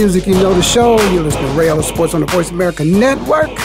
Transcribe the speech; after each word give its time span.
music, 0.00 0.26
you 0.26 0.34
know 0.42 0.54
the 0.54 0.62
show. 0.62 0.98
You're 1.12 1.22
listening 1.22 1.46
to 1.46 1.52
Ray 1.52 1.82
Sports 1.82 2.14
on 2.14 2.20
the 2.20 2.26
Voice 2.26 2.50
America 2.50 2.84
Network. 2.84 3.59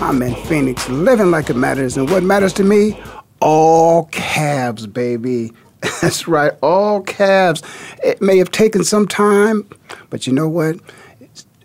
I'm 0.00 0.22
in 0.22 0.34
Phoenix, 0.46 0.88
living 0.88 1.32
like 1.32 1.50
it 1.50 1.56
matters. 1.56 1.96
And 1.96 2.08
what 2.08 2.22
matters 2.22 2.52
to 2.54 2.64
me? 2.64 3.02
All 3.40 4.06
Cavs, 4.06 4.90
baby. 4.90 5.52
That's 6.00 6.28
right, 6.28 6.52
all 6.62 7.02
Cavs. 7.02 7.64
It 8.04 8.22
may 8.22 8.38
have 8.38 8.52
taken 8.52 8.84
some 8.84 9.08
time, 9.08 9.68
but 10.08 10.24
you 10.26 10.32
know 10.32 10.48
what? 10.48 10.76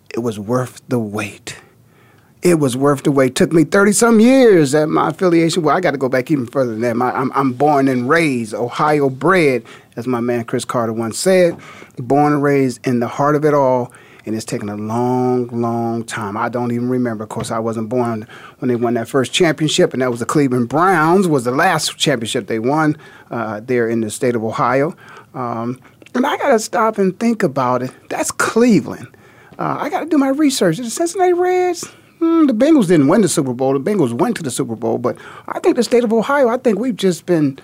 It 0.10 0.20
was 0.20 0.40
worth 0.40 0.82
the 0.88 0.98
wait. 0.98 1.58
It 2.42 2.56
was 2.56 2.76
worth 2.76 3.04
the 3.04 3.12
wait. 3.12 3.28
It 3.28 3.36
took 3.36 3.52
me 3.54 3.66
30 3.66 3.92
some 3.92 4.20
years 4.20 4.74
at 4.74 4.90
my 4.90 5.10
affiliation. 5.10 5.62
Well, 5.62 5.78
I 5.78 5.80
got 5.80 5.92
to 5.92 5.98
go 5.98 6.10
back 6.10 6.32
even 6.32 6.48
further 6.48 6.72
than 6.72 6.82
that. 6.82 6.96
My, 6.96 7.12
I'm, 7.12 7.32
I'm 7.36 7.54
born 7.54 7.88
and 7.88 8.10
raised, 8.10 8.56
Ohio 8.56 9.10
bred, 9.10 9.64
as 9.96 10.08
my 10.08 10.20
man 10.20 10.44
Cris 10.46 10.66
Carter 10.66 10.92
once 10.92 11.20
said. 11.20 11.58
Born 11.98 12.34
and 12.34 12.42
raised 12.42 12.86
in 12.86 13.00
the 13.00 13.08
heart 13.08 13.36
of 13.36 13.46
it 13.46 13.54
all 13.54 13.94
and 14.26 14.36
it's 14.36 14.46
taken 14.46 14.70
a 14.70 14.76
long, 14.76 15.48
long 15.48 16.04
time. 16.04 16.38
I 16.38 16.50
don't 16.50 16.72
even 16.72 16.90
remember. 16.90 17.24
Of 17.24 17.30
course, 17.30 17.52
I 17.52 17.60
wasn't 17.60 17.90
born 17.90 18.28
when 18.60 18.70
they 18.70 18.76
won 18.76 18.94
that 18.96 19.08
first 19.08 19.34
championship, 19.34 19.94
and 19.94 20.02
that 20.02 20.12
was 20.12 20.20
the 20.20 20.26
Cleveland 20.26 20.70
Browns. 20.70 21.28
Was 21.28 21.44
the 21.44 21.52
last 21.52 21.98
championship 21.98 22.48
they 22.48 22.60
won 22.60 22.98
uh, 23.32 23.60
there 23.62 23.90
in 23.90 24.02
the 24.02 24.10
state 24.10 24.36
of 24.36 24.44
Ohio. 24.44 24.96
Um, 25.34 25.80
and 26.16 26.26
I 26.26 26.38
got 26.38 26.50
to 26.50 26.60
stop 26.60 26.98
and 26.98 27.20
think 27.20 27.44
about 27.44 27.82
it. 27.82 27.92
That's 28.10 28.32
Cleveland. 28.32 29.08
Uh, 29.58 29.78
I 29.80 29.90
got 29.90 30.02
to 30.02 30.06
do 30.06 30.18
my 30.18 30.30
research. 30.30 30.78
The 30.78 30.90
Cincinnati 30.90 31.34
Reds. 31.34 31.92
Mm, 32.20 32.48
the 32.48 32.54
Bengals 32.54 32.88
didn't 32.88 33.08
win 33.08 33.22
the 33.22 33.28
Super 33.28 33.54
Bowl. 33.54 33.78
The 33.78 33.92
Bengals 33.92 34.14
went 34.14 34.38
to 34.38 34.44
the 34.44 34.52
Super 34.52 34.76
Bowl, 34.76 34.98
but 34.98 35.18
I 35.48 35.60
think 35.60 35.76
the 35.76 35.84
state 35.84 36.04
of 36.04 36.14
Ohio. 36.14 36.48
I 36.48 36.58
think 36.58 36.80
we've 36.80 36.96
just 36.96 37.26
been 37.26 37.60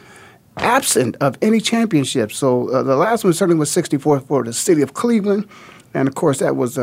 absent 0.58 1.16
of 1.22 1.38
any 1.42 1.60
championship. 1.60 2.32
So 2.32 2.70
uh, 2.70 2.84
the 2.84 2.96
last 2.96 3.23
one 3.23 3.34
certainly 3.34 3.60
was 3.60 3.72
64 3.72 4.22
for 4.22 4.44
the 4.44 4.54
city 4.54 4.82
of 4.82 4.94
Cleveland. 4.94 5.48
And 5.94 6.08
of 6.08 6.16
course, 6.16 6.40
that 6.40 6.56
was 6.56 6.78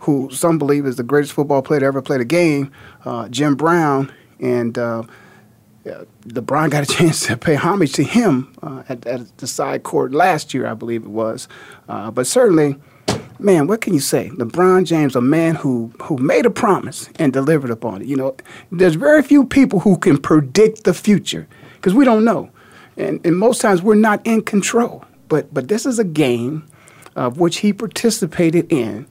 who 0.00 0.30
some 0.30 0.58
believe 0.58 0.86
is 0.86 0.96
the 0.96 1.02
greatest 1.02 1.32
football 1.32 1.62
player 1.62 1.80
to 1.80 1.86
ever 1.86 2.02
play 2.02 2.18
the 2.18 2.24
game, 2.24 2.72
uh, 3.04 3.28
Jim 3.28 3.54
Brown. 3.54 4.12
And 4.40 4.76
uh, 4.78 5.04
LeBron 6.26 6.70
got 6.70 6.82
a 6.82 6.86
chance 6.94 7.26
to 7.26 7.36
pay 7.36 7.54
homage 7.54 7.92
to 7.94 8.04
him 8.04 8.54
uh, 8.62 8.82
at, 8.88 9.06
at, 9.06 9.36
the 9.38 9.46
side 9.46 9.82
court 9.82 10.12
last 10.12 10.54
year, 10.54 10.66
I 10.66 10.74
believe 10.74 11.02
it 11.02 11.10
was. 11.10 11.48
Uh, 11.88 12.10
but 12.10 12.26
certainly, 12.26 12.76
man, 13.38 13.66
what 13.66 13.80
can 13.80 13.94
you 13.94 14.00
say? 14.00 14.30
LeBron 14.30 14.84
James, 14.84 15.16
a 15.16 15.20
man 15.20 15.54
who 15.56 15.92
who 16.02 16.16
made 16.18 16.46
a 16.46 16.50
promise 16.50 17.08
and 17.18 17.32
delivered 17.32 17.70
upon 17.70 18.02
it. 18.02 18.08
You 18.08 18.16
know, 18.16 18.36
there's 18.70 18.94
very 18.94 19.22
few 19.22 19.44
people 19.44 19.80
who 19.80 19.96
can 19.96 20.18
predict 20.18 20.84
the 20.84 20.94
future 20.94 21.46
because 21.76 21.94
we 21.94 22.04
don't 22.04 22.24
know, 22.24 22.50
and, 22.96 23.24
and 23.24 23.36
most 23.36 23.60
times 23.60 23.82
we're 23.82 23.94
not 23.94 24.26
in 24.26 24.42
control. 24.42 25.04
But 25.28 25.52
but 25.52 25.68
this 25.68 25.86
is 25.86 25.98
a 25.98 26.04
game 26.04 26.66
of 27.16 27.38
which 27.38 27.58
he 27.58 27.72
participated 27.72 28.72
in, 28.72 29.06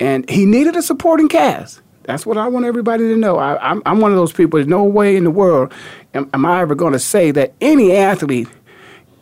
and 0.00 0.28
he 0.28 0.44
needed 0.44 0.76
a 0.76 0.82
supporting 0.82 1.28
cast. 1.28 1.80
That's 2.02 2.26
what 2.26 2.36
I 2.36 2.48
want 2.48 2.66
everybody 2.66 3.04
to 3.04 3.16
know. 3.16 3.38
I, 3.38 3.52
am 3.52 3.58
I'm, 3.78 3.82
I'm 3.86 4.00
one 4.00 4.10
of 4.12 4.18
those 4.18 4.32
people. 4.32 4.58
There's 4.58 4.68
no 4.68 4.84
way 4.84 5.16
in 5.16 5.24
the 5.24 5.30
world 5.30 5.72
am, 6.12 6.28
am 6.34 6.44
I 6.44 6.60
ever 6.60 6.74
going 6.74 6.92
to 6.92 6.98
say 6.98 7.30
that 7.30 7.54
any 7.62 7.96
athlete 7.96 8.48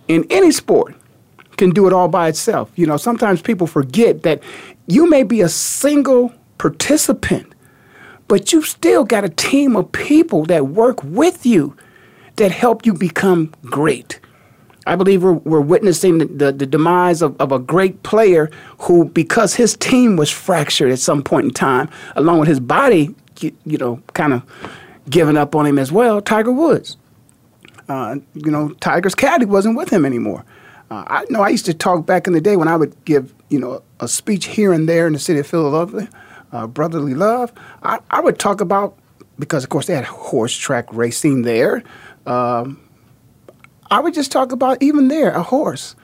in 0.08 0.26
any 0.30 0.50
sport 0.50 0.96
can 1.56 1.70
do 1.70 1.86
it 1.86 1.92
all 1.92 2.08
by 2.08 2.28
itself. 2.28 2.70
You 2.74 2.86
know, 2.86 2.96
sometimes 2.96 3.40
people 3.40 3.66
forget 3.66 4.22
that 4.24 4.42
you 4.86 5.08
may 5.08 5.22
be 5.22 5.40
a 5.42 5.48
single 5.48 6.32
participant, 6.58 7.54
but 8.26 8.52
you've 8.52 8.66
still 8.66 9.04
got 9.04 9.24
a 9.24 9.28
team 9.28 9.76
of 9.76 9.92
people 9.92 10.44
that 10.46 10.68
work 10.68 11.02
with 11.04 11.46
you 11.46 11.76
that 12.36 12.50
help 12.50 12.84
you 12.84 12.94
become 12.94 13.52
great. 13.62 14.18
I 14.86 14.96
believe 14.96 15.22
we're, 15.22 15.32
we're 15.32 15.60
witnessing 15.60 16.18
the, 16.18 16.26
the, 16.26 16.52
the 16.52 16.66
demise 16.66 17.22
of, 17.22 17.40
of, 17.40 17.52
a 17.52 17.58
great 17.58 18.02
player 18.02 18.50
who, 18.78 19.04
because 19.04 19.54
his 19.54 19.76
team 19.76 20.16
was 20.16 20.30
fractured 20.30 20.90
at 20.90 20.98
some 20.98 21.22
point 21.22 21.44
in 21.44 21.50
time, 21.52 21.88
along 22.16 22.40
with 22.40 22.48
his 22.48 22.58
body, 22.58 23.14
you, 23.40 23.56
you 23.64 23.78
know, 23.78 24.02
kind 24.14 24.32
of 24.32 24.42
giving 25.08 25.36
up 25.36 25.54
on 25.54 25.66
him 25.66 25.78
as 25.78 25.92
well, 25.92 26.20
Tiger 26.20 26.52
Woods. 26.52 26.96
Uh, 27.88 28.16
you 28.34 28.50
know, 28.50 28.70
Tiger's 28.80 29.14
caddy 29.14 29.44
wasn't 29.44 29.76
with 29.76 29.90
him 29.90 30.04
anymore. 30.04 30.44
Uh, 30.90 31.04
I 31.06 31.26
know 31.30 31.42
I 31.42 31.48
used 31.48 31.66
to 31.66 31.74
talk 31.74 32.06
back 32.06 32.26
in 32.26 32.32
the 32.32 32.40
day 32.40 32.56
when 32.56 32.68
I 32.68 32.76
would 32.76 33.04
give, 33.04 33.34
you 33.48 33.58
know, 33.58 33.82
a 34.00 34.08
speech 34.08 34.46
here 34.46 34.72
and 34.72 34.88
there 34.88 35.06
in 35.06 35.12
the 35.12 35.18
city 35.18 35.40
of 35.40 35.46
Philadelphia, 35.46 36.08
uh, 36.52 36.66
brotherly 36.66 37.14
love. 37.14 37.52
I, 37.82 37.98
I, 38.10 38.20
would 38.20 38.38
talk 38.38 38.60
about 38.60 38.98
because, 39.38 39.64
of 39.64 39.70
course, 39.70 39.86
they 39.86 39.94
had 39.94 40.04
horse 40.04 40.56
track 40.56 40.86
racing 40.92 41.42
there. 41.42 41.82
Um, 42.26 42.78
I 43.92 44.00
would 44.00 44.14
just 44.14 44.32
talk 44.32 44.52
about 44.52 44.82
even 44.82 45.08
there 45.08 45.32
a 45.32 45.42
horse. 45.42 45.94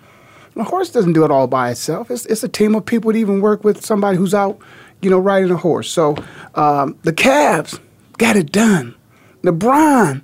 A 0.56 0.62
horse 0.62 0.90
doesn't 0.90 1.14
do 1.14 1.24
it 1.24 1.30
all 1.30 1.46
by 1.46 1.70
itself. 1.70 2.10
It's, 2.10 2.26
it's 2.26 2.44
a 2.44 2.48
team 2.48 2.74
of 2.74 2.84
people 2.84 3.10
that 3.10 3.18
even 3.18 3.40
work 3.40 3.64
with 3.64 3.82
somebody 3.82 4.18
who's 4.18 4.34
out, 4.34 4.58
you 5.00 5.08
know, 5.08 5.18
riding 5.18 5.50
a 5.50 5.56
horse. 5.56 5.90
So 5.90 6.14
um, 6.54 6.98
the 7.04 7.14
Cavs 7.14 7.80
got 8.18 8.36
it 8.36 8.52
done. 8.52 8.94
LeBron 9.42 10.20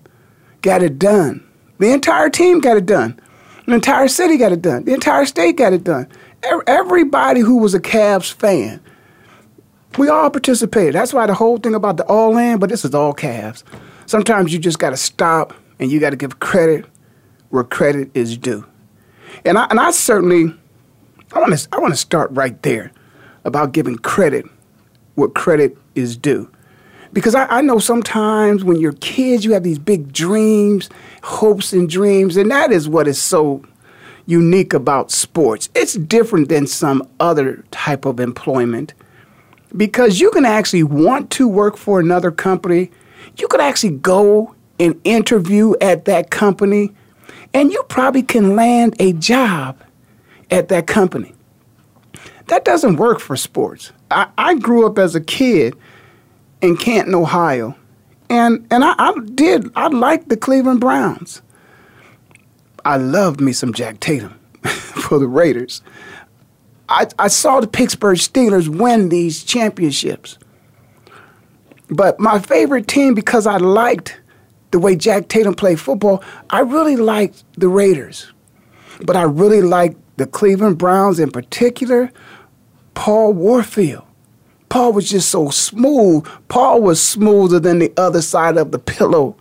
got 0.60 0.82
it 0.82 0.98
done. 0.98 1.42
The 1.78 1.90
entire 1.90 2.28
team 2.28 2.60
got 2.60 2.76
it 2.76 2.84
done. 2.84 3.18
The 3.64 3.72
entire 3.72 4.08
city 4.08 4.36
got 4.36 4.52
it 4.52 4.60
done. 4.60 4.84
The 4.84 4.92
entire 4.92 5.24
state 5.24 5.56
got 5.56 5.72
it 5.72 5.84
done. 5.84 6.06
Everybody 6.66 7.40
who 7.40 7.56
was 7.56 7.72
a 7.72 7.80
Cavs 7.80 8.30
fan, 8.30 8.78
we 9.96 10.10
all 10.10 10.28
participated. 10.28 10.96
That's 10.96 11.14
why 11.14 11.26
the 11.26 11.34
whole 11.34 11.56
thing 11.56 11.74
about 11.74 11.96
the 11.96 12.04
all 12.04 12.36
in, 12.36 12.58
but 12.58 12.68
this 12.68 12.84
is 12.84 12.94
all 12.94 13.14
Cavs. 13.14 13.62
Sometimes 14.04 14.52
you 14.52 14.58
just 14.58 14.78
got 14.78 14.90
to 14.90 14.98
stop 14.98 15.54
and 15.78 15.90
you 15.90 15.98
got 15.98 16.10
to 16.10 16.16
give 16.16 16.40
credit 16.40 16.84
where 17.54 17.62
credit 17.62 18.10
is 18.14 18.36
due. 18.36 18.66
And 19.44 19.56
I, 19.56 19.66
and 19.70 19.78
I 19.78 19.92
certainly, 19.92 20.52
I 21.32 21.38
want 21.38 21.56
to 21.56 21.68
I 21.70 21.78
want 21.78 21.94
to 21.94 21.96
start 21.96 22.32
right 22.32 22.60
there 22.62 22.90
about 23.44 23.70
giving 23.70 23.96
credit 23.96 24.44
where 25.14 25.28
credit 25.28 25.78
is 25.94 26.16
due. 26.16 26.50
Because 27.12 27.36
I, 27.36 27.46
I 27.46 27.60
know 27.60 27.78
sometimes 27.78 28.64
when 28.64 28.80
you're 28.80 28.94
kids, 28.94 29.44
you 29.44 29.52
have 29.52 29.62
these 29.62 29.78
big 29.78 30.12
dreams, 30.12 30.90
hopes 31.22 31.72
and 31.72 31.88
dreams, 31.88 32.36
and 32.36 32.50
that 32.50 32.72
is 32.72 32.88
what 32.88 33.06
is 33.06 33.22
so 33.22 33.64
unique 34.26 34.74
about 34.74 35.12
sports. 35.12 35.68
It's 35.76 35.94
different 35.94 36.48
than 36.48 36.66
some 36.66 37.08
other 37.20 37.64
type 37.70 38.04
of 38.04 38.18
employment 38.18 38.94
because 39.76 40.18
you 40.18 40.32
can 40.32 40.44
actually 40.44 40.82
want 40.82 41.30
to 41.30 41.46
work 41.46 41.76
for 41.76 42.00
another 42.00 42.32
company. 42.32 42.90
You 43.38 43.46
could 43.46 43.60
actually 43.60 43.96
go 43.96 44.56
and 44.80 45.00
interview 45.04 45.74
at 45.80 46.06
that 46.06 46.30
company 46.30 46.90
and 47.54 47.70
you 47.70 47.82
probably 47.84 48.22
can 48.22 48.56
land 48.56 48.96
a 48.98 49.12
job 49.14 49.80
at 50.50 50.68
that 50.68 50.86
company. 50.86 51.32
That 52.48 52.64
doesn't 52.64 52.96
work 52.96 53.20
for 53.20 53.36
sports. 53.36 53.92
I, 54.10 54.28
I 54.36 54.56
grew 54.56 54.86
up 54.86 54.98
as 54.98 55.14
a 55.14 55.20
kid 55.20 55.74
in 56.60 56.76
Canton, 56.76 57.14
Ohio, 57.14 57.74
and 58.28 58.66
and 58.70 58.84
I, 58.84 58.94
I 58.98 59.14
did 59.34 59.70
I 59.76 59.88
liked 59.88 60.28
the 60.28 60.36
Cleveland 60.36 60.80
Browns. 60.80 61.40
I 62.84 62.98
loved 62.98 63.40
me 63.40 63.52
some 63.52 63.72
Jack 63.72 64.00
Tatum 64.00 64.38
for 64.62 65.18
the 65.18 65.26
Raiders. 65.26 65.80
I, 66.88 67.06
I 67.18 67.28
saw 67.28 67.60
the 67.60 67.66
Pittsburgh 67.66 68.18
Steelers 68.18 68.68
win 68.68 69.08
these 69.08 69.42
championships. 69.42 70.38
But 71.88 72.20
my 72.20 72.38
favorite 72.38 72.88
team 72.88 73.14
because 73.14 73.46
I 73.46 73.56
liked 73.56 74.20
the 74.74 74.80
way 74.80 74.96
Jack 74.96 75.28
Tatum 75.28 75.54
played 75.54 75.78
football, 75.78 76.20
I 76.50 76.58
really 76.58 76.96
liked 76.96 77.44
the 77.56 77.68
Raiders. 77.68 78.32
But 79.06 79.14
I 79.14 79.22
really 79.22 79.62
liked 79.62 79.96
the 80.16 80.26
Cleveland 80.26 80.78
Browns 80.78 81.20
in 81.20 81.30
particular, 81.30 82.10
Paul 82.94 83.34
Warfield. 83.34 84.02
Paul 84.70 84.92
was 84.92 85.08
just 85.08 85.28
so 85.28 85.50
smooth. 85.50 86.26
Paul 86.48 86.82
was 86.82 87.00
smoother 87.00 87.60
than 87.60 87.78
the 87.78 87.92
other 87.96 88.20
side 88.20 88.56
of 88.56 88.72
the 88.72 88.80
pillow 88.80 89.36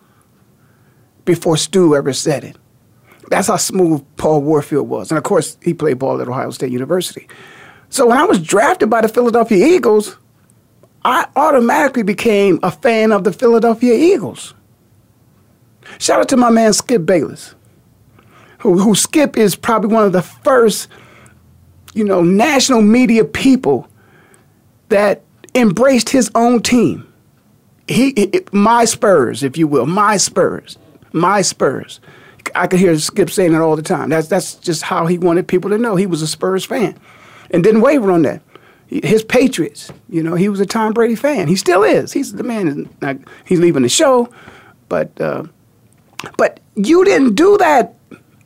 before 1.25 1.57
Stu 1.57 1.95
ever 1.95 2.13
said 2.13 2.43
it. 2.43 2.55
That's 3.31 3.47
how 3.47 3.57
smooth 3.57 4.05
Paul 4.17 4.43
Warfield 4.43 4.87
was. 4.87 5.09
And 5.09 5.17
of 5.17 5.23
course, 5.23 5.57
he 5.63 5.73
played 5.73 5.97
ball 5.97 6.21
at 6.21 6.27
Ohio 6.27 6.51
State 6.51 6.71
University. 6.71 7.27
So 7.89 8.05
when 8.05 8.19
I 8.19 8.25
was 8.25 8.39
drafted 8.39 8.91
by 8.91 9.01
the 9.01 9.09
Philadelphia 9.09 9.65
Eagles, 9.65 10.15
I 11.03 11.25
automatically 11.35 12.03
became 12.03 12.59
a 12.61 12.69
fan 12.69 13.11
of 13.11 13.23
the 13.23 13.33
Philadelphia 13.33 13.95
Eagles. 13.95 14.53
Shout 15.99 16.19
out 16.19 16.29
to 16.29 16.37
my 16.37 16.49
man 16.49 16.73
Skip 16.73 17.05
Bayless, 17.05 17.55
who, 18.59 18.79
who 18.79 18.95
Skip 18.95 19.37
is 19.37 19.55
probably 19.55 19.93
one 19.93 20.05
of 20.05 20.11
the 20.11 20.21
first, 20.21 20.89
you 21.93 22.03
know, 22.03 22.21
national 22.21 22.81
media 22.81 23.23
people 23.23 23.87
that 24.89 25.23
embraced 25.55 26.09
his 26.09 26.31
own 26.35 26.61
team. 26.61 27.07
He, 27.87 28.31
my 28.51 28.85
Spurs, 28.85 29.43
if 29.43 29.57
you 29.57 29.67
will, 29.67 29.85
my 29.85 30.17
Spurs. 30.17 30.77
my 31.11 31.41
Spurs. 31.41 31.99
I 32.55 32.67
could 32.67 32.79
hear 32.79 32.97
Skip 32.97 33.29
saying 33.29 33.53
it 33.53 33.59
all 33.61 33.75
the 33.75 33.81
time. 33.81 34.09
That's 34.09 34.27
that's 34.27 34.55
just 34.55 34.83
how 34.83 35.05
he 35.05 35.17
wanted 35.17 35.47
people 35.47 35.69
to 35.69 35.77
know 35.77 35.95
he 35.95 36.05
was 36.05 36.21
a 36.21 36.27
Spurs 36.27 36.65
fan, 36.65 36.99
and 37.51 37.63
didn't 37.63 37.81
waver 37.81 38.11
on 38.11 38.23
that. 38.23 38.41
His 38.87 39.23
Patriots, 39.23 39.91
you 40.09 40.21
know, 40.21 40.35
he 40.35 40.49
was 40.49 40.59
a 40.59 40.65
Tom 40.65 40.93
Brady 40.93 41.15
fan. 41.15 41.47
He 41.47 41.55
still 41.55 41.83
is. 41.83 42.11
He's 42.11 42.33
the 42.33 42.43
man. 42.43 42.89
Not, 43.01 43.17
he's 43.45 43.59
leaving 43.59 43.83
the 43.83 43.89
show, 43.89 44.29
but 44.89 45.19
uh, 45.19 45.45
but 46.37 46.59
you 46.75 47.03
didn't 47.05 47.35
do 47.35 47.57
that 47.57 47.95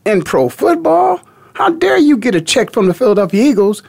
in 0.06 0.24
pro 0.24 0.50
football. 0.50 1.22
How 1.54 1.70
dare 1.70 1.98
you 1.98 2.18
get 2.18 2.36
a 2.36 2.42
check 2.42 2.72
from 2.72 2.88
the 2.88 2.94
Philadelphia 2.94 3.44
Eagles 3.44 3.84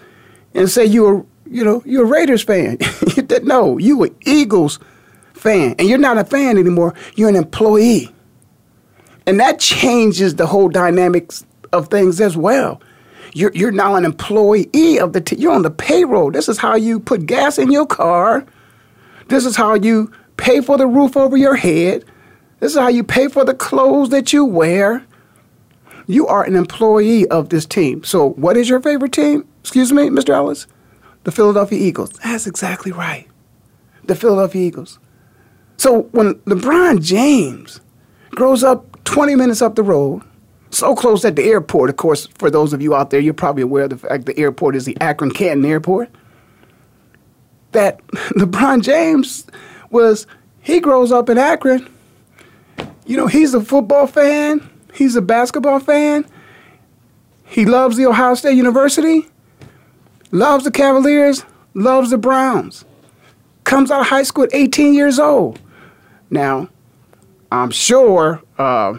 and 0.54 0.70
say 0.70 0.84
you 0.84 1.02
were, 1.02 1.26
you 1.46 1.64
know, 1.64 1.82
you're 1.84 2.04
a 2.04 2.08
Raiders 2.08 2.42
fan? 2.42 2.78
no, 3.42 3.78
you 3.78 3.98
were 3.98 4.10
Eagles 4.22 4.78
fan, 5.34 5.74
and 5.78 5.88
you're 5.88 5.98
not 5.98 6.18
a 6.18 6.24
fan 6.24 6.58
anymore. 6.58 6.94
You're 7.14 7.28
an 7.28 7.36
employee. 7.36 8.14
And 9.26 9.38
that 9.40 9.60
changes 9.60 10.36
the 10.36 10.46
whole 10.46 10.68
dynamics 10.68 11.44
of 11.72 11.88
things 11.88 12.20
as 12.20 12.36
well. 12.36 12.80
You're, 13.34 13.52
you're 13.52 13.70
now 13.70 13.94
an 13.94 14.06
employee 14.06 14.98
of 14.98 15.12
the, 15.12 15.20
t- 15.20 15.36
you're 15.36 15.52
on 15.52 15.62
the 15.62 15.70
payroll. 15.70 16.30
This 16.30 16.48
is 16.48 16.56
how 16.56 16.76
you 16.76 16.98
put 16.98 17.26
gas 17.26 17.58
in 17.58 17.70
your 17.70 17.86
car. 17.86 18.46
This 19.28 19.44
is 19.44 19.54
how 19.54 19.74
you 19.74 20.10
pay 20.38 20.62
for 20.62 20.78
the 20.78 20.86
roof 20.86 21.16
over 21.16 21.36
your 21.36 21.54
head. 21.54 22.04
This 22.60 22.72
is 22.72 22.78
how 22.78 22.88
you 22.88 23.04
pay 23.04 23.28
for 23.28 23.44
the 23.44 23.54
clothes 23.54 24.10
that 24.10 24.32
you 24.32 24.44
wear. 24.44 25.04
You 26.06 26.26
are 26.26 26.42
an 26.42 26.56
employee 26.56 27.26
of 27.28 27.50
this 27.50 27.66
team. 27.66 28.02
So, 28.02 28.30
what 28.30 28.56
is 28.56 28.68
your 28.68 28.80
favorite 28.80 29.12
team? 29.12 29.46
Excuse 29.60 29.92
me, 29.92 30.08
Mr. 30.08 30.30
Ellis? 30.30 30.66
The 31.24 31.32
Philadelphia 31.32 31.78
Eagles. 31.78 32.10
That's 32.24 32.46
exactly 32.46 32.92
right. 32.92 33.26
The 34.04 34.14
Philadelphia 34.14 34.62
Eagles. 34.62 34.98
So, 35.76 36.02
when 36.12 36.34
LeBron 36.46 37.02
James 37.02 37.80
grows 38.30 38.64
up 38.64 39.04
20 39.04 39.34
minutes 39.34 39.62
up 39.62 39.74
the 39.74 39.82
road, 39.82 40.22
so 40.70 40.94
close 40.94 41.24
at 41.24 41.36
the 41.36 41.44
airport. 41.44 41.90
Of 41.90 41.96
course, 41.96 42.26
for 42.38 42.50
those 42.50 42.72
of 42.72 42.82
you 42.82 42.94
out 42.94 43.10
there, 43.10 43.20
you're 43.20 43.34
probably 43.34 43.62
aware 43.62 43.84
of 43.84 43.90
the 43.90 43.98
fact 43.98 44.26
the 44.26 44.38
airport 44.38 44.76
is 44.76 44.84
the 44.84 44.96
Akron 45.00 45.30
Canton 45.30 45.64
Airport. 45.64 46.10
That 47.72 48.04
LeBron 48.36 48.82
James 48.82 49.46
was, 49.90 50.26
he 50.60 50.80
grows 50.80 51.12
up 51.12 51.28
in 51.28 51.38
Akron. 51.38 51.88
You 53.06 53.16
know, 53.16 53.26
he's 53.26 53.54
a 53.54 53.60
football 53.60 54.06
fan, 54.06 54.68
he's 54.92 55.16
a 55.16 55.22
basketball 55.22 55.80
fan. 55.80 56.26
He 57.44 57.64
loves 57.64 57.96
the 57.96 58.06
Ohio 58.06 58.34
State 58.34 58.56
University, 58.56 59.26
loves 60.30 60.64
the 60.64 60.70
Cavaliers, 60.70 61.44
loves 61.72 62.10
the 62.10 62.18
Browns. 62.18 62.84
Comes 63.64 63.90
out 63.90 64.02
of 64.02 64.06
high 64.08 64.22
school 64.22 64.44
at 64.44 64.54
18 64.54 64.92
years 64.92 65.18
old. 65.18 65.58
Now, 66.30 66.68
I'm 67.50 67.70
sure 67.70 68.42
uh, 68.58 68.98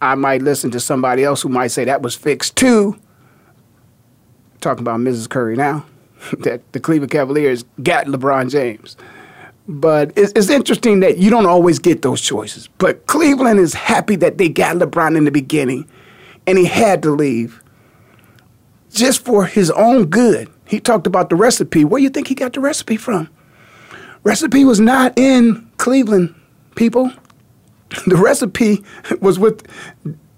I 0.00 0.14
might 0.16 0.42
listen 0.42 0.72
to 0.72 0.80
somebody 0.80 1.22
else 1.22 1.42
who 1.42 1.48
might 1.48 1.68
say 1.68 1.84
that 1.84 2.02
was 2.02 2.16
fixed 2.16 2.56
too. 2.56 2.98
Talking 4.60 4.82
about 4.82 5.00
Mrs. 5.00 5.28
Curry 5.28 5.56
now, 5.56 5.86
that 6.40 6.72
the 6.72 6.80
Cleveland 6.80 7.12
Cavaliers 7.12 7.64
got 7.82 8.06
LeBron 8.06 8.50
James. 8.50 8.96
But 9.68 10.12
it's, 10.16 10.32
it's, 10.34 10.50
interesting 10.50 11.00
that 11.00 11.18
you 11.18 11.30
don't 11.30 11.46
always 11.46 11.78
get 11.78 12.02
those 12.02 12.20
choices. 12.20 12.68
But 12.78 13.06
Cleveland 13.06 13.60
is 13.60 13.74
happy 13.74 14.16
that 14.16 14.36
they 14.36 14.48
got 14.48 14.76
LeBron 14.76 15.16
in 15.16 15.24
the 15.24 15.30
beginning, 15.30 15.88
and 16.46 16.58
he 16.58 16.64
had 16.64 17.02
to 17.04 17.10
leave 17.10 17.62
just 18.90 19.24
for 19.24 19.46
his 19.46 19.70
own 19.70 20.06
good. 20.06 20.50
He 20.66 20.80
talked 20.80 21.06
about 21.06 21.30
the 21.30 21.36
recipe. 21.36 21.84
Where 21.84 22.00
do 22.00 22.02
you 22.02 22.10
think 22.10 22.26
he 22.26 22.34
got 22.34 22.54
the 22.54 22.60
recipe 22.60 22.96
from? 22.96 23.28
Recipe 24.24 24.64
was 24.64 24.80
not 24.80 25.16
in 25.18 25.68
Cleveland, 25.78 26.34
people. 26.74 27.12
The 28.06 28.16
recipe 28.16 28.82
was 29.20 29.38
with 29.38 29.66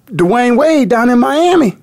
Dwyane 0.07 0.59
Wade 0.59 0.89
down 0.89 1.09
in 1.09 1.21
Miami. 1.21 1.79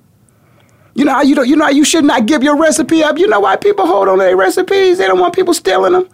You 0.94 1.06
know 1.06 1.12
how 1.14 1.22
you 1.22 1.34
don't, 1.34 1.48
you 1.48 1.56
know 1.56 1.70
you 1.70 1.82
should 1.82 2.04
not 2.04 2.26
give 2.26 2.42
your 2.42 2.58
recipe 2.58 3.02
up. 3.02 3.16
You 3.16 3.26
know 3.26 3.40
why 3.40 3.56
people 3.56 3.86
hold 3.86 4.08
on 4.08 4.18
to 4.18 4.24
their 4.24 4.36
recipes? 4.36 4.98
They 4.98 5.06
don't 5.06 5.18
want 5.18 5.34
people 5.34 5.54
stealing 5.54 5.94
them. 5.94 6.10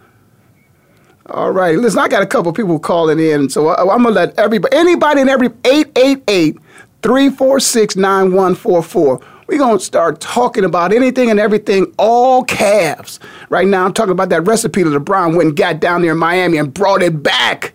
All 1.31 1.51
right, 1.51 1.77
listen, 1.77 1.99
I 1.99 2.07
got 2.07 2.23
a 2.23 2.25
couple 2.25 2.51
people 2.53 2.79
calling 2.79 3.19
in, 3.19 3.49
so 3.49 3.67
I, 3.67 3.81
am 3.81 4.01
gonna 4.01 4.09
let 4.09 4.39
everybody, 4.39 4.75
anybody 4.75 5.21
in 5.21 5.29
every 5.29 5.49
888 5.63 6.57
346 7.03 7.95
9144. 7.95 9.21
We're 9.45 9.59
gonna 9.59 9.79
start 9.79 10.21
talking 10.21 10.63
about 10.63 10.91
anything 10.91 11.29
and 11.29 11.39
everything, 11.39 11.93
all 11.99 12.43
Cavs. 12.45 13.19
Right 13.49 13.67
now, 13.67 13.85
I'm 13.85 13.93
talking 13.93 14.11
about 14.11 14.29
that 14.29 14.41
recipe 14.47 14.81
that 14.81 14.89
LeBron 14.89 15.35
went 15.35 15.49
and 15.49 15.55
got 15.55 15.79
down 15.79 16.01
there 16.01 16.13
in 16.13 16.17
Miami 16.17 16.57
and 16.57 16.73
brought 16.73 17.03
it 17.03 17.21
back 17.21 17.73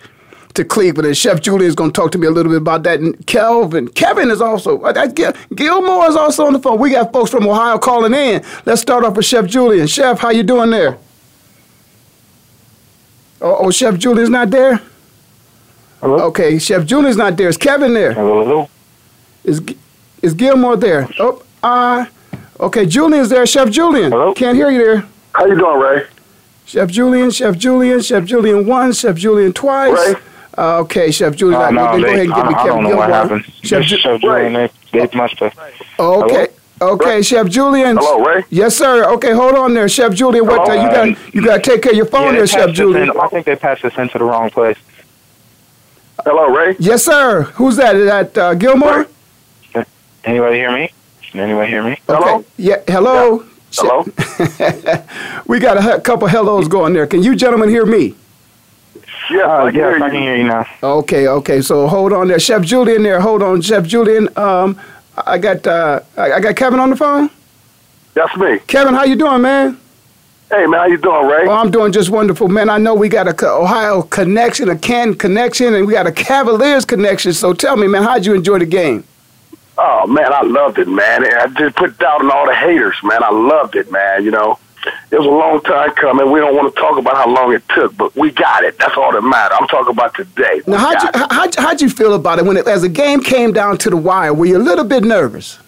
to 0.55 0.65
Cleveland. 0.65 1.07
And 1.07 1.17
Chef 1.17 1.41
Julian 1.41 1.69
is 1.69 1.77
going 1.77 1.93
to 1.93 2.01
talk 2.01 2.11
to 2.13 2.19
me 2.19 2.27
a 2.27 2.31
little 2.33 2.51
bit 2.51 2.61
about 2.61 2.83
that. 2.85 2.99
And 2.99 3.25
Kelvin, 3.27 3.89
Kevin 3.89 4.31
is 4.31 4.41
also, 4.41 4.81
uh, 4.83 5.07
Gil, 5.07 5.33
Gilmore 5.55 6.09
is 6.09 6.17
also 6.17 6.47
on 6.47 6.53
the 6.53 6.61
phone. 6.61 6.79
We 6.79 6.91
got 6.91 7.13
folks 7.13 7.31
from 7.31 7.47
Ohio 7.47 7.79
calling 7.79 8.15
in. 8.15 8.45
Let's 8.65 8.81
start 8.81 9.05
off 9.05 9.17
with 9.17 9.27
Chef 9.27 9.47
Julian. 9.47 9.87
Chef, 9.89 10.19
how 10.19 10.31
you 10.31 10.45
doing 10.45 10.71
there? 10.71 10.99
Oh, 13.45 13.67
oh 13.67 13.71
Chef 13.71 13.99
Julian's 13.99 14.31
not 14.31 14.49
there? 14.49 14.81
Hello? 16.01 16.19
Okay, 16.29 16.59
Chef 16.59 16.87
Julian's 16.87 17.19
not 17.19 17.37
there. 17.37 17.49
Is 17.51 17.59
Kevin 17.59 17.93
there? 17.93 18.15
Hello, 18.15 18.43
hello. 18.43 18.71
Is, 19.45 19.61
is 20.23 20.33
Gilmore 20.33 20.77
there? 20.77 21.07
Oh, 21.21 21.43
uh, 21.63 22.07
okay, 22.59 22.87
Julian's 22.87 23.29
there. 23.29 23.45
Chef 23.45 23.69
Julian. 23.71 24.13
Hello? 24.13 24.33
Can't 24.33 24.57
hear 24.57 24.71
you 24.71 24.79
there. 24.83 25.05
How 25.35 25.45
you 25.45 25.57
doing, 25.59 25.79
Ray? 25.79 26.07
Chef 26.65 26.89
Julian, 26.89 27.31
Chef 27.31 27.59
Julian, 27.59 28.01
Chef 28.01 28.25
Julian 28.25 28.67
once, 28.67 29.01
Chef 29.01 29.15
Julian 29.17 29.53
twice. 29.53 30.15
Ray? 30.15 30.21
Uh, 30.57 30.79
okay, 30.81 31.11
Chef 31.11 31.37
Julian. 31.37 31.61
Uh, 31.61 31.65
I, 31.65 31.71
no, 31.71 31.99
go 31.99 32.05
ahead 32.07 32.21
and 32.21 32.35
give 32.35 32.47
me 32.47 32.55
I 32.55 32.63
Kevin 32.63 32.67
don't 32.67 32.83
know 32.85 32.89
Gilmore. 32.89 32.97
what 32.97 33.11
happened. 33.11 33.45
Chef, 33.45 33.83
Chef, 33.83 33.85
Ju- 33.85 33.97
Chef 33.99 34.21
Julian, 34.23 34.53
they, 34.55 34.71
they 34.93 35.09
must 35.15 35.39
have. 35.41 35.59
okay. 35.99 36.47
Okay, 36.81 37.23
Chef 37.23 37.47
Julian. 37.49 37.97
Hello, 37.99 38.25
Ray? 38.25 38.45
Yes, 38.51 38.77
sir. 38.77 39.05
Okay, 39.15 39.33
hold 39.33 39.55
on 39.55 39.75
there, 39.75 39.89
Chef 39.89 40.13
Julian. 40.13 40.47
What 40.47 40.69
uh, 40.69 40.73
you 40.75 40.89
got? 41.15 41.35
You 41.35 41.45
got 41.45 41.63
to 41.63 41.71
take 41.71 41.83
care 41.83 41.93
of 41.93 41.97
your 41.97 42.07
phone 42.07 42.33
Yeah, 42.33 42.39
there, 42.41 42.47
Chef 42.47 42.71
Julian. 42.73 43.11
in- 43.11 43.21
I 43.21 43.29
think 43.29 43.47
they 43.47 43.57
passed 43.57 43.83
this 43.83 43.97
into 43.97 44.19
the 44.19 44.25
wrong 44.25 44.51
place. 44.51 44.77
Hello, 46.25 46.47
Ray? 46.49 46.75
Yes, 46.79 47.05
sir. 47.05 47.43
Who's 47.55 47.77
that? 47.77 47.97
Is 47.97 48.07
that 48.07 48.37
uh, 48.39 48.55
Gilmore? 48.55 49.07
Anybody 50.25 50.57
hear 50.57 50.73
me? 50.73 50.91
Anybody 51.35 51.71
hear 51.71 51.83
me? 51.85 51.93
Okay. 51.93 52.01
Hello? 52.09 52.45
Yeah. 52.57 52.77
Hello. 52.89 53.45
Hello? 53.73 54.05
we 55.47 55.59
got 55.59 55.77
a 55.77 56.01
couple 56.01 56.27
hellos 56.29 56.67
going 56.69 56.93
there. 56.93 57.07
Can 57.07 57.23
you 57.23 57.37
gentlemen 57.37 57.69
hear 57.69 57.85
me? 57.85 58.15
Yeah, 59.31 59.41
Uh, 59.43 59.65
I 59.65 59.71
can 59.71 59.75
yes, 59.81 59.97
hear 59.97 60.03
I 60.03 60.07
you. 60.07 60.13
can 60.13 60.23
hear 60.23 60.37
you 60.37 60.45
now. 60.45 60.67
Okay, 60.83 61.29
okay. 61.29 61.61
So 61.61 61.87
hold 61.89 62.13
on 62.13 62.29
there, 62.29 62.39
Chef 62.39 62.63
Julian. 62.63 63.03
There, 63.03 63.21
hold 63.21 63.43
on, 63.43 63.61
Chef 63.61 63.85
Julian. 63.85 64.29
Um, 64.37 64.81
I 65.17 65.39
got 65.39 65.67
uh, 65.67 66.01
I 66.17 66.41
got 66.41 66.57
Kevin 66.57 66.81
on 66.81 66.91
the 66.91 66.97
phone. 66.97 67.31
That's 68.15 68.37
me. 68.37 68.59
Kevin, 68.67 68.95
how 68.95 69.05
you 69.05 69.17
doing, 69.17 69.43
man? 69.43 69.79
Hey, 70.51 70.67
man, 70.67 70.81
how 70.81 70.87
you 70.87 70.99
doing, 70.99 71.27
Ray? 71.27 71.47
Oh, 71.49 71.53
I'm 71.53 71.71
doing 71.71 71.91
just 71.91 72.11
wonderful, 72.11 72.49
man. 72.49 72.69
I 72.69 72.79
know 72.79 72.95
we 72.95 73.09
got 73.09 73.27
a 73.27 73.47
Ohio 73.49 74.03
connection, 74.03 74.69
a 74.69 74.79
Canton 74.79 75.17
connection, 75.17 75.75
and 75.75 75.87
we 75.87 75.93
got 75.95 76.07
a 76.07 76.13
Cavaliers 76.13 76.85
connection. 76.85 77.33
So 77.33 77.55
tell 77.55 77.77
me, 77.77 77.89
man, 77.89 78.03
how'd 78.03 78.25
you 78.25 78.35
enjoy 78.35 78.59
the 78.59 78.67
game? 78.67 79.05
Oh, 79.77 80.07
man, 80.07 80.33
I 80.33 80.43
loved 80.43 80.79
it, 80.79 80.87
man. 80.87 81.25
I 81.25 81.49
just 81.59 81.75
put 81.75 81.99
down 81.99 82.21
on 82.23 82.31
all 82.31 82.47
the 82.47 82.55
haters, 82.55 82.97
man. 83.03 83.25
I 83.25 83.31
loved 83.31 83.75
it, 83.75 83.91
man, 83.91 84.25
you 84.25 84.31
know. 84.31 84.59
It 85.15 85.19
was 85.19 85.29
a 85.29 85.31
long 85.31 85.61
time 85.61 85.93
coming. 85.93 86.29
We 86.33 86.41
don't 86.41 86.57
want 86.57 86.75
to 86.75 86.81
talk 86.81 86.99
about 86.99 87.15
how 87.15 87.33
long 87.33 87.55
it 87.55 87.63
took, 87.69 87.97
but 87.97 88.17
we 88.17 88.33
got 88.33 88.65
it. 88.65 88.77
That's 88.79 88.97
all 88.97 89.13
that 89.13 89.23
matters. 89.23 89.57
I'm 89.61 89.69
talking 89.69 89.93
about 89.93 90.13
today. 90.13 90.61
We 90.67 90.73
Now, 90.73 90.79
how'd 90.79 91.03
you, 91.05 91.27
how'd, 91.31 91.55
how'd 91.55 91.81
you 91.81 91.89
feel 91.89 92.15
about 92.15 92.41
it 92.41 92.45
when, 92.45 92.57
it, 92.57 92.67
as 92.67 92.83
the 92.83 92.89
game 92.89 93.21
came 93.21 93.53
down 93.53 93.79
to 93.79 93.91
the 93.91 93.97
wire? 93.97 94.35
Were 94.35 94.47
you 94.47 94.57
a 94.57 94.59
little 94.59 94.85
bit 94.85 95.05
nervous? 95.05 95.61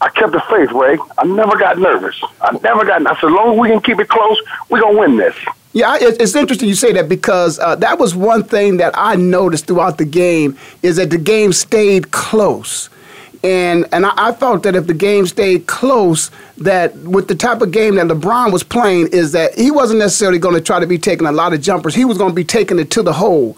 I 0.00 0.10
kept 0.10 0.30
the 0.30 0.40
faith, 0.48 0.70
Ray. 0.70 0.96
I 1.18 1.24
never 1.24 1.58
got 1.58 1.76
nervous. 1.76 2.22
I 2.40 2.52
never 2.62 2.84
got. 2.84 3.04
I 3.04 3.14
said, 3.20 3.30
as 3.30 3.32
long 3.32 3.54
as 3.54 3.58
we 3.58 3.68
can 3.68 3.80
keep 3.80 3.98
it 3.98 4.08
close, 4.08 4.40
we're 4.68 4.80
gonna 4.80 4.96
win 4.96 5.16
this. 5.16 5.34
Yeah, 5.72 5.98
it's 6.00 6.36
interesting 6.36 6.68
you 6.68 6.76
say 6.76 6.92
that 6.92 7.08
because 7.08 7.58
uh, 7.58 7.74
that 7.76 7.98
was 7.98 8.14
one 8.14 8.44
thing 8.44 8.76
that 8.76 8.94
I 8.96 9.16
noticed 9.16 9.66
throughout 9.66 9.98
the 9.98 10.04
game 10.04 10.56
is 10.84 10.96
that 10.96 11.10
the 11.10 11.18
game 11.18 11.52
stayed 11.52 12.12
close. 12.12 12.90
And 13.44 13.86
and 13.92 14.04
I, 14.04 14.12
I 14.16 14.32
felt 14.32 14.64
that 14.64 14.74
if 14.74 14.86
the 14.86 14.94
game 14.94 15.26
stayed 15.26 15.66
close, 15.66 16.30
that 16.56 16.96
with 16.96 17.28
the 17.28 17.34
type 17.36 17.60
of 17.60 17.70
game 17.70 17.94
that 17.94 18.06
LeBron 18.06 18.52
was 18.52 18.64
playing, 18.64 19.08
is 19.08 19.32
that 19.32 19.54
he 19.56 19.70
wasn't 19.70 20.00
necessarily 20.00 20.38
going 20.38 20.54
to 20.54 20.60
try 20.60 20.80
to 20.80 20.86
be 20.86 20.98
taking 20.98 21.26
a 21.26 21.32
lot 21.32 21.52
of 21.52 21.60
jumpers. 21.60 21.94
He 21.94 22.04
was 22.04 22.18
going 22.18 22.30
to 22.30 22.34
be 22.36 22.44
taking 22.44 22.78
it 22.78 22.90
to 22.92 23.02
the 23.02 23.12
hole. 23.12 23.56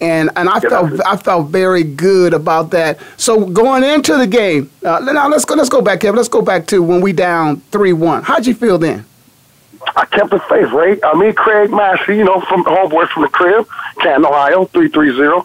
And 0.00 0.30
and 0.36 0.48
I 0.48 0.60
felt. 0.60 1.00
I 1.04 1.16
felt 1.16 1.48
very 1.48 1.82
good 1.82 2.32
about 2.32 2.70
that. 2.70 3.00
So 3.16 3.44
going 3.44 3.82
into 3.82 4.16
the 4.16 4.28
game, 4.28 4.70
uh, 4.84 5.00
now 5.00 5.28
let's 5.28 5.44
go 5.44 5.56
let's 5.56 5.68
go 5.68 5.82
back, 5.82 6.00
Kevin. 6.00 6.16
Let's 6.16 6.28
go 6.28 6.40
back 6.40 6.66
to 6.68 6.82
when 6.82 7.00
we 7.00 7.12
down 7.12 7.60
three 7.72 7.92
one. 7.92 8.22
How'd 8.22 8.46
you 8.46 8.54
feel 8.54 8.78
then? 8.78 9.04
I 9.96 10.04
kept 10.06 10.30
the 10.30 10.38
faith, 10.40 10.70
right? 10.72 10.98
I 11.04 11.14
mean, 11.18 11.32
Craig 11.34 11.70
Massey, 11.70 12.16
you 12.16 12.24
know, 12.24 12.40
from 12.42 12.64
homeboy 12.64 13.08
from 13.08 13.22
the 13.22 13.28
crib, 13.28 13.66
Canton, 14.00 14.26
Ohio, 14.26 14.66
three 14.66 14.88
three 14.88 15.14
zero. 15.14 15.44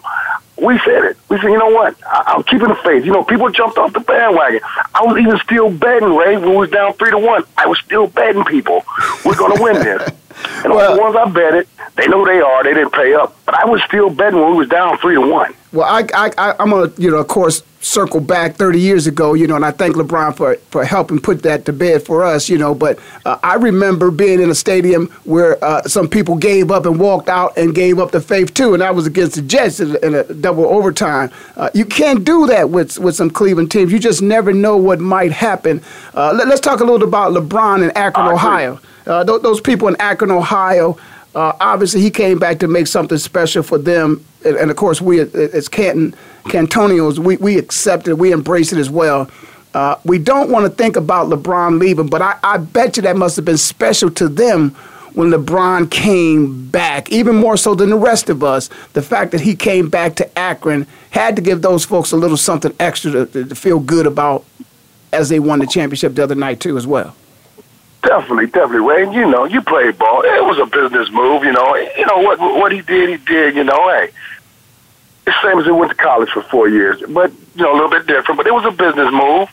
We 0.64 0.78
said 0.78 1.04
it. 1.04 1.16
We 1.28 1.36
said, 1.38 1.48
you 1.50 1.58
know 1.58 1.68
what? 1.68 1.96
I, 2.06 2.24
I'm 2.34 2.42
keeping 2.44 2.68
the 2.68 2.74
faith. 2.76 3.04
You 3.04 3.12
know, 3.12 3.22
people 3.24 3.50
jumped 3.50 3.76
off 3.78 3.92
the 3.92 4.00
bandwagon. 4.00 4.60
I 4.94 5.02
was 5.04 5.18
even 5.18 5.38
still 5.38 5.70
betting, 5.70 6.14
Ray, 6.14 6.36
when 6.36 6.50
we 6.50 6.56
was 6.56 6.70
down 6.70 6.94
three 6.94 7.10
to 7.10 7.18
one. 7.18 7.44
I 7.58 7.66
was 7.66 7.78
still 7.80 8.06
betting 8.06 8.44
people. 8.44 8.82
We're 9.24 9.36
going 9.36 9.56
to 9.56 9.62
win 9.62 9.74
this. 9.74 10.10
And 10.64 10.72
all 10.72 10.78
Well- 10.78 10.96
the 10.96 11.00
ones 11.00 11.16
I 11.16 11.24
betted, 11.30 11.68
they 11.94 12.08
know 12.08 12.24
they 12.24 12.40
are. 12.40 12.64
They 12.64 12.74
didn't 12.74 12.92
pay 12.92 13.14
up. 13.14 13.36
But 13.46 13.54
I 13.54 13.66
was 13.66 13.80
still 13.84 14.10
betting 14.10 14.40
when 14.40 14.50
we 14.50 14.56
was 14.58 14.68
down 14.68 14.98
three 14.98 15.14
to 15.14 15.20
one. 15.20 15.54
Well, 15.74 15.88
I, 15.88 16.06
I, 16.14 16.54
I'm 16.60 16.70
gonna, 16.70 16.92
you 16.98 17.10
know, 17.10 17.16
of 17.16 17.26
course, 17.26 17.64
circle 17.80 18.20
back 18.20 18.54
30 18.54 18.80
years 18.80 19.08
ago, 19.08 19.34
you 19.34 19.48
know, 19.48 19.56
and 19.56 19.64
I 19.64 19.72
thank 19.72 19.96
LeBron 19.96 20.36
for, 20.36 20.54
for 20.70 20.84
helping 20.84 21.18
put 21.18 21.42
that 21.42 21.64
to 21.66 21.72
bed 21.72 22.02
for 22.02 22.24
us, 22.24 22.48
you 22.48 22.56
know. 22.56 22.76
But 22.76 22.98
uh, 23.24 23.38
I 23.42 23.56
remember 23.56 24.12
being 24.12 24.40
in 24.40 24.50
a 24.50 24.54
stadium 24.54 25.08
where 25.24 25.62
uh, 25.62 25.82
some 25.82 26.08
people 26.08 26.36
gave 26.36 26.70
up 26.70 26.86
and 26.86 26.98
walked 27.00 27.28
out 27.28 27.58
and 27.58 27.74
gave 27.74 27.98
up 27.98 28.12
the 28.12 28.20
faith 28.20 28.54
too, 28.54 28.74
and 28.74 28.84
I 28.84 28.92
was 28.92 29.06
against 29.08 29.34
the 29.34 29.42
Jets 29.42 29.80
in, 29.80 29.96
in 30.04 30.14
a 30.14 30.22
double 30.22 30.64
overtime. 30.64 31.32
Uh, 31.56 31.70
you 31.74 31.84
can't 31.84 32.24
do 32.24 32.46
that 32.46 32.70
with 32.70 32.96
with 33.00 33.16
some 33.16 33.30
Cleveland 33.30 33.72
teams. 33.72 33.90
You 33.90 33.98
just 33.98 34.22
never 34.22 34.52
know 34.52 34.76
what 34.76 35.00
might 35.00 35.32
happen. 35.32 35.82
Uh, 36.14 36.32
let, 36.32 36.46
us 36.48 36.60
talk 36.60 36.78
a 36.78 36.84
little 36.84 37.06
about 37.06 37.32
LeBron 37.32 37.82
in 37.82 37.90
Akron, 37.96 38.28
Ohio. 38.28 38.80
Uh, 39.06 39.24
th- 39.24 39.42
those 39.42 39.60
people 39.60 39.88
in 39.88 39.96
Akron, 39.98 40.30
Ohio. 40.30 40.96
Uh, 41.34 41.52
obviously, 41.60 42.00
he 42.00 42.10
came 42.10 42.38
back 42.38 42.58
to 42.60 42.68
make 42.68 42.86
something 42.86 43.18
special 43.18 43.62
for 43.62 43.78
them, 43.78 44.24
and, 44.44 44.56
and 44.56 44.70
of 44.70 44.76
course, 44.76 45.00
we 45.00 45.20
as 45.20 45.68
Canton 45.68 46.14
Cantonians, 46.44 47.18
we 47.18 47.36
we 47.38 47.58
accept 47.58 48.06
it, 48.06 48.14
we 48.14 48.32
embrace 48.32 48.72
it 48.72 48.78
as 48.78 48.90
well. 48.90 49.28
Uh, 49.74 49.96
we 50.04 50.18
don't 50.18 50.50
want 50.50 50.64
to 50.64 50.70
think 50.70 50.94
about 50.94 51.28
LeBron 51.28 51.80
leaving, 51.80 52.06
but 52.06 52.22
I, 52.22 52.38
I 52.44 52.58
bet 52.58 52.96
you 52.96 53.02
that 53.02 53.16
must 53.16 53.34
have 53.34 53.44
been 53.44 53.58
special 53.58 54.08
to 54.12 54.28
them 54.28 54.70
when 55.14 55.30
LeBron 55.30 55.90
came 55.90 56.68
back, 56.70 57.10
even 57.10 57.36
more 57.36 57.56
so 57.56 57.74
than 57.74 57.90
the 57.90 57.96
rest 57.96 58.28
of 58.30 58.44
us. 58.44 58.70
The 58.92 59.02
fact 59.02 59.32
that 59.32 59.40
he 59.40 59.56
came 59.56 59.88
back 59.88 60.14
to 60.16 60.38
Akron 60.38 60.86
had 61.10 61.34
to 61.36 61.42
give 61.42 61.62
those 61.62 61.84
folks 61.84 62.12
a 62.12 62.16
little 62.16 62.36
something 62.36 62.74
extra 62.78 63.26
to, 63.26 63.44
to 63.44 63.54
feel 63.54 63.80
good 63.80 64.06
about 64.06 64.44
as 65.12 65.28
they 65.28 65.40
won 65.40 65.60
the 65.60 65.66
championship 65.66 66.14
the 66.14 66.22
other 66.22 66.34
night 66.36 66.60
too, 66.60 66.76
as 66.76 66.86
well. 66.86 67.16
Definitely, 68.04 68.46
definitely, 68.46 68.86
Ray. 68.86 69.14
You 69.14 69.30
know, 69.30 69.44
you 69.46 69.62
played 69.62 69.98
ball. 69.98 70.22
It 70.22 70.44
was 70.44 70.58
a 70.58 70.66
business 70.66 71.10
move. 71.10 71.42
You 71.42 71.52
know, 71.52 71.74
you 71.74 72.06
know 72.06 72.18
what 72.18 72.38
what 72.38 72.70
he 72.70 72.82
did. 72.82 73.08
He 73.08 73.16
did. 73.16 73.56
You 73.56 73.64
know, 73.64 73.88
hey, 73.88 74.10
it's 75.26 75.42
same 75.42 75.58
as 75.58 75.64
he 75.64 75.70
went 75.70 75.90
to 75.90 75.96
college 75.96 76.28
for 76.30 76.42
four 76.42 76.68
years, 76.68 77.02
but 77.08 77.32
you 77.54 77.62
know, 77.62 77.72
a 77.72 77.74
little 77.74 77.90
bit 77.90 78.06
different. 78.06 78.36
But 78.36 78.46
it 78.46 78.52
was 78.52 78.64
a 78.64 78.70
business 78.70 79.10
move. 79.12 79.48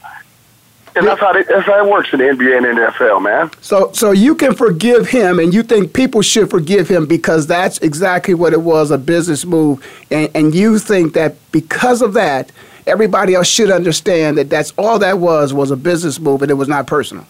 And 0.93 1.07
that's 1.07 1.21
how, 1.21 1.31
they, 1.31 1.43
that's 1.43 1.65
how 1.65 1.85
it 1.85 1.89
works 1.89 2.11
in 2.11 2.19
the 2.19 2.25
NBA 2.25 2.57
and 2.57 2.77
NFL, 2.77 3.23
man. 3.23 3.49
So, 3.61 3.93
so 3.93 4.11
you 4.11 4.35
can 4.35 4.53
forgive 4.53 5.07
him, 5.07 5.39
and 5.39 5.53
you 5.53 5.63
think 5.63 5.93
people 5.93 6.21
should 6.21 6.49
forgive 6.49 6.89
him 6.89 7.05
because 7.05 7.47
that's 7.47 7.77
exactly 7.77 8.33
what 8.33 8.51
it 8.51 8.59
was—a 8.61 8.97
business 8.97 9.45
move. 9.45 9.87
And, 10.11 10.29
and 10.35 10.53
you 10.53 10.79
think 10.79 11.13
that 11.13 11.35
because 11.53 12.01
of 12.01 12.11
that, 12.15 12.51
everybody 12.85 13.35
else 13.35 13.47
should 13.47 13.71
understand 13.71 14.37
that 14.37 14.49
that's 14.49 14.73
all 14.77 14.99
that 14.99 15.19
was 15.19 15.53
was 15.53 15.71
a 15.71 15.77
business 15.77 16.19
move, 16.19 16.41
and 16.41 16.51
it 16.51 16.55
was 16.55 16.67
not 16.67 16.87
personal. 16.87 17.25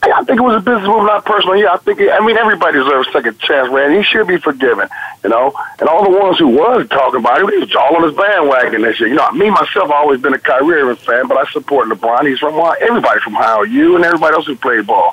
I 0.00 0.24
think 0.24 0.38
it 0.38 0.42
was 0.42 0.56
a 0.56 0.64
business 0.64 0.86
move, 0.86 1.04
not 1.04 1.24
personal. 1.24 1.56
Yeah, 1.56 1.72
I 1.72 1.76
think. 1.78 2.00
It, 2.00 2.10
I 2.10 2.24
mean, 2.24 2.36
everybody 2.36 2.78
deserves 2.78 3.08
a 3.08 3.12
second 3.12 3.38
chance, 3.40 3.70
man. 3.72 3.96
He 3.96 4.02
should 4.04 4.26
be 4.26 4.38
forgiven, 4.38 4.88
you 5.24 5.30
know. 5.30 5.52
And 5.80 5.88
all 5.88 6.04
the 6.04 6.16
ones 6.16 6.38
who 6.38 6.48
was 6.48 6.88
talking 6.88 7.20
about 7.20 7.40
it, 7.40 7.52
he 7.52 7.58
was 7.58 7.74
all 7.74 7.96
on 7.96 8.04
his 8.04 8.14
bandwagon 8.16 8.82
this 8.82 9.00
year. 9.00 9.08
You 9.08 9.16
know, 9.16 9.30
me 9.32 9.50
myself, 9.50 9.90
I've 9.90 9.90
always 9.90 10.20
been 10.20 10.34
a 10.34 10.38
Kyrie 10.38 10.82
Irving 10.82 10.96
fan, 11.04 11.26
but 11.26 11.36
I 11.36 11.50
support 11.50 11.88
LeBron. 11.88 12.28
He's 12.28 12.38
from 12.38 12.54
everybody 12.80 13.20
from 13.20 13.36
Ohio, 13.36 13.62
you 13.62 13.96
and 13.96 14.04
everybody 14.04 14.34
else 14.34 14.46
who 14.46 14.56
played 14.56 14.86
ball. 14.86 15.12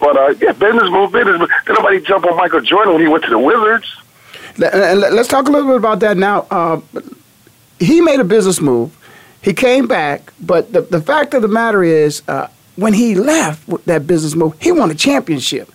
But 0.00 0.16
uh, 0.16 0.34
yeah, 0.40 0.52
business 0.52 0.90
move, 0.90 1.12
business. 1.12 1.38
Move. 1.38 1.50
Did 1.66 1.76
nobody 1.78 2.00
jump 2.00 2.26
on 2.26 2.36
Michael 2.36 2.60
Jordan 2.60 2.94
when 2.94 3.02
he 3.02 3.08
went 3.08 3.24
to 3.24 3.30
the 3.30 3.38
Wizards? 3.38 3.96
And 4.56 5.00
let's 5.00 5.28
talk 5.28 5.48
a 5.48 5.50
little 5.50 5.68
bit 5.68 5.76
about 5.76 6.00
that 6.00 6.16
now. 6.16 6.46
Uh, 6.50 6.80
he 7.78 8.00
made 8.00 8.20
a 8.20 8.24
business 8.24 8.60
move. 8.60 8.96
He 9.42 9.52
came 9.52 9.86
back, 9.86 10.32
but 10.40 10.72
the, 10.72 10.80
the 10.80 11.00
fact 11.00 11.34
of 11.34 11.42
the 11.42 11.48
matter 11.48 11.82
is, 11.82 12.22
uh, 12.28 12.48
when 12.76 12.92
he 12.92 13.14
left 13.14 13.68
that 13.86 14.06
business 14.06 14.34
move, 14.34 14.60
he 14.60 14.72
won 14.72 14.90
a 14.90 14.94
championship. 14.94 15.70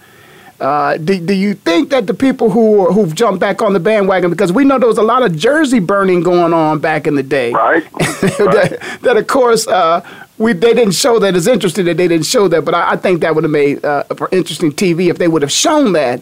Uh, 0.59 0.97
do, 0.97 1.17
do 1.19 1.33
you 1.33 1.53
think 1.53 1.89
that 1.89 2.05
the 2.05 2.13
people 2.13 2.49
who 2.49 2.91
who've 2.91 3.15
jumped 3.15 3.39
back 3.39 3.61
on 3.61 3.71
the 3.71 3.79
bandwagon 3.79 4.29
because 4.29 4.51
we 4.51 4.65
know 4.65 4.77
there 4.77 4.89
was 4.89 4.97
a 4.97 5.03
lot 5.03 5.23
of 5.23 5.33
jersey 5.33 5.79
burning 5.79 6.21
going 6.21 6.51
on 6.51 6.79
back 6.79 7.07
in 7.07 7.15
the 7.15 7.23
day, 7.23 7.53
right? 7.53 7.89
that, 7.93 8.99
that, 9.01 9.15
of 9.15 9.25
course 9.27 9.65
uh, 9.69 10.05
we 10.37 10.51
they 10.51 10.73
didn't 10.73 10.95
show 10.95 11.17
that 11.17 11.33
as 11.33 11.47
interesting 11.47 11.85
that 11.85 11.95
they 11.95 12.09
didn't 12.09 12.25
show 12.25 12.49
that, 12.49 12.65
but 12.65 12.73
I, 12.73 12.91
I 12.91 12.95
think 12.97 13.21
that 13.21 13.35
would 13.35 13.45
have 13.45 13.51
made 13.51 13.85
uh, 13.85 14.03
for 14.17 14.27
interesting 14.33 14.73
TV 14.73 15.09
if 15.09 15.17
they 15.17 15.29
would 15.29 15.43
have 15.43 15.51
shown 15.51 15.93
that. 15.93 16.21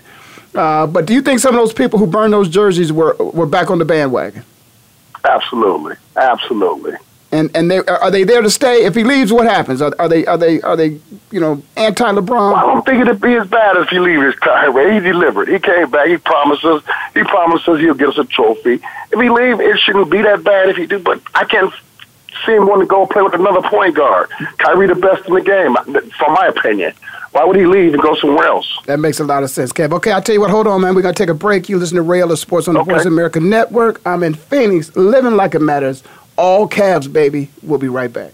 Uh, 0.54 0.86
but 0.86 1.08
do 1.08 1.16
you 1.16 1.24
think 1.24 1.40
some 1.40 1.56
of 1.56 1.60
those 1.60 1.74
people 1.74 1.98
who 1.98 2.06
burned 2.06 2.32
those 2.32 2.48
jerseys 2.48 2.94
were 2.94 3.16
were 3.16 3.48
back 3.48 3.72
on 3.72 3.80
the 3.80 3.86
bandwagon? 3.86 4.44
Absolutely, 5.24 5.96
absolutely. 6.16 6.94
And 7.38 7.56
and 7.56 7.70
they 7.70 7.78
are 7.86 8.10
they 8.10 8.24
there 8.24 8.42
to 8.42 8.50
stay? 8.50 8.86
If 8.86 8.96
he 8.96 9.04
leaves, 9.04 9.32
what 9.32 9.46
happens? 9.46 9.80
Are, 9.80 9.94
are 10.00 10.10
they 10.10 10.26
are 10.26 10.40
they 10.40 10.60
are 10.62 10.76
they 10.76 11.00
you 11.30 11.40
know 11.40 11.62
anti 11.76 12.04
LeBron? 12.04 12.30
Well, 12.30 12.56
I 12.56 12.62
don't 12.62 12.84
think 12.84 13.02
it'd 13.02 13.22
be 13.22 13.36
as 13.36 13.48
bad 13.48 13.78
if 13.78 13.90
he 13.90 14.00
leaves 14.00 14.36
Kyrie. 14.38 14.96
He 14.96 15.00
delivered. 15.00 15.48
He 15.48 15.60
came 15.60 15.92
back. 15.92 16.08
He 16.08 16.18
promises. 16.18 16.82
He 17.14 17.22
promises 17.24 17.80
he'll 17.80 17.94
get 17.94 18.10
us 18.10 18.18
a 18.18 18.26
trophy. 18.26 18.80
If 19.12 19.22
he 19.22 19.30
leave, 19.30 19.60
it 19.60 19.78
shouldn't 19.78 20.10
be 20.10 20.24
that 20.24 20.44
bad 20.44 20.70
if 20.70 20.78
he 20.78 20.88
do. 20.88 20.98
But 20.98 21.22
I 21.36 21.46
can't 21.46 21.72
see 22.44 22.54
him 22.54 22.66
want 22.66 22.82
to 22.82 22.88
go 22.88 23.06
play 23.06 23.22
with 23.22 23.36
another 23.36 23.62
point 23.70 23.96
guard. 23.96 24.32
Kyrie 24.58 24.88
the 24.88 24.96
best 24.96 25.28
in 25.28 25.36
the 25.36 25.42
game, 25.42 25.76
from 26.18 26.34
my 26.34 26.48
opinion. 26.48 26.94
Why 27.34 27.44
would 27.44 27.56
he 27.56 27.68
leave 27.68 27.94
and 27.94 28.02
go 28.02 28.16
somewhere 28.16 28.48
else? 28.48 28.80
That 28.86 29.00
makes 29.00 29.20
a 29.20 29.24
lot 29.24 29.44
of 29.44 29.52
sense, 29.52 29.72
Kev. 29.72 29.94
Okay, 29.94 30.12
I'll 30.12 30.24
tell 30.24 30.34
you 30.34 30.42
what. 30.42 30.50
Hold 30.50 30.66
on, 30.66 30.82
man. 30.82 30.96
We're 30.96 31.04
gonna 31.04 31.14
take 31.14 31.30
a 31.30 31.36
break. 31.36 31.70
You 31.70 31.78
listen 31.78 31.98
to 31.98 32.02
Ray 32.02 32.22
Ellis 32.22 32.42
Sports 32.42 32.68
on 32.68 32.74
the 32.74 32.80
okay. 32.80 32.94
Voice 32.94 33.06
America 33.06 33.40
Network. 33.40 34.02
I'm 34.08 34.24
in 34.24 34.34
Phoenix, 34.34 34.96
living 34.96 35.36
like 35.36 35.54
it 35.54 35.60
matters 35.60 36.02
all 36.38 36.68
Cavs, 36.70 37.12
baby. 37.12 37.50
We'll 37.62 37.80
be 37.80 37.90
right 37.90 38.12
back. 38.12 38.34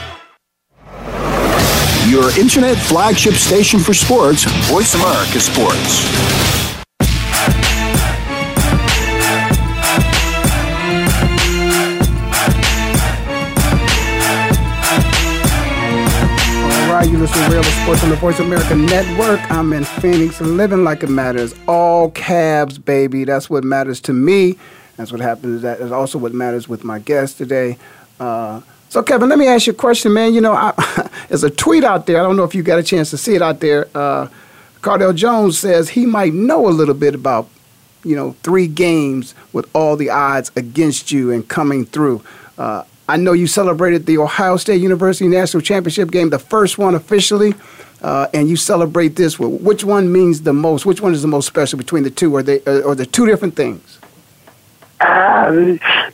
your 2.11 2.37
internet 2.37 2.75
flagship 2.75 3.35
station 3.35 3.79
for 3.79 3.93
sports, 3.93 4.43
Voice 4.69 4.93
America 4.95 5.39
Sports. 5.39 6.05
All 16.75 16.91
right, 16.91 17.09
you're 17.09 17.17
listening 17.21 17.45
to 17.45 17.51
Real 17.53 17.63
Sports 17.63 18.03
on 18.03 18.09
the 18.09 18.17
Voice 18.17 18.39
America 18.41 18.75
Network. 18.75 19.39
I'm 19.49 19.71
in 19.71 19.85
Phoenix, 19.85 20.41
and 20.41 20.57
living 20.57 20.83
like 20.83 21.03
it 21.03 21.09
matters. 21.09 21.55
All 21.65 22.11
Cavs, 22.11 22.83
baby. 22.83 23.23
That's 23.23 23.49
what 23.49 23.63
matters 23.63 24.01
to 24.01 24.11
me. 24.11 24.57
That's 24.97 25.13
what 25.13 25.21
happens. 25.21 25.61
That 25.61 25.79
is 25.79 25.93
also 25.93 26.17
what 26.17 26.33
matters 26.33 26.67
with 26.67 26.83
my 26.83 26.99
guest 26.99 27.37
today. 27.37 27.77
Uh, 28.19 28.59
so, 28.89 29.01
Kevin, 29.01 29.29
let 29.29 29.39
me 29.39 29.47
ask 29.47 29.67
you 29.67 29.71
a 29.71 29.75
question, 29.77 30.11
man. 30.11 30.33
You 30.33 30.41
know, 30.41 30.51
I, 30.51 30.73
there's 31.27 31.43
a 31.43 31.49
tweet 31.49 31.83
out 31.83 32.05
there. 32.05 32.19
I 32.19 32.23
don't 32.23 32.35
know 32.35 32.43
if 32.43 32.55
you 32.55 32.63
got 32.63 32.79
a 32.79 32.83
chance 32.83 33.09
to 33.11 33.17
see 33.17 33.35
it 33.35 33.41
out 33.41 33.59
there. 33.59 33.87
Uh, 33.95 34.27
Cardale 34.81 35.15
Jones 35.15 35.59
says 35.59 35.89
he 35.89 36.05
might 36.05 36.33
know 36.33 36.67
a 36.67 36.71
little 36.71 36.95
bit 36.95 37.13
about, 37.13 37.47
you 38.03 38.15
know, 38.15 38.35
three 38.43 38.67
games 38.67 39.35
with 39.53 39.69
all 39.75 39.95
the 39.95 40.09
odds 40.09 40.51
against 40.55 41.11
you 41.11 41.31
and 41.31 41.47
coming 41.47 41.85
through. 41.85 42.23
Uh, 42.57 42.83
I 43.07 43.17
know 43.17 43.33
you 43.33 43.45
celebrated 43.45 44.05
the 44.05 44.17
Ohio 44.17 44.57
State 44.57 44.81
University 44.81 45.27
National 45.27 45.61
Championship 45.61 46.11
game, 46.11 46.29
the 46.29 46.39
first 46.39 46.77
one 46.77 46.95
officially, 46.95 47.53
uh, 48.01 48.27
and 48.33 48.49
you 48.49 48.55
celebrate 48.55 49.15
this. 49.17 49.37
Which 49.37 49.83
one 49.83 50.11
means 50.11 50.41
the 50.41 50.53
most? 50.53 50.85
Which 50.85 51.01
one 51.01 51.13
is 51.13 51.21
the 51.21 51.27
most 51.27 51.45
special 51.45 51.77
between 51.77 52.03
the 52.03 52.09
two? 52.09 52.35
Are 52.35 52.43
they 52.43 52.61
are 52.63 52.95
they 52.95 53.05
two 53.05 53.25
different 53.25 53.55
things? 53.55 53.99
Uh, 55.01 55.51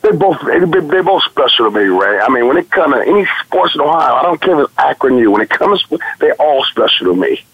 they 0.02 0.12
both 0.12 0.40
they, 0.40 1.00
both 1.02 1.22
special 1.24 1.70
to 1.70 1.78
me, 1.78 1.84
Ray. 1.84 2.20
I 2.20 2.28
mean, 2.30 2.48
when 2.48 2.56
it 2.56 2.70
comes 2.70 2.94
to 2.94 3.02
any 3.02 3.26
sports 3.44 3.74
in 3.74 3.82
Ohio, 3.82 4.14
I 4.14 4.22
don't 4.22 4.40
care 4.40 4.58
if 4.60 4.68
it's 4.68 4.78
Akron 4.78 5.18
U. 5.18 5.30
When 5.30 5.42
it 5.42 5.50
comes, 5.50 5.84
they're 6.20 6.34
all 6.34 6.64
special 6.64 7.08
to 7.08 7.14
me. 7.14 7.44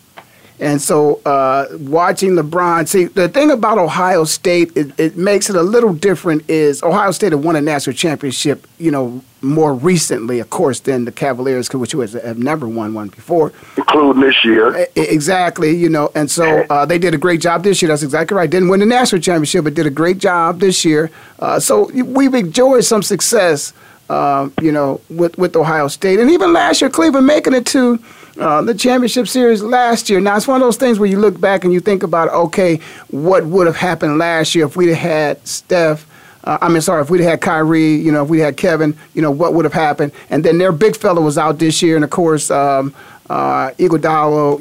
And 0.60 0.80
so, 0.80 1.20
uh, 1.26 1.66
watching 1.80 2.30
LeBron, 2.30 2.86
see, 2.86 3.06
the 3.06 3.28
thing 3.28 3.50
about 3.50 3.76
Ohio 3.76 4.22
State, 4.22 4.70
it, 4.76 4.98
it, 5.00 5.16
makes 5.16 5.50
it 5.50 5.56
a 5.56 5.62
little 5.62 5.92
different. 5.92 6.48
Is 6.48 6.80
Ohio 6.82 7.10
State 7.10 7.32
have 7.32 7.44
won 7.44 7.56
a 7.56 7.60
national 7.60 7.96
championship, 7.96 8.64
you 8.78 8.92
know, 8.92 9.20
more 9.42 9.74
recently, 9.74 10.38
of 10.38 10.50
course, 10.50 10.80
than 10.80 11.04
the 11.06 11.12
Cavaliers, 11.12 11.72
which 11.72 11.92
have 11.92 12.38
never 12.38 12.68
won 12.68 12.94
one 12.94 13.08
before, 13.08 13.52
including 13.76 14.22
this 14.22 14.44
year. 14.44 14.86
Exactly, 14.94 15.76
you 15.76 15.88
know, 15.88 16.10
and 16.14 16.30
so 16.30 16.64
uh, 16.70 16.86
they 16.86 16.98
did 16.98 17.14
a 17.14 17.18
great 17.18 17.40
job 17.40 17.64
this 17.64 17.82
year. 17.82 17.88
That's 17.88 18.04
exactly 18.04 18.36
right. 18.36 18.48
Didn't 18.48 18.68
win 18.68 18.80
the 18.80 18.86
national 18.86 19.20
championship, 19.20 19.64
but 19.64 19.74
did 19.74 19.86
a 19.86 19.90
great 19.90 20.18
job 20.18 20.60
this 20.60 20.84
year. 20.84 21.10
Uh, 21.40 21.58
so 21.58 21.90
we've 21.92 22.34
enjoyed 22.34 22.84
some 22.84 23.02
success, 23.02 23.72
uh, 24.08 24.48
you 24.62 24.70
know, 24.70 25.00
with 25.10 25.36
with 25.36 25.56
Ohio 25.56 25.88
State, 25.88 26.20
and 26.20 26.30
even 26.30 26.52
last 26.52 26.80
year, 26.80 26.90
Cleveland 26.90 27.26
making 27.26 27.54
it 27.54 27.66
to 27.66 27.98
uh, 28.38 28.62
the 28.62 28.74
championship 28.74 29.28
series 29.28 29.62
last 29.62 30.10
year. 30.10 30.20
Now, 30.20 30.36
it's 30.36 30.48
one 30.48 30.60
of 30.60 30.66
those 30.66 30.76
things 30.76 30.98
where 30.98 31.08
you 31.08 31.18
look 31.18 31.40
back 31.40 31.64
and 31.64 31.72
you 31.72 31.80
think 31.80 32.02
about, 32.02 32.28
okay, 32.30 32.80
what 33.08 33.44
would 33.46 33.66
have 33.66 33.76
happened 33.76 34.18
last 34.18 34.54
year 34.54 34.66
if 34.66 34.76
we'd 34.76 34.94
had 34.94 35.46
Steph. 35.46 36.06
Uh, 36.42 36.58
I 36.60 36.68
mean, 36.68 36.82
sorry, 36.82 37.00
if 37.00 37.10
we'd 37.10 37.22
had 37.22 37.40
Kyrie, 37.40 37.94
you 37.94 38.12
know, 38.12 38.24
if 38.24 38.28
we 38.28 38.40
had 38.40 38.56
Kevin, 38.56 38.96
you 39.14 39.22
know, 39.22 39.30
what 39.30 39.54
would 39.54 39.64
have 39.64 39.72
happened? 39.72 40.12
And 40.30 40.44
then 40.44 40.58
their 40.58 40.72
big 40.72 40.96
fella 40.96 41.20
was 41.20 41.38
out 41.38 41.58
this 41.58 41.80
year, 41.80 41.94
and 41.96 42.04
of 42.04 42.10
course, 42.10 42.50
um, 42.50 42.94
uh, 43.30 43.70
you 43.78 43.88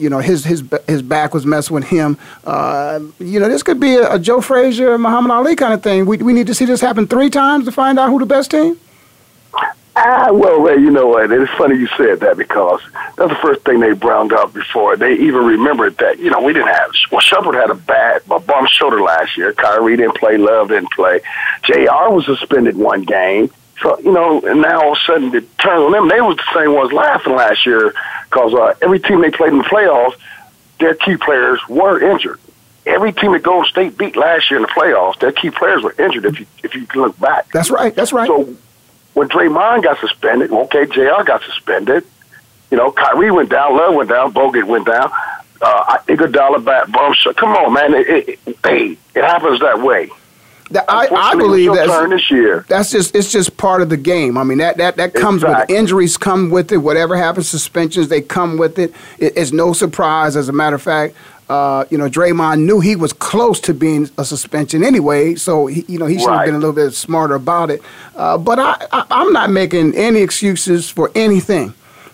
know, 0.09 0.19
his 0.19 0.45
his 0.45 0.63
his 0.87 1.01
back 1.01 1.33
was 1.33 1.45
messing 1.45 1.73
with 1.73 1.83
him. 1.83 2.17
Uh, 2.45 3.01
you 3.19 3.39
know, 3.39 3.49
this 3.49 3.63
could 3.63 3.79
be 3.79 3.95
a, 3.95 4.13
a 4.13 4.19
Joe 4.19 4.39
Frazier, 4.39 4.97
Muhammad 4.97 5.31
Ali 5.31 5.55
kind 5.57 5.73
of 5.73 5.83
thing. 5.83 6.05
We 6.05 6.17
we 6.17 6.31
need 6.31 6.47
to 6.47 6.53
see 6.53 6.63
this 6.63 6.79
happen 6.79 7.05
three 7.05 7.29
times 7.29 7.65
to 7.65 7.71
find 7.73 7.99
out 7.99 8.09
who 8.09 8.19
the 8.19 8.25
best 8.25 8.51
team. 8.51 8.79
Ah, 9.95 10.29
well, 10.31 10.59
Ray, 10.59 10.77
you 10.77 10.89
know 10.89 11.07
what? 11.07 11.31
It's 11.31 11.51
funny 11.51 11.77
you 11.77 11.87
said 11.97 12.19
that 12.21 12.35
because 12.35 12.81
that's 13.15 13.29
the 13.29 13.39
first 13.41 13.61
thing 13.61 13.79
they 13.79 13.93
browned 13.93 14.33
up 14.33 14.51
before 14.51 14.97
they 14.97 15.13
even 15.13 15.45
remembered 15.45 15.97
that, 15.99 16.17
you 16.17 16.31
know, 16.31 16.41
we 16.41 16.51
didn't 16.51 16.73
have, 16.73 16.91
well, 17.11 17.21
Shepard 17.21 17.53
had 17.53 17.69
a 17.69 17.75
bad, 17.75 18.23
a 18.31 18.39
bum 18.39 18.65
shoulder 18.67 19.01
last 19.01 19.37
year. 19.37 19.53
Kyrie 19.53 19.97
didn't 19.97 20.17
play, 20.17 20.37
Love 20.37 20.69
didn't 20.69 20.91
play. 20.91 21.21
JR 21.63 22.09
was 22.09 22.25
suspended 22.25 22.75
one 22.75 23.03
game. 23.03 23.51
So, 23.81 23.99
you 23.99 24.11
know, 24.11 24.41
and 24.41 24.61
now 24.61 24.81
all 24.81 24.91
of 24.93 24.97
a 24.97 25.01
sudden 25.05 25.35
it 25.35 25.57
turned 25.59 25.83
on 25.83 25.91
them. 25.91 26.07
They 26.07 26.21
was 26.21 26.37
the 26.37 26.59
same 26.59 26.73
ones 26.73 26.91
laughing 26.91 27.35
last 27.35 27.65
year 27.65 27.93
because 28.29 28.53
uh, 28.53 28.73
every 28.81 28.99
team 28.99 29.21
they 29.21 29.29
played 29.29 29.51
in 29.51 29.59
the 29.59 29.63
playoffs, 29.63 30.15
their 30.79 30.95
key 30.95 31.17
players 31.17 31.59
were 31.69 32.01
injured. 32.01 32.39
Every 32.85 33.13
team 33.13 33.31
that 33.33 33.43
Golden 33.43 33.69
State 33.69 33.97
beat 33.97 34.15
last 34.15 34.49
year 34.49 34.59
in 34.59 34.63
the 34.63 34.67
playoffs, 34.69 35.19
their 35.19 35.31
key 35.31 35.51
players 35.51 35.83
were 35.83 35.95
injured. 35.97 36.25
If 36.25 36.39
you 36.39 36.45
if 36.63 36.75
you 36.75 36.85
look 36.95 37.17
back, 37.17 37.49
that's 37.51 37.71
right. 37.71 37.95
That's 37.95 38.11
right. 38.11 38.27
So 38.27 38.53
when 39.13 39.29
Draymond 39.29 39.83
got 39.83 39.99
suspended, 39.99 40.51
okay, 40.51 40.85
JR 40.85 41.23
got 41.23 41.41
suspended. 41.43 42.05
You 42.71 42.77
know, 42.77 42.91
Kyrie 42.91 43.31
went 43.31 43.49
down, 43.49 43.77
Love 43.77 43.93
went 43.93 44.09
down, 44.09 44.33
Bogut 44.33 44.65
went 44.65 44.87
down. 44.87 45.11
Uh, 45.61 45.97
Iguodala 46.07 46.65
back, 46.65 46.91
bum 46.91 47.13
shot. 47.13 47.37
Come 47.37 47.51
on, 47.51 47.73
man. 47.73 47.93
It, 47.93 48.07
it, 48.07 48.39
it, 48.45 48.57
hey, 48.65 48.97
it 49.15 49.23
happens 49.23 49.59
that 49.61 49.81
way. 49.81 50.09
That, 50.71 50.85
I, 50.89 51.07
I 51.07 51.35
believe 51.35 51.73
that's 51.75 52.09
this 52.09 52.31
year. 52.31 52.65
That's 52.67 52.91
just 52.91 53.15
it's 53.15 53.31
just 53.31 53.57
part 53.57 53.83
of 53.83 53.89
the 53.89 53.97
game. 53.97 54.37
I 54.39 54.43
mean 54.43 54.57
that 54.57 54.77
that, 54.77 54.95
that 54.95 55.13
comes 55.13 55.43
exactly. 55.43 55.73
with 55.73 55.79
injuries 55.79 56.17
come 56.17 56.49
with 56.49 56.71
it. 56.71 56.77
Whatever 56.77 57.15
happens, 57.15 57.47
suspensions 57.47 58.07
they 58.07 58.21
come 58.21 58.57
with 58.57 58.79
it. 58.79 58.91
it. 59.19 59.33
It's 59.35 59.51
no 59.51 59.73
surprise. 59.73 60.35
As 60.35 60.49
a 60.49 60.53
matter 60.53 60.75
of 60.75 60.81
fact, 60.81 61.15
uh, 61.49 61.85
you 61.89 61.97
know, 61.97 62.09
Draymond 62.09 62.63
knew 62.63 62.79
he 62.79 62.95
was 62.95 63.11
close 63.13 63.59
to 63.61 63.73
being 63.73 64.09
a 64.17 64.25
suspension 64.25 64.83
anyway, 64.83 65.35
so 65.35 65.67
he, 65.67 65.83
you 65.87 65.99
know 65.99 66.05
he 66.05 66.17
should 66.17 66.29
have 66.29 66.39
right. 66.39 66.45
been 66.45 66.55
a 66.55 66.59
little 66.59 66.73
bit 66.73 66.91
smarter 66.91 67.35
about 67.35 67.69
it. 67.69 67.81
Uh, 68.15 68.37
but 68.37 68.59
I, 68.59 68.87
I, 68.91 69.21
am 69.21 69.33
not 69.33 69.49
making 69.49 69.95
any 69.95 70.21
excuses 70.21 70.89
for 70.89 71.11
anything. 71.15 71.73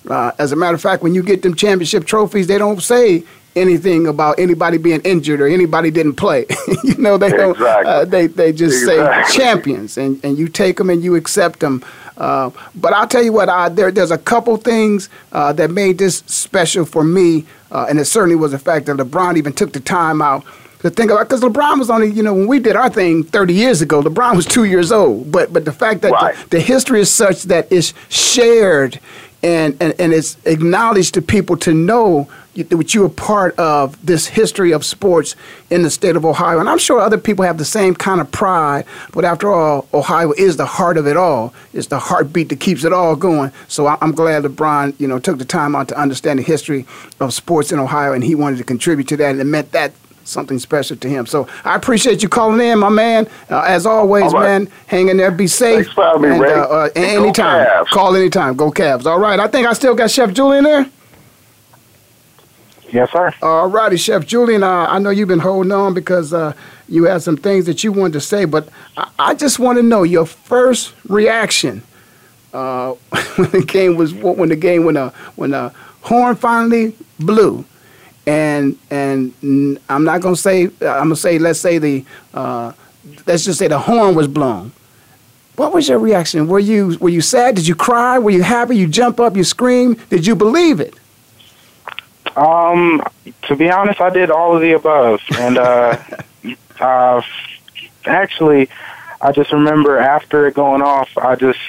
Uh, 0.10 0.32
as 0.40 0.52
a 0.52 0.56
matter 0.56 0.76
of 0.76 0.82
fact, 0.82 1.04
when 1.04 1.14
you 1.14 1.22
get 1.22 1.44
them 1.44 1.56
championship 1.56 2.06
trophies, 2.06 2.48
they 2.48 2.58
don't 2.58 2.82
say 2.82 3.24
anything 3.56 4.08
about 4.08 4.40
anybody 4.40 4.78
being 4.78 5.02
injured 5.02 5.42
or 5.42 5.48
anybody 5.48 5.92
didn't 5.92 6.16
play. 6.16 6.46
you 6.84 6.96
know, 6.98 7.18
they 7.18 7.30
don't. 7.30 7.52
Exactly. 7.52 7.92
Uh, 7.92 8.06
they 8.06 8.28
they 8.28 8.52
just 8.52 8.84
exactly. 8.84 9.32
say 9.32 9.38
champions, 9.38 9.98
and, 9.98 10.24
and 10.24 10.38
you 10.38 10.48
take 10.48 10.78
them 10.78 10.90
and 10.90 11.04
you 11.04 11.16
accept 11.16 11.60
them. 11.60 11.84
Uh, 12.20 12.52
but 12.76 12.94
I'll 12.94 13.08
tell 13.08 13.24
you 13.24 13.32
what, 13.32 13.50
I, 13.50 13.70
there, 13.70 13.92
there's 13.92 14.12
a 14.12 14.18
couple 14.18 14.58
things 14.58 15.10
uh, 15.32 15.54
that 15.54 15.72
made 15.72 15.98
this 15.98 16.18
special 16.28 16.86
for 16.86 17.04
me, 17.04 17.46
uh, 17.72 17.88
and 17.90 17.98
it 17.98 18.06
certainly 18.06 18.36
was 18.36 18.52
the 18.52 18.60
fact 18.60 18.86
that 18.88 18.98
LeBron 18.98 19.38
even 19.38 19.54
took 19.54 19.72
the 19.72 19.80
time 19.80 20.22
out 20.22 20.44
to 20.80 20.90
think 20.90 21.12
about 21.12 21.28
because 21.28 21.42
LeBron 21.42 21.80
was 21.80 21.90
only, 21.90 22.10
you 22.10 22.24
know, 22.24 22.34
when 22.34 22.48
we 22.48 22.60
did 22.60 22.76
our 22.76 22.90
thing 22.90 23.24
30 23.24 23.54
years 23.54 23.82
ago, 23.82 24.02
LeBron 24.02 24.36
was 24.36 24.46
two 24.46 24.64
years 24.64 24.92
old. 24.92 25.32
But 25.32 25.52
but 25.52 25.66
the 25.66 25.72
fact 25.72 26.02
that 26.02 26.12
right. 26.12 26.36
the, 26.36 26.58
the, 26.58 26.62
history 26.62 27.02
is 27.02 27.12
such 27.12 27.44
that 27.44 27.72
it's 27.72 27.94
shared 28.10 29.00
and, 29.44 29.76
and, 29.82 29.94
and 30.00 30.14
it's 30.14 30.38
acknowledged 30.46 31.14
to 31.16 31.22
people 31.22 31.58
to 31.58 31.74
know 31.74 32.30
that 32.56 32.94
you 32.94 33.06
are 33.06 33.10
part 33.10 33.58
of 33.58 34.04
this 34.06 34.28
history 34.28 34.72
of 34.72 34.84
sports 34.84 35.36
in 35.70 35.84
the 35.84 35.90
state 35.90 36.16
of 36.16 36.26
Ohio. 36.26 36.60
And 36.60 36.70
I'm 36.70 36.78
sure 36.78 37.00
other 37.00 37.18
people 37.18 37.46
have 37.46 37.58
the 37.58 37.66
same 37.66 37.96
kind 37.96 38.20
of 38.20 38.32
pride, 38.32 38.86
but 39.14 39.24
after 39.24 39.52
all, 39.52 39.88
Ohio 39.94 40.32
is 40.34 40.58
the 40.58 40.66
heart 40.66 40.98
of 40.98 41.08
it 41.08 41.16
all. 41.16 41.54
It's 41.74 41.88
the 41.88 42.00
heartbeat 42.00 42.50
that 42.50 42.60
keeps 42.60 42.84
it 42.84 42.94
all 42.94 43.16
going. 43.16 43.52
So 43.68 43.88
I'm 43.88 44.12
glad 44.12 44.44
LeBron, 44.44 45.00
you 45.00 45.08
know, 45.08 45.20
took 45.20 45.38
the 45.38 45.46
time 45.46 45.76
out 45.76 45.88
to 45.90 46.00
understand 46.00 46.40
the 46.40 46.44
history 46.44 46.86
of 47.20 47.34
sports 47.34 47.72
in 47.72 47.80
Ohio, 47.80 48.14
and 48.14 48.24
he 48.24 48.36
wanted 48.36 48.58
to 48.58 48.64
contribute 48.64 49.08
to 49.10 49.18
that, 49.18 49.32
and 49.32 49.40
it 49.40 49.46
meant 49.46 49.72
that 49.72 49.94
something 50.30 50.60
special 50.60 50.96
to 50.98 51.10
him. 51.10 51.26
So 51.26 51.48
I 51.66 51.76
appreciate 51.76 52.22
you 52.22 52.30
calling 52.30 52.62
in, 52.62 52.80
my 52.80 52.90
man. 52.90 53.28
Uh, 53.50 53.62
as 53.62 53.86
always, 53.86 54.32
right. 54.34 54.44
man, 54.44 54.72
hang 54.88 55.10
in 55.10 55.18
there, 55.18 55.32
be 55.32 55.48
safe. 55.48 55.88
Thanks 55.88 55.94
for 55.94 56.20
me, 56.20 56.30
and, 56.30 56.42
Ray. 56.42 56.54
Uh, 56.54 56.66
uh, 56.66 56.90
anytime. 56.96 57.86
Call 57.88 58.16
anytime. 58.16 58.56
Go 58.56 58.72
Cavs. 58.72 59.06
All 59.06 59.20
right. 59.20 59.40
I 59.40 59.48
think 59.48 59.68
I 59.68 59.74
still 59.74 59.96
got 59.96 60.12
Chef 60.12 60.34
Julian 60.34 60.64
there. 60.64 60.90
Yes, 62.92 63.12
sir. 63.12 63.34
All 63.42 63.68
righty, 63.68 63.98
Chef 63.98 64.26
Julian. 64.26 64.64
Uh, 64.64 64.88
I 64.90 65.00
know 65.00 65.10
you've 65.10 65.28
been 65.28 65.40
holding 65.40 65.72
on 65.72 65.94
because 65.94 66.34
uh, 66.34 66.54
you 66.88 67.04
had 67.06 67.22
some 67.22 67.38
things 67.38 67.66
that 67.66 67.84
you 67.84 67.92
wanted 67.92 68.14
to 68.14 68.22
say, 68.22 68.46
but 68.46 68.70
I, 68.98 69.10
I 69.20 69.34
just 69.36 69.60
want 69.60 69.78
to 69.78 69.84
know 69.84 70.04
your 70.04 70.26
first 70.26 70.94
reaction 71.08 71.84
uh, 72.54 72.94
when 73.36 73.52
the 73.52 73.64
game 73.64 73.96
was 73.96 74.14
when 74.14 74.50
the 74.50 74.56
game 74.56 74.86
when 74.86 74.96
the 74.96 75.10
when 75.36 75.52
the 75.52 75.74
horn 76.02 76.36
finally 76.36 76.96
blew 77.20 77.66
and 78.30 78.78
and 78.92 79.34
I'm 79.90 80.04
not 80.04 80.22
gonna 80.22 80.36
say 80.36 80.64
I'm 80.66 80.70
gonna 80.80 81.16
say 81.16 81.40
let's 81.40 81.60
say 81.60 81.78
the 81.80 82.06
uh, 82.34 82.74
let's 83.26 83.46
just 83.46 83.60
say 83.60 83.68
the 83.68 83.80
horn 83.80 84.16
was 84.16 84.28
blown. 84.28 84.72
What 85.56 85.74
was 85.74 85.90
your 85.90 86.00
reaction? 86.00 86.48
Were 86.48 86.60
you 86.60 86.98
were 87.00 87.10
you 87.10 87.22
sad? 87.22 87.56
Did 87.56 87.68
you 87.68 87.76
cry? 87.76 88.20
Were 88.20 88.30
you 88.32 88.44
happy? 88.44 88.78
You 88.78 88.88
jump 88.88 89.20
up? 89.20 89.36
You 89.36 89.44
scream? 89.44 89.96
Did 90.10 90.26
you 90.28 90.36
believe 90.36 90.80
it? 90.80 90.96
Um, 92.40 93.04
to 93.44 93.56
be 93.58 93.70
honest, 93.70 94.00
I 94.00 94.10
did 94.12 94.32
all 94.32 94.56
of 94.56 94.62
the 94.62 94.72
above, 94.72 95.20
and 95.38 95.58
uh, 95.58 95.98
uh, 96.80 97.22
actually, 98.06 98.70
I 99.20 99.34
just 99.34 99.52
remember 99.52 99.98
after 99.98 100.48
it 100.48 100.54
going 100.54 100.82
off, 100.82 101.10
I 101.18 101.36
just 101.36 101.60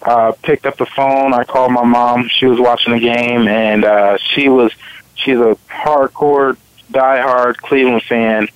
uh, 0.00 0.32
picked 0.42 0.64
up 0.64 0.78
the 0.78 0.86
phone. 0.86 1.34
I 1.34 1.44
called 1.44 1.72
my 1.72 1.84
mom. 1.84 2.28
She 2.28 2.46
was 2.46 2.58
watching 2.58 2.94
the 2.94 3.00
game, 3.00 3.46
and 3.46 3.84
uh, 3.84 4.16
she 4.16 4.48
was 4.48 4.72
she's 5.16 5.36
a 5.36 5.58
hardcore, 5.68 6.56
diehard 6.90 7.58
Cleveland 7.58 8.02
fan, 8.04 8.48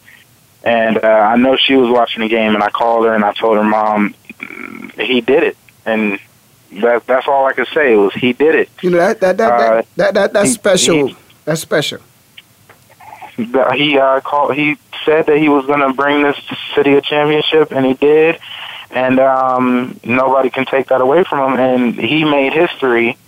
and 0.63 0.97
uh, 0.97 1.07
I 1.07 1.37
know 1.37 1.57
she 1.57 1.77
was 1.77 1.91
watching 1.91 2.23
the 2.23 2.29
game. 2.29 2.55
And 2.55 2.63
I 2.63 2.71
called 2.71 3.05
her 3.05 3.15
and 3.15 3.23
I 3.23 3.35
told 3.35 3.59
her, 3.59 3.65
"Mom, 3.65 4.15
he 4.99 5.21
did 5.21 5.43
it," 5.43 5.59
and 5.85 6.19
that 6.81 7.07
that's 7.07 7.29
all 7.29 7.45
I 7.45 7.53
could 7.53 7.69
say 7.69 7.97
was 7.97 8.15
he 8.15 8.33
did 8.33 8.55
it. 8.55 8.71
You 8.81 8.89
know 8.89 8.97
that 8.97 9.21
that 9.21 9.37
that, 9.37 9.53
uh, 9.53 9.59
that, 9.59 9.97
that, 9.97 10.15
that 10.15 10.33
that's 10.33 10.49
he, 10.49 10.55
special. 10.55 11.09
He, 11.09 11.17
that's 11.45 11.61
special. 11.61 12.01
He 13.37 13.99
uh, 13.99 14.21
called. 14.21 14.55
He 14.55 14.77
said 15.05 15.27
that 15.27 15.39
he 15.39 15.49
was 15.49 15.67
going 15.67 15.81
to 15.81 15.93
bring 15.93 16.23
this 16.23 16.37
city 16.75 16.95
a 16.95 17.01
championship, 17.01 17.73
and 17.73 17.85
he 17.85 17.95
did. 17.95 18.39
And 18.91 19.19
um, 19.19 19.99
nobody 20.05 20.51
can 20.51 20.67
take 20.67 20.87
that 20.89 21.01
away 21.01 21.25
from 21.25 21.55
him. 21.55 21.59
And 21.59 21.95
he 21.95 22.25
made 22.25 22.53
history 22.53 23.19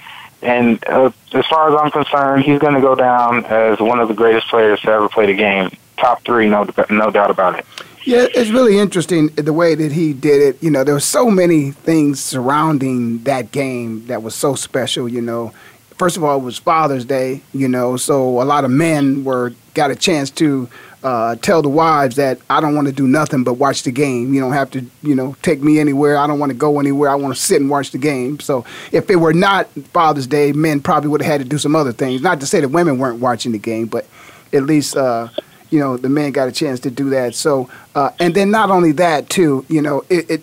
and 0.43 0.83
uh, 0.87 1.11
as 1.33 1.47
far 1.47 1.73
as 1.73 1.81
I'm 1.81 1.91
concerned, 1.91 2.45
he's 2.45 2.59
going 2.59 2.75
to 2.75 2.81
go 2.81 2.95
down 2.95 3.45
as 3.47 3.81
one 3.81 4.01
of 4.01 4.09
the 4.09 4.15
greatest 4.15 4.49
players 4.49 4.81
to 4.83 4.91
ever 4.91 5.09
play 5.09 5.27
the 5.27 5.35
game. 5.35 5.71
Top 5.97 6.23
three, 6.25 6.49
no, 6.49 6.69
no 6.91 7.11
doubt 7.11 7.31
about 7.31 7.59
it. 7.59 7.67
Yeah, 8.05 8.27
it's 8.33 8.51
really 8.51 8.79
interesting 8.79 9.29
the 9.29 9.53
way 9.53 9.75
that 9.75 9.93
he 9.93 10.13
did 10.13 10.41
it. 10.41 10.63
You 10.63 10.71
know, 10.71 10.85
there 10.85 10.95
were 10.95 11.01
so 11.01 11.31
many 11.31 11.73
things 11.73 12.21
surrounding 12.21 13.25
that 13.25 13.51
game 13.51 14.07
that 14.07 14.23
was 14.23 14.35
so 14.35 14.55
special. 14.55 15.09
You 15.09 15.23
know, 15.23 15.53
first 15.99 16.17
of 16.17 16.25
all, 16.25 16.39
it 16.39 16.43
was 16.43 16.59
Father's 16.59 17.05
Day. 17.05 17.43
You 17.53 17.69
know, 17.69 17.97
so 17.97 18.41
a 18.41 18.45
lot 18.45 18.65
of 18.65 18.71
men 18.71 19.25
were 19.25 19.53
got 19.75 19.91
a 19.91 19.97
chance 19.97 20.31
to 20.31 20.69
uh, 21.03 21.37
tell 21.37 21.63
the 21.63 21.69
wives 21.69 22.17
that 22.17 22.39
I 22.51 22.61
don't 22.61 22.75
want 22.75 22.89
to 22.89 22.93
do 22.93 23.07
nothing 23.07 23.45
but 23.45 23.55
watch 23.55 23.85
the 23.85 23.93
game. 23.93 24.35
You 24.35 24.41
don't 24.41 24.55
have 24.55 24.71
to, 24.73 24.85
you 25.03 25.15
know, 25.15 25.37
take 25.43 25.63
me 25.63 25.79
anywhere. 25.79 26.19
I 26.19 26.27
don't 26.27 26.41
want 26.41 26.51
to 26.51 26.59
go 26.59 26.81
anywhere. 26.81 27.11
I 27.11 27.15
want 27.15 27.35
to 27.35 27.41
sit 27.41 27.61
and 27.61 27.71
watch 27.71 27.93
the 27.93 27.99
game. 27.99 28.41
So 28.41 28.65
if 28.91 29.09
it 29.09 29.17
were 29.17 29.33
not 29.33 29.69
Father's 29.93 30.27
Day, 30.27 30.53
men 30.53 30.81
probably 30.81 31.09
would 31.11 31.23
have 31.23 31.31
had 31.31 31.41
to 31.43 31.49
do 31.49 31.59
some 31.59 31.77
other 31.77 31.93
things. 31.93 32.23
Not 32.23 32.41
to 32.41 32.47
say 32.47 32.61
that 32.61 32.71
women 32.71 32.99
weren't 32.99 33.21
watching 33.21 33.53
the 33.53 33.59
game, 33.59 33.87
but 33.87 34.07
at 34.53 34.65
least, 34.65 34.97
uh, 34.97 35.29
you 35.71 35.79
know, 35.79 35.97
the 35.97 36.09
men 36.09 36.33
got 36.33 36.49
a 36.49 36.53
chance 36.53 36.81
to 36.81 36.91
do 36.91 37.11
that. 37.11 37.35
So, 37.35 37.71
uh, 37.95 38.11
and 38.19 38.35
then 38.35 38.51
not 38.51 38.71
only 38.71 38.93
that 38.93 39.29
too, 39.29 39.65
you 39.69 39.83
know, 39.83 40.05
it 40.09 40.31
it, 40.31 40.43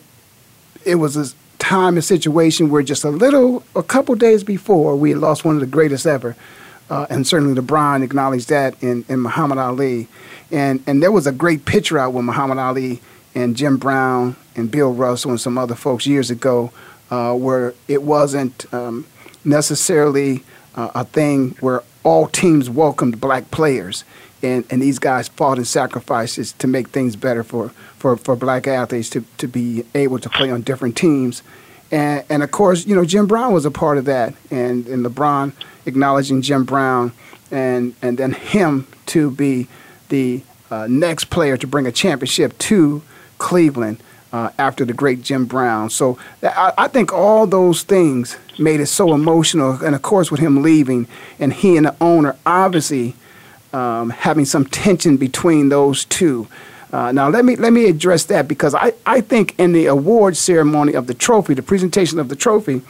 it 0.86 0.96
was 0.96 1.18
a 1.18 1.26
time 1.63 1.95
and 1.95 2.04
situation 2.04 2.69
where 2.69 2.84
just 2.84 3.06
a 3.06 3.10
little, 3.10 3.63
a 3.73 3.82
couple 3.82 4.13
days 4.15 4.43
before, 4.43 4.97
we 4.97 5.12
had 5.12 5.19
lost 5.19 5.45
one 5.45 5.56
of 5.56 5.62
the 5.62 5.67
greatest 5.67 6.06
ever. 6.06 6.36
Uh, 6.89 7.08
and 7.10 7.26
certainly 7.26 7.60
LeBron 7.60 8.04
acknowledged 8.04 8.49
that 8.49 8.76
in, 8.84 9.06
in 9.08 9.21
Muhammad 9.21 9.58
Ali. 9.58 10.10
And, 10.52 10.84
and 10.86 11.02
there 11.02 11.12
was 11.12 11.26
a 11.26 11.32
great 11.32 11.63
picture 11.63 11.97
out 11.97 12.12
with 12.12 12.26
Muhammad 12.26 12.58
Ali 12.58 13.02
and 13.34 13.56
Jim 13.56 13.78
Brown 13.78 14.36
and 14.58 14.69
Bill 14.69 14.93
Russell 14.93 15.32
and 15.32 15.39
some 15.39 15.58
other 15.58 15.73
folks 15.73 16.06
years 16.06 16.30
ago 16.30 16.71
uh, 17.10 17.34
where 17.34 17.73
it 17.88 18.04
wasn't 18.04 18.71
um, 18.73 19.08
necessarily 19.45 20.43
uh, 20.76 20.91
a 20.93 21.06
thing 21.06 21.56
where 21.62 21.82
all 22.04 22.28
teams 22.28 22.69
welcomed 22.69 23.21
black 23.21 23.49
players. 23.52 24.04
And, 24.44 24.66
and 24.70 24.82
these 24.82 25.00
guys 25.00 25.30
fought 25.30 25.58
and 25.58 25.66
sacrifices 25.66 26.52
to 26.54 26.68
make 26.68 26.90
things 26.90 27.16
better 27.16 27.44
for, 27.44 27.70
for, 27.98 28.18
for 28.18 28.36
black 28.36 28.68
athletes 28.68 29.10
to, 29.12 29.24
to 29.38 29.48
be 29.48 29.86
able 29.96 30.20
to 30.20 30.30
play 30.30 30.52
on 30.52 30.62
different 30.62 30.98
teams. 30.98 31.42
And, 31.92 32.26
and 32.30 32.44
of 32.44 32.52
course, 32.52 32.86
you 32.86 32.96
know, 32.96 33.06
Jim 33.06 33.26
Brown 33.26 33.54
was 33.54 33.66
a 33.66 33.72
part 33.72 33.98
of 33.98 34.06
that. 34.06 34.36
And, 34.52 34.86
and 34.88 35.06
LeBron 35.06 35.54
acknowledging 35.86 36.42
Jim 36.42 36.66
Brown 36.66 37.14
and, 37.50 37.96
and 38.02 38.18
then 38.18 38.34
him 38.34 38.86
to 39.08 39.32
be– 39.32 39.68
the 40.14 40.44
uh, 40.70 40.86
next 40.88 41.26
player 41.26 41.58
to 41.58 41.66
bring 41.66 41.88
a 41.88 41.92
championship 41.92 42.56
to 42.60 43.02
Cleveland 43.40 43.98
uh, 44.32 44.52
after 44.60 44.86
the 44.86 44.94
great 44.94 45.24
Jim 45.24 45.46
Brown. 45.46 45.90
So 45.90 46.20
I, 46.44 46.72
I, 46.78 46.88
think 46.88 47.12
all 47.12 47.48
those 47.48 47.82
things 47.82 48.38
made 48.60 48.80
it 48.80 48.86
so 48.86 49.14
emotional. 49.14 49.84
And 49.84 49.96
of 49.96 50.04
course, 50.04 50.30
with 50.30 50.40
him 50.40 50.62
leaving 50.62 51.08
and 51.40 51.52
he 51.52 51.78
and 51.78 51.88
the 51.88 51.96
owner 52.00 52.36
obviously 52.46 53.16
um, 53.74 54.12
having 54.12 54.46
some 54.46 54.66
tension 54.66 55.18
between 55.18 55.70
those 55.70 56.06
two. 56.06 56.48
Uh, 56.92 57.12
now 57.12 57.28
let 57.28 57.44
me 57.44 57.56
let 57.56 57.74
me 57.74 57.86
address 57.86 58.26
that 58.26 58.48
because 58.48 58.76
I, 58.76 58.94
I 59.06 59.20
think 59.22 59.56
in 59.58 59.74
the 59.74 59.88
award 59.88 60.38
ceremony 60.38 60.94
of 60.94 61.08
the 61.08 61.16
trophy, 61.16 61.56
the 61.56 61.64
presentation 61.64 62.20
of 62.20 62.30
the 62.30 62.36
trophy, 62.36 62.84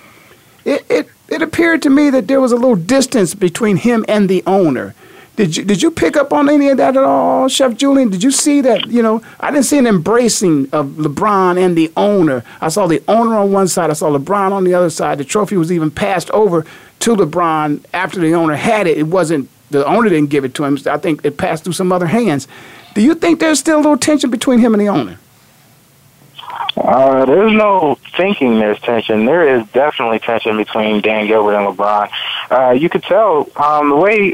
it, 0.65 0.85
it, 0.89 1.09
it 1.29 1.41
appeared 1.41 1.81
to 1.83 1.89
me 1.89 2.09
that 2.09 2.27
there 2.27 2.41
was 2.41 2.51
a 2.51 2.57
little 2.57 2.75
distance 2.75 3.33
between 3.33 3.77
him 3.77 4.03
and 4.09 4.27
the 4.27 4.43
owner. 4.45 4.93
Did 5.35 5.57
you 5.57 5.63
did 5.63 5.81
you 5.81 5.89
pick 5.89 6.15
up 6.15 6.31
on 6.31 6.47
any 6.47 6.69
of 6.69 6.77
that 6.77 6.95
at 6.95 7.03
all, 7.03 7.47
Chef 7.47 7.75
Julian? 7.75 8.09
Did 8.09 8.21
you 8.21 8.29
see 8.29 8.61
that? 8.61 8.87
You 8.87 9.01
know, 9.01 9.23
I 9.39 9.49
didn't 9.49 9.65
see 9.65 9.79
an 9.79 9.87
embracing 9.87 10.69
of 10.71 10.89
LeBron 10.89 11.57
and 11.57 11.75
the 11.75 11.91
owner. 11.97 12.43
I 12.61 12.69
saw 12.69 12.85
the 12.85 13.01
owner 13.07 13.35
on 13.37 13.51
one 13.51 13.67
side. 13.67 13.89
I 13.89 13.93
saw 13.93 14.15
LeBron 14.15 14.51
on 14.51 14.63
the 14.63 14.75
other 14.75 14.91
side. 14.91 15.17
The 15.17 15.23
trophy 15.23 15.57
was 15.57 15.71
even 15.71 15.89
passed 15.89 16.29
over 16.31 16.65
to 16.99 17.15
LeBron 17.15 17.83
after 17.93 18.19
the 18.19 18.35
owner 18.35 18.55
had 18.55 18.85
it. 18.85 18.97
It 18.97 19.07
wasn't 19.07 19.49
the 19.71 19.85
owner 19.85 20.09
didn't 20.09 20.29
give 20.29 20.45
it 20.45 20.53
to 20.55 20.63
him. 20.63 20.77
I 20.85 20.97
think 20.97 21.25
it 21.25 21.37
passed 21.37 21.63
through 21.63 21.73
some 21.73 21.91
other 21.91 22.07
hands. 22.07 22.47
Do 22.93 23.01
you 23.01 23.15
think 23.15 23.39
there's 23.39 23.59
still 23.59 23.77
a 23.77 23.81
little 23.81 23.97
tension 23.97 24.29
between 24.29 24.59
him 24.59 24.73
and 24.73 24.81
the 24.81 24.87
owner? 24.87 25.17
Uh, 26.75 27.25
there's 27.25 27.53
no 27.53 27.97
thinking 28.17 28.59
there's 28.59 28.79
tension. 28.79 29.25
There 29.25 29.57
is 29.57 29.67
definitely 29.69 30.19
tension 30.19 30.57
between 30.57 31.01
Dan 31.01 31.27
Gilbert 31.27 31.55
and 31.55 31.77
LeBron. 31.77 32.09
Uh, 32.49 32.71
you 32.71 32.89
could 32.89 33.03
tell 33.03 33.49
um, 33.55 33.89
the 33.89 33.95
way 33.95 34.33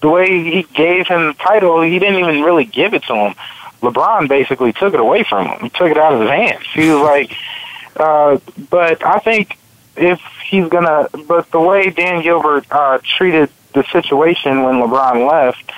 the 0.00 0.08
way 0.08 0.44
he 0.44 0.62
gave 0.74 1.08
him 1.08 1.26
the 1.28 1.34
title, 1.34 1.82
he 1.82 1.98
didn't 1.98 2.20
even 2.20 2.42
really 2.42 2.64
give 2.64 2.94
it 2.94 3.02
to 3.04 3.14
him. 3.14 3.34
LeBron 3.82 4.28
basically 4.28 4.72
took 4.72 4.94
it 4.94 5.00
away 5.00 5.24
from 5.24 5.46
him. 5.46 5.60
He 5.60 5.68
took 5.70 5.90
it 5.90 5.98
out 5.98 6.14
of 6.14 6.20
his 6.20 6.30
hands. 6.30 6.64
He 6.72 6.88
was 6.88 7.00
like, 7.00 7.36
uh, 7.96 8.38
but 8.70 9.04
I 9.04 9.18
think 9.18 9.58
if 9.96 10.20
he's 10.44 10.68
gonna, 10.68 11.08
but 11.26 11.50
the 11.50 11.60
way 11.60 11.90
Dan 11.90 12.22
Gilbert 12.22 12.66
uh, 12.70 12.98
treated 13.16 13.50
the 13.74 13.84
situation 13.92 14.62
when 14.62 14.76
LeBron 14.76 15.28
left, 15.28 15.70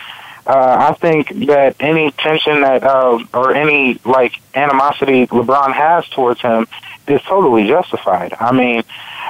uh, 0.47 0.91
I 0.91 0.95
think 0.95 1.47
that 1.47 1.77
any 1.81 2.11
tension 2.13 2.63
that 2.63 2.83
uh, 2.83 3.23
or 3.35 3.55
any 3.55 4.01
like 4.05 4.33
animosity 4.55 5.27
LeBron 5.27 5.73
has 5.73 6.09
towards 6.09 6.41
him 6.41 6.67
is 7.07 7.21
totally 7.23 7.67
justified. 7.69 8.35
I 8.39 8.53
mean, 8.53 8.83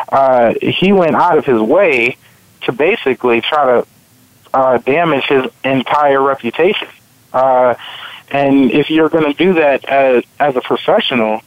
uh, 0.09 0.55
he 0.61 0.92
went 0.92 1.16
out 1.16 1.38
of 1.38 1.44
his 1.44 1.61
way 1.61 2.16
to 2.62 2.73
basically 2.73 3.40
try 3.40 3.81
to 3.81 3.87
uh, 4.53 4.79
damage 4.79 5.25
his 5.25 5.46
entire 5.64 6.20
reputation. 6.20 6.88
Uh, 7.33 7.75
and 8.31 8.70
if 8.70 8.90
you're 8.90 9.09
going 9.09 9.25
to 9.25 9.37
do 9.37 9.55
that 9.55 9.85
as, 9.85 10.25
as 10.38 10.57
a 10.57 10.61
professional, 10.61 11.42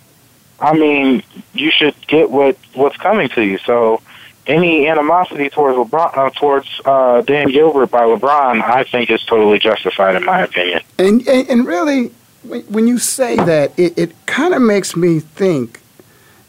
I 0.60 0.74
mean, 0.78 1.24
you 1.54 1.72
should 1.72 1.96
get 2.08 2.30
what 2.30 2.58
what's 2.74 2.98
coming 2.98 3.30
to 3.30 3.42
you. 3.42 3.58
So, 3.60 4.02
any 4.46 4.88
animosity 4.88 5.50
towards 5.50 5.78
LeBron, 5.78 6.18
uh, 6.18 6.30
towards 6.32 6.68
uh, 6.86 7.22
Dan 7.22 7.48
Gilbert 7.50 7.88
by 7.88 8.04
LeBron, 8.04 8.62
I 8.62 8.84
think 8.84 9.10
is 9.10 9.24
totally 9.24 9.60
justified 9.60 10.16
in 10.16 10.26
my 10.26 10.42
opinion. 10.42 10.82
And 10.98 11.28
and, 11.28 11.50
and 11.50 11.66
really, 11.66 12.08
when 12.44 12.88
you 12.88 12.98
say 12.98 13.36
that, 13.36 13.78
it, 13.78 13.98
it 13.98 14.26
kind 14.26 14.54
of 14.54 14.62
makes 14.62 14.96
me 14.96 15.20
think 15.20 15.82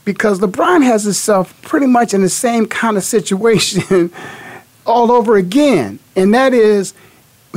because 0.04 0.40
LeBron 0.40 0.82
has 0.84 1.04
himself 1.04 1.60
pretty 1.62 1.86
much 1.86 2.12
in 2.12 2.20
the 2.20 2.28
same 2.28 2.66
kind 2.66 2.96
of 2.96 3.04
situation 3.04 4.12
all 4.86 5.12
over 5.12 5.36
again, 5.36 5.98
and 6.16 6.34
that 6.34 6.52
is 6.52 6.94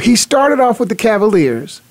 he 0.02 0.16
started 0.16 0.60
off 0.60 0.80
with 0.80 0.90
the 0.90 0.96
Cavaliers, 0.96 1.82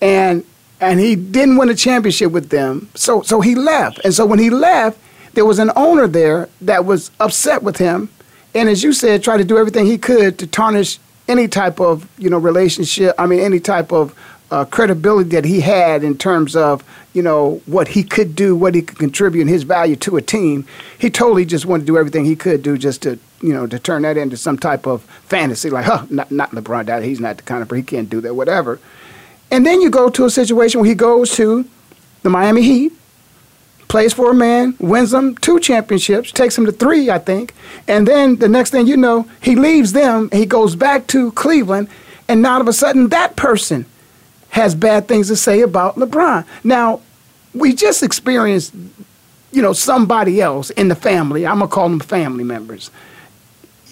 and 0.00 0.44
and 0.80 1.00
he 1.00 1.16
didn't 1.16 1.56
win 1.56 1.70
a 1.70 1.74
championship 1.74 2.30
with 2.30 2.50
them, 2.50 2.90
so 2.94 3.22
so 3.22 3.40
he 3.40 3.54
left, 3.54 4.00
and 4.04 4.12
so 4.14 4.26
when 4.26 4.38
he 4.38 4.50
left, 4.50 4.98
there 5.36 5.44
was 5.44 5.58
an 5.58 5.70
owner 5.76 6.08
there 6.08 6.48
that 6.62 6.86
was 6.86 7.10
upset 7.20 7.62
with 7.62 7.76
him, 7.76 8.08
and 8.54 8.70
as 8.70 8.82
you 8.82 8.94
said, 8.94 9.22
tried 9.22 9.36
to 9.36 9.44
do 9.44 9.58
everything 9.58 9.84
he 9.84 9.98
could 9.98 10.38
to 10.38 10.46
tarnish 10.46 10.98
any 11.28 11.46
type 11.46 11.78
of 11.78 12.08
you 12.18 12.30
know 12.30 12.38
relationship. 12.38 13.14
I 13.18 13.26
mean, 13.26 13.40
any 13.40 13.60
type 13.60 13.92
of 13.92 14.14
uh, 14.50 14.64
credibility 14.64 15.28
that 15.30 15.44
he 15.44 15.60
had 15.60 16.02
in 16.02 16.16
terms 16.16 16.56
of 16.56 16.82
you 17.12 17.20
know 17.20 17.60
what 17.66 17.88
he 17.88 18.02
could 18.02 18.34
do, 18.34 18.56
what 18.56 18.74
he 18.74 18.80
could 18.80 18.98
contribute, 18.98 19.42
and 19.42 19.50
his 19.50 19.62
value 19.62 19.94
to 19.96 20.16
a 20.16 20.22
team. 20.22 20.66
He 20.98 21.10
totally 21.10 21.44
just 21.44 21.66
wanted 21.66 21.82
to 21.82 21.86
do 21.86 21.98
everything 21.98 22.24
he 22.24 22.34
could 22.34 22.62
do 22.62 22.78
just 22.78 23.02
to 23.02 23.18
you 23.42 23.52
know 23.52 23.66
to 23.66 23.78
turn 23.78 24.02
that 24.02 24.16
into 24.16 24.38
some 24.38 24.58
type 24.58 24.86
of 24.86 25.02
fantasy, 25.02 25.68
like 25.68 25.84
huh, 25.84 26.06
not 26.08 26.30
not 26.30 26.52
LeBron. 26.52 26.86
That 26.86 27.02
he's 27.02 27.20
not 27.20 27.36
the 27.36 27.42
kind 27.42 27.62
of 27.62 27.70
he 27.70 27.82
can't 27.82 28.08
do 28.08 28.22
that, 28.22 28.34
whatever. 28.34 28.80
And 29.50 29.66
then 29.66 29.82
you 29.82 29.90
go 29.90 30.08
to 30.08 30.24
a 30.24 30.30
situation 30.30 30.80
where 30.80 30.88
he 30.88 30.94
goes 30.94 31.36
to 31.36 31.66
the 32.22 32.30
Miami 32.30 32.62
Heat, 32.62 32.92
plays 33.88 34.12
for 34.12 34.30
a 34.30 34.34
man, 34.34 34.74
wins 34.78 35.10
them 35.10 35.36
two 35.36 35.60
championships, 35.60 36.32
takes 36.32 36.56
them 36.56 36.66
to 36.66 36.72
three, 36.72 37.10
I 37.10 37.18
think, 37.18 37.54
and 37.86 38.06
then 38.06 38.36
the 38.36 38.48
next 38.48 38.70
thing 38.70 38.86
you 38.86 38.96
know, 38.96 39.28
he 39.40 39.54
leaves 39.54 39.92
them, 39.92 40.28
he 40.32 40.46
goes 40.46 40.76
back 40.76 41.06
to 41.08 41.32
Cleveland, 41.32 41.88
and 42.28 42.42
now 42.42 42.54
all 42.54 42.60
of 42.60 42.68
a 42.68 42.72
sudden 42.72 43.08
that 43.08 43.36
person 43.36 43.86
has 44.50 44.74
bad 44.74 45.06
things 45.06 45.28
to 45.28 45.36
say 45.36 45.60
about 45.60 45.96
LeBron. 45.96 46.44
Now, 46.64 47.00
we 47.54 47.74
just 47.74 48.02
experienced, 48.02 48.74
you 49.52 49.62
know, 49.62 49.72
somebody 49.72 50.40
else 50.40 50.70
in 50.70 50.88
the 50.88 50.94
family. 50.94 51.46
I'm 51.46 51.58
gonna 51.58 51.68
call 51.68 51.88
them 51.88 52.00
family 52.00 52.44
members. 52.44 52.90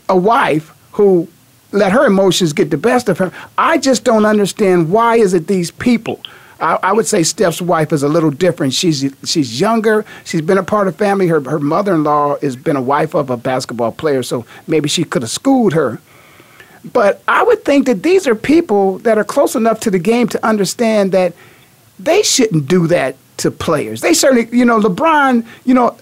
A 0.08 0.16
wife 0.16 0.74
who 0.92 1.28
let 1.72 1.92
her 1.92 2.06
emotions 2.06 2.52
get 2.52 2.70
the 2.70 2.76
best 2.76 3.08
of 3.08 3.18
her. 3.18 3.32
I 3.58 3.78
just 3.78 4.04
don't 4.04 4.24
understand 4.24 4.90
why 4.90 5.16
is 5.16 5.34
it 5.34 5.46
these 5.46 5.70
people. 5.70 6.20
I, 6.64 6.78
I, 6.82 6.92
would 6.94 7.06
say 7.06 7.22
Steph's 7.22 7.60
wife 7.60 7.92
is 7.92 8.02
a 8.02 8.08
little 8.08 8.30
different. 8.30 8.72
She's 8.72 9.04
she's 9.24 9.60
younger. 9.60 10.04
She's 10.24 10.40
been 10.40 10.56
a 10.56 10.62
part 10.62 10.88
of 10.88 10.96
family. 10.96 11.26
Her 11.28 11.40
her 11.42 11.58
mother-in-law 11.58 12.38
has 12.40 12.56
been 12.56 12.76
a 12.76 12.82
wife 12.82 13.14
of 13.14 13.28
a 13.28 13.36
basketball 13.36 13.92
player, 13.92 14.22
so 14.22 14.46
maybe 14.66 14.88
she 14.88 15.04
could 15.04 15.20
have 15.20 15.30
schooled 15.30 15.74
her. 15.74 16.00
But 16.90 17.22
I 17.28 17.42
would 17.42 17.66
think 17.66 17.84
that 17.86 18.02
these 18.02 18.26
are 18.26 18.34
people 18.34 18.98
that 19.00 19.18
are 19.18 19.24
close 19.24 19.54
enough 19.54 19.80
to 19.80 19.90
the 19.90 19.98
game 19.98 20.26
to 20.28 20.46
understand 20.46 21.12
that 21.12 21.34
they 21.98 22.22
shouldn't 22.22 22.66
do 22.66 22.86
that 22.86 23.16
to 23.38 23.50
players. 23.50 24.00
They 24.00 24.14
certainly, 24.14 24.48
you 24.56 24.64
know, 24.64 24.80
LeBron, 24.80 25.46
you 25.66 25.74
know, 25.74 25.96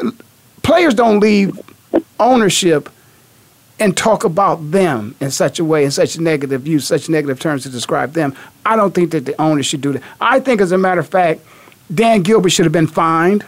players 0.62 0.94
don't 0.94 1.18
leave 1.18 1.61
ownership 2.20 2.88
and 3.82 3.96
talk 3.96 4.22
about 4.22 4.70
them 4.70 5.16
in 5.18 5.32
such 5.32 5.58
a 5.58 5.64
way, 5.64 5.84
in 5.84 5.90
such 5.90 6.16
negative 6.16 6.68
use, 6.68 6.86
such 6.86 7.08
negative 7.08 7.40
terms 7.40 7.64
to 7.64 7.68
describe 7.68 8.12
them. 8.12 8.32
I 8.64 8.76
don't 8.76 8.94
think 8.94 9.10
that 9.10 9.26
the 9.26 9.38
owner 9.42 9.64
should 9.64 9.80
do 9.80 9.94
that. 9.94 10.02
I 10.20 10.38
think, 10.38 10.60
as 10.60 10.70
a 10.70 10.78
matter 10.78 11.00
of 11.00 11.08
fact, 11.08 11.40
Dan 11.92 12.22
Gilbert 12.22 12.50
should 12.50 12.64
have 12.64 12.72
been 12.72 12.86
fined 12.86 13.44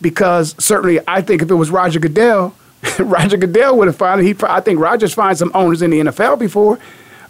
because 0.00 0.56
certainly 0.58 0.98
I 1.06 1.22
think 1.22 1.40
if 1.40 1.48
it 1.48 1.54
was 1.54 1.70
Roger 1.70 2.00
Goodell, 2.00 2.52
Roger 2.98 3.36
Goodell 3.36 3.78
would 3.78 3.86
have 3.86 3.94
fined. 3.94 4.26
He, 4.26 4.34
I 4.42 4.60
think 4.60 4.80
Rogers 4.80 5.14
fined 5.14 5.38
some 5.38 5.52
owners 5.54 5.82
in 5.82 5.90
the 5.92 6.00
NFL 6.00 6.40
before. 6.40 6.80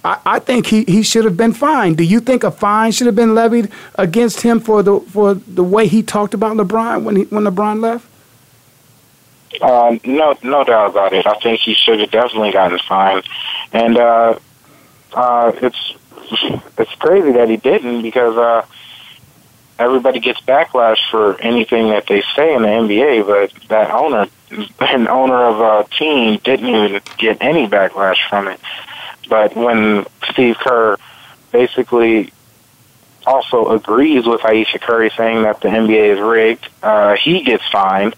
I, 0.03 0.19
I 0.25 0.39
think 0.39 0.69
he, 0.69 0.85
he 0.85 1.03
should 1.03 1.27
have 1.27 1.37
been 1.37 1.53
fined. 1.53 1.99
Do 1.99 2.05
you 2.05 2.21
think 2.21 2.43
a 2.43 2.51
fine 2.51 2.91
should 2.93 3.07
have 3.07 3.17
been 3.17 3.35
levied 3.35 3.71
against 3.97 4.41
him 4.41 4.61
for 4.61 4.83
the 4.83 4.99
for 5.01 5.35
the 5.35 5.63
way 5.63 5.89
he 5.89 6.03
talked 6.03 6.33
about 6.33 6.57
LeBron 6.57 7.05
when 7.05 7.17
he, 7.17 7.23
when 7.25 7.45
LeBron 7.45 7.81
left? 7.81 8.07
Uh, 9.61 9.97
no, 10.05 10.37
no 10.43 10.65
doubt 10.65 10.91
about 10.91 11.13
it. 11.13 11.27
I 11.27 11.39
think 11.39 11.61
he 11.61 11.75
should 11.75 12.01
have 12.01 12.11
definitely 12.11 12.53
gotten 12.53 12.79
fined, 12.79 13.25
and 13.73 13.97
uh, 13.97 14.39
uh, 15.13 15.53
it's 15.63 15.95
it's 16.79 16.95
crazy 16.97 17.33
that 17.33 17.49
he 17.49 17.57
didn't 17.57 18.03
because 18.03 18.37
uh, 18.37 18.67
everybody 19.79 20.21
gets 20.21 20.41
backlash 20.41 20.99
for 21.11 21.41
anything 21.41 21.89
that 21.89 22.07
they 22.07 22.23
say 22.35 22.55
in 22.55 22.63
the 22.63 22.69
NBA, 22.69 23.27
but 23.27 23.69
that 23.69 23.91
owner, 23.91 24.27
an 24.81 25.09
owner 25.09 25.45
of 25.45 25.61
a 25.61 25.89
team, 25.97 26.41
didn't 26.43 26.69
even 26.69 27.01
get 27.19 27.39
any 27.41 27.67
backlash 27.67 28.29
from 28.29 28.49
it. 28.49 28.61
But 29.29 29.57
when 29.57 30.07
Steve 30.31 30.57
Kerr 30.59 30.97
basically 31.53 32.33
also 33.27 33.71
agrees 33.71 34.27
with 34.27 34.45
Ayesha 34.45 34.79
Curry 34.79 35.11
saying 35.17 35.43
that 35.43 35.61
the 35.61 35.69
NBA 35.69 36.15
is 36.15 36.21
rigged, 36.21 36.69
uh, 36.83 37.17
he 37.17 37.43
gets 37.43 37.67
fined. 37.71 38.15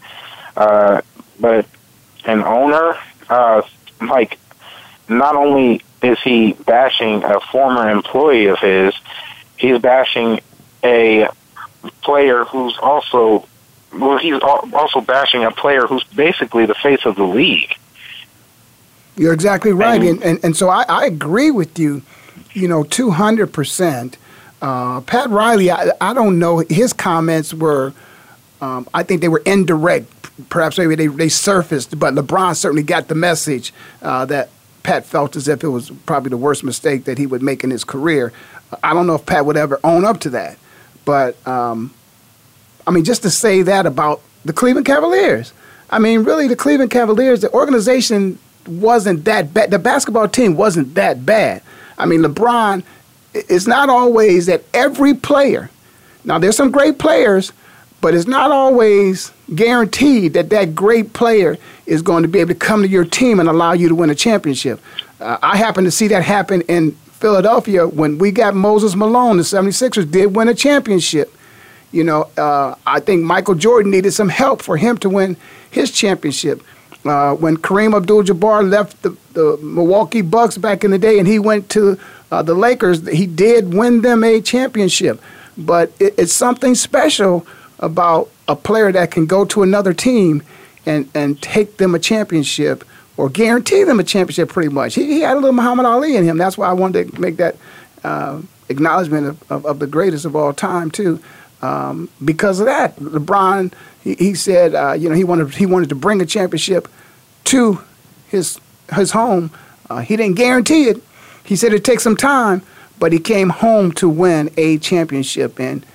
Uh, 0.57 1.03
but 1.41 1.67
an 2.25 2.43
owner, 2.43 2.97
uh, 3.29 3.63
like, 4.01 4.39
not 5.09 5.37
only 5.37 5.83
is 6.03 6.21
he 6.23 6.53
bashing 6.53 7.25
a 7.25 7.41
former 7.41 7.89
employee 7.89 8.47
of 8.47 8.59
his, 8.59 8.95
he's 9.57 9.79
bashing 9.79 10.41
a 10.85 11.29
player 12.03 12.45
who's 12.45 12.77
also 12.79 13.47
well, 13.93 14.19
he's 14.19 14.41
also 14.43 15.01
bashing 15.01 15.45
a 15.45 15.51
player 15.51 15.87
who's 15.87 16.05
basically 16.05 16.67
the 16.67 16.75
face 16.75 17.07
of 17.07 17.17
the 17.17 17.25
league. 17.25 17.75
You're 19.17 19.33
exactly 19.33 19.73
right, 19.73 20.03
and 20.03 20.23
and, 20.23 20.45
and 20.45 20.57
so 20.57 20.69
I, 20.69 20.85
I 20.89 21.07
agree 21.07 21.51
with 21.51 21.79
you, 21.79 22.03
you 22.53 22.69
know, 22.69 22.83
two 22.83 23.11
hundred 23.11 23.53
percent. 23.53 24.19
Uh, 24.61 25.01
Pat 25.03 25.31
Riley, 25.31 25.71
I, 25.71 25.93
I 26.01 26.13
don't 26.13 26.39
know. 26.39 26.59
His 26.59 26.93
comments 26.93 27.55
were, 27.55 27.93
um, 28.61 28.89
I 28.95 29.03
think 29.03 29.21
they 29.21 29.29
were 29.29 29.43
indirect. 29.47 30.11
Perhaps 30.49 30.79
maybe 30.79 30.95
they, 30.95 31.07
they 31.07 31.29
surfaced, 31.29 31.99
but 31.99 32.15
LeBron 32.15 32.57
certainly 32.57 32.83
got 32.83 33.09
the 33.09 33.15
message 33.15 33.73
uh, 34.03 34.25
that 34.27 34.51
Pat 34.83 35.05
felt 35.05 35.35
as 35.37 35.49
if 35.49 35.65
it 35.65 35.69
was 35.69 35.91
probably 36.05 36.31
the 36.31 36.37
worst 36.37 36.63
mistake 36.63 37.05
that 37.05 37.19
he 37.19 37.27
would 37.27 37.43
make 37.43 37.65
in 37.65 37.71
his 37.71 37.85
career. 37.85 38.33
I 38.83 38.95
don't 38.95 39.07
know 39.07 39.15
if 39.15 39.27
Pat 39.27 39.47
would 39.47 39.57
ever 39.57 39.81
own 39.83 40.05
up 40.05 40.21
to 40.21 40.31
that. 40.31 40.59
But 41.05 41.47
um, 41.47 41.95
I 42.87 42.91
mean, 42.91 43.05
just 43.05 43.23
to 43.23 43.31
say 43.31 43.63
that 43.63 43.87
about 43.87 44.21
the 44.45 44.53
Cleveland 44.53 44.87
Cavaliers. 44.87 45.53
I 45.91 45.99
mean, 45.99 46.25
really, 46.25 46.49
the 46.49 46.57
Cleveland 46.57 46.91
Cavaliers, 46.91 47.41
the 47.41 47.53
organization 47.53 48.39
wasn't 48.67 49.25
that 49.25 49.55
bad. 49.55 49.71
The 49.71 49.79
basketball 49.79 50.29
team 50.29 50.57
wasn't 50.57 50.95
that 50.95 51.25
bad. 51.25 51.63
I 51.99 52.07
mean, 52.07 52.23
LeBron, 52.23 52.83
it's 53.35 53.67
not 53.67 53.89
always 53.89 54.47
that 54.47 54.65
every 54.75 55.15
player, 55.15 55.71
now 56.25 56.39
there's 56.39 56.57
some 56.57 56.71
great 56.71 56.99
players, 56.99 57.53
but 58.01 58.15
it's 58.15 58.27
not 58.27 58.51
always 58.51 59.33
guaranteed 59.55 60.35
that 60.35 60.51
that 60.51 60.75
great 60.75 61.13
player 61.13 61.57
is 61.87 62.03
going 62.03 62.23
to 62.23 62.29
be 62.29 62.41
able 62.41 62.53
to 62.53 62.59
come 62.59 62.83
to 62.83 62.89
your 62.89 63.05
team 63.05 63.41
and 63.41 63.49
allow 63.49 63.73
you 63.73 63.89
to 63.89 63.95
win 63.95 64.11
a 64.11 64.15
championship. 64.15 64.81
Uh, 65.21 65.39
I 65.43 65.57
happen 65.57 65.85
to 65.85 65.91
see 65.91 66.09
that 66.09 66.23
happen 66.23 66.61
in 66.63 66.97
Philadelphia, 67.17 67.89
when 67.89 68.19
we 68.19 68.31
got 68.31 68.55
Moses 68.55 68.95
Malone, 68.95 69.39
the 69.39 69.43
76ers 69.43 70.11
did 70.11 70.37
win 70.37 70.49
a 70.49 70.55
championship. 70.55 71.35
You 71.91 72.05
know, 72.05 72.29
uh, 72.37 72.75
I 72.87 73.01
think 73.01 73.25
Michael 73.25 73.55
Jordan 73.55 73.91
needed 73.91 74.13
some 74.13 74.29
help 74.29 74.61
for 74.61 74.77
him 74.77 74.99
to 74.99 75.09
win 75.09 75.37
his 75.71 75.91
championship. 75.91 76.63
Uh, 77.07 77.35
when 77.35 77.57
Kareem 77.57 77.97
Abdul-Jabbar 77.97 78.69
left 78.69 79.03
the, 79.03 79.17
the, 79.33 79.59
Milwaukee 79.63 80.21
Bucks 80.21 80.59
back 80.59 80.85
in 80.85 80.91
the 80.91 80.99
day, 80.99 81.19
and 81.19 81.27
he 81.27 81.39
went 81.39 81.71
to 81.71 81.99
uh, 82.31 82.43
the 82.43 82.55
Lakers, 82.55 83.07
he 83.09 83.27
did 83.27 83.73
win 83.73 84.03
them 84.03 84.23
a 84.23 84.41
championship. 84.43 85.21
But 85.57 85.93
it, 85.99 86.15
it's 86.19 86.33
something 86.35 86.75
special 86.75 87.47
about 87.79 88.31
a 88.49 88.57
player 88.57 88.93
that 88.93 89.11
can 89.11 89.27
go 89.27 89.45
to 89.45 89.63
another 89.63 89.93
team 89.93 90.43
and, 90.85 91.09
and 91.15 91.41
take 91.43 91.77
them 91.77 91.95
a 91.95 91.99
championship 91.99 92.85
or 93.17 93.29
guarantee 93.29 93.85
them 93.85 93.99
a 93.99 94.05
championship 94.05 94.49
pretty 94.49 94.69
much. 94.69 94.95
He, 94.95 95.07
he, 95.07 95.21
had 95.21 95.35
a 95.35 95.41
little 95.41 95.53
Muhammad 95.53 95.87
Ali 95.87 96.17
in 96.17 96.25
him. 96.25 96.39
That's 96.39 96.57
why 96.57 96.69
I 96.69 96.73
wanted 96.73 97.15
to 97.15 97.21
make 97.21 97.37
that 97.37 97.57
uh, 98.05 98.41
acknowledgement 98.69 99.27
of, 99.27 99.53
of, 99.53 99.67
of, 99.67 99.79
the 99.79 99.87
greatest 99.87 100.25
of 100.25 100.37
all 100.37 100.53
time, 100.53 100.91
too. 100.91 101.21
Um, 101.63 102.11
because 102.25 102.61
of 102.61 102.67
that, 102.67 102.97
LeBron, 102.97 103.73
he, 104.05 104.15
he 104.15 104.35
said, 104.35 104.75
uh, 104.75 104.93
you 104.93 105.09
know, 105.09 105.15
he 105.15 105.25
wanted, 105.25 105.55
he 105.55 105.67
wanted 105.67 105.89
to 105.89 105.95
bring 105.95 106.21
a 106.21 106.27
championship 106.27 106.89
to 107.45 107.81
his, 108.29 108.61
his 108.93 109.13
home. 109.13 109.51
Uh, 109.89 109.99
he 109.99 110.17
didn't 110.17 110.37
guarantee 110.37 110.85
it. 110.85 111.03
He 111.43 111.57
said 111.57 111.73
it 111.73 111.85
takes 111.85 112.03
some 112.03 112.17
time, 112.17 112.63
but 112.99 113.13
he 113.13 113.19
came 113.19 113.49
home 113.49 113.93
to 113.93 114.09
win 114.09 114.51
a 114.57 114.79
championship. 114.79 115.59
And 115.59 115.87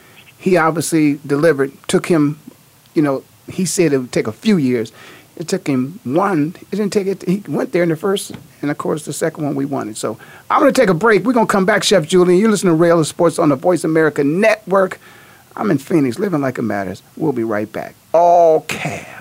he 0.42 0.58
obviously 0.58 1.20
delivered, 1.26 1.72
took 1.88 2.08
him, 2.08 2.40
you 2.96 3.02
know, 3.04 3.24
he 3.48 3.64
said 3.64 3.94
it 3.94 4.00
would 4.00 4.12
take 4.12 4.28
a 4.28 4.32
few 4.32 4.58
years. 4.58 4.92
It 5.38 5.48
took 5.48 5.68
him 5.68 6.00
one. 6.04 6.56
It 6.72 6.76
didn't 6.76 6.92
take 6.92 7.08
it. 7.08 7.24
He 7.24 7.44
went 7.48 7.72
there 7.72 7.84
in 7.84 7.90
the 7.90 7.96
first, 7.96 8.32
and 8.62 8.72
of 8.72 8.78
course 8.78 9.06
the 9.06 9.14
second 9.14 9.46
one 9.46 9.56
we 9.56 9.66
it. 9.66 9.98
So 9.98 10.18
I'm 10.50 10.60
going 10.60 10.74
to 10.74 10.82
take 10.82 10.90
a 10.90 10.96
break. 10.96 11.24
We're 11.24 11.34
going 11.34 11.48
to 11.48 11.52
come 11.52 11.66
back, 11.66 11.84
Chef 11.84 12.08
Julian. 12.08 12.40
You 12.40 12.50
listen 12.50 12.70
to 12.70 12.76
Rail 12.76 13.04
Sports 13.04 13.40
on 13.40 13.50
the 13.50 13.56
Voice 13.56 13.84
America 13.84 14.24
Network. 14.24 15.00
I'm 15.56 15.70
in 15.70 15.78
Phoenix, 15.78 16.18
living 16.18 16.42
like 16.42 16.58
it 16.58 16.64
matters. 16.64 17.04
We'll 17.16 17.34
be 17.34 17.44
right 17.44 17.72
back. 17.72 17.94
All 18.12 18.62
Cavs. 18.64 19.21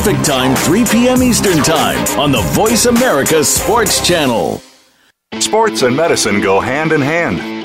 Pacific 0.00 0.24
Time, 0.24 0.56
3 0.56 0.84
p.m. 0.86 1.22
Eastern 1.22 1.58
Time 1.58 2.18
on 2.18 2.32
the 2.32 2.40
Voice 2.54 2.86
America 2.86 3.44
Sports 3.44 4.06
Channel. 4.06 4.62
Sports 5.40 5.82
and 5.82 5.94
medicine 5.94 6.40
go 6.40 6.58
hand 6.58 6.92
in 6.92 7.02
hand. 7.02 7.59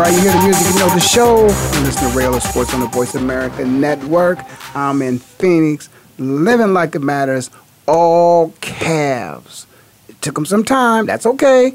Right, 0.00 0.14
you 0.14 0.20
hear 0.20 0.32
the 0.32 0.42
music, 0.44 0.66
you 0.72 0.78
know 0.78 0.88
the 0.94 1.00
show. 1.00 1.42
You 1.42 1.84
listen 1.84 2.10
to 2.10 2.16
Rail 2.16 2.40
Sports 2.40 2.72
on 2.72 2.80
the 2.80 2.86
Voice 2.86 3.14
America 3.14 3.64
Network. 3.64 4.38
I'm 4.74 5.02
in 5.02 5.18
Phoenix, 5.18 5.90
living 6.18 6.72
like 6.72 6.94
it 6.94 7.00
matters. 7.00 7.50
all 7.86 8.50
Cavs. 8.60 9.66
It 10.08 10.20
took 10.22 10.36
them 10.36 10.46
some 10.46 10.64
time. 10.64 11.06
That's 11.06 11.26
okay. 11.26 11.74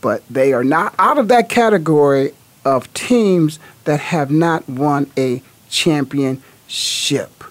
But 0.00 0.24
they 0.28 0.52
are 0.54 0.64
not 0.64 0.94
out 0.98 1.18
of 1.18 1.28
that 1.28 1.48
category 1.48 2.32
of 2.64 2.92
teams 2.94 3.58
that 3.84 4.00
have 4.00 4.30
not 4.30 4.68
won 4.68 5.10
a 5.16 5.42
championship. 5.68 7.44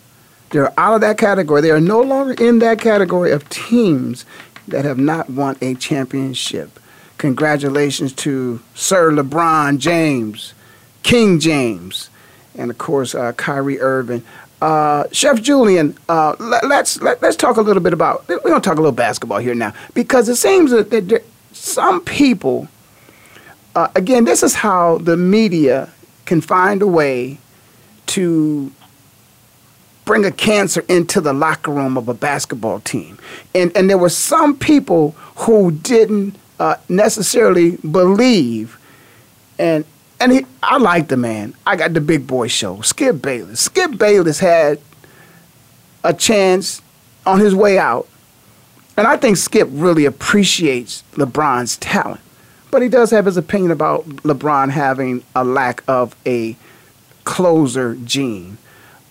They're 0.50 0.78
out 0.78 0.96
of 0.96 1.02
that 1.02 1.18
category. 1.18 1.62
They 1.62 1.72
are 1.72 1.80
no 1.80 2.02
longer 2.02 2.34
in 2.34 2.60
that 2.60 2.82
category 2.82 3.32
of 3.32 3.48
teams 3.50 4.26
that 4.68 4.84
have 4.84 4.98
not 4.98 5.30
won 5.30 5.58
a 5.62 5.76
championship. 5.76 6.80
Congratulations 7.17 8.13
to 8.13 8.62
Sir 8.73 9.12
LeBron 9.12 9.78
James, 9.78 10.54
King 11.04 11.39
James, 11.39 12.10
and 12.56 12.69
of 12.69 12.78
course 12.78 13.15
uh, 13.15 13.32
Kyrie 13.34 13.80
Irving. 13.80 14.23
Uh, 14.62 15.06
Chef 15.12 15.41
Julian, 15.41 15.97
uh, 16.10 16.36
let, 16.39 16.63
us 16.65 17.01
let, 17.01 17.21
us 17.23 17.36
talk 17.36 17.58
a 17.58 17.62
little 17.62 17.84
bit 17.84 17.93
about. 17.93 18.28
We're 18.28 18.39
gonna 18.39 18.62
talk 18.62 18.78
a 18.78 18.82
little 18.82 18.91
basketball 18.91 19.39
here 19.39 19.56
now 19.56 19.73
because 19.93 20.28
it 20.30 20.36
seems 20.36 20.71
that, 20.71 20.89
that 20.89 21.23
some 21.51 22.01
people. 22.01 22.67
Uh, 23.75 23.89
again, 23.95 24.23
this 24.23 24.41
is 24.41 24.56
how 24.56 24.97
the 24.99 25.17
media 25.17 25.89
can 26.25 26.39
find 26.39 26.82
a 26.82 26.88
way 26.88 27.38
to 28.08 28.71
bring 30.06 30.23
a 30.23 30.32
cancer 30.32 30.86
into 30.88 31.19
the 31.19 31.34
locker 31.34 31.71
room 31.71 31.97
of 31.97 32.08
a 32.08 32.13
basketball 32.13 32.80
team. 32.80 33.17
And, 33.54 33.75
and 33.75 33.89
there 33.89 33.97
were 33.97 34.10
some 34.10 34.58
people 34.58 35.12
who 35.36 35.71
didn't 35.71 36.38
uh, 36.60 36.78
necessarily 36.89 37.78
believe, 37.78 38.78
and, 39.60 39.86
and 40.20 40.32
he, 40.32 40.46
I 40.63 40.78
like 40.78 41.08
the 41.08 41.18
man. 41.18 41.54
I 41.65 41.76
got 41.76 41.94
the 41.94 42.02
big 42.02 42.28
boy 42.28 42.48
show, 42.48 42.82
Skip 42.82 43.22
Bayless. 43.22 43.62
Skip 43.62 43.98
Bayless 43.98 44.39
had 44.39 44.80
a 46.04 46.13
chance 46.13 46.82
on 47.26 47.39
his 47.39 47.56
way 47.56 47.78
out. 47.78 48.08
And 48.98 49.08
I 49.08 49.18
think 49.18 49.38
Skip 49.38 49.68
really 49.72 50.06
appreciates 50.06 51.04
LeBron's 51.13 51.78
talent. 51.78 52.22
But 52.72 52.82
he 52.82 52.89
does 52.89 53.12
have 53.12 53.26
his 53.26 53.38
opinion 53.38 53.72
about 53.72 54.06
LeBron 54.06 54.70
having 54.70 55.24
a 55.36 55.44
lack 55.44 55.84
of 55.88 56.15
a 56.26 56.56
closer 57.24 57.96
gene. 57.96 58.58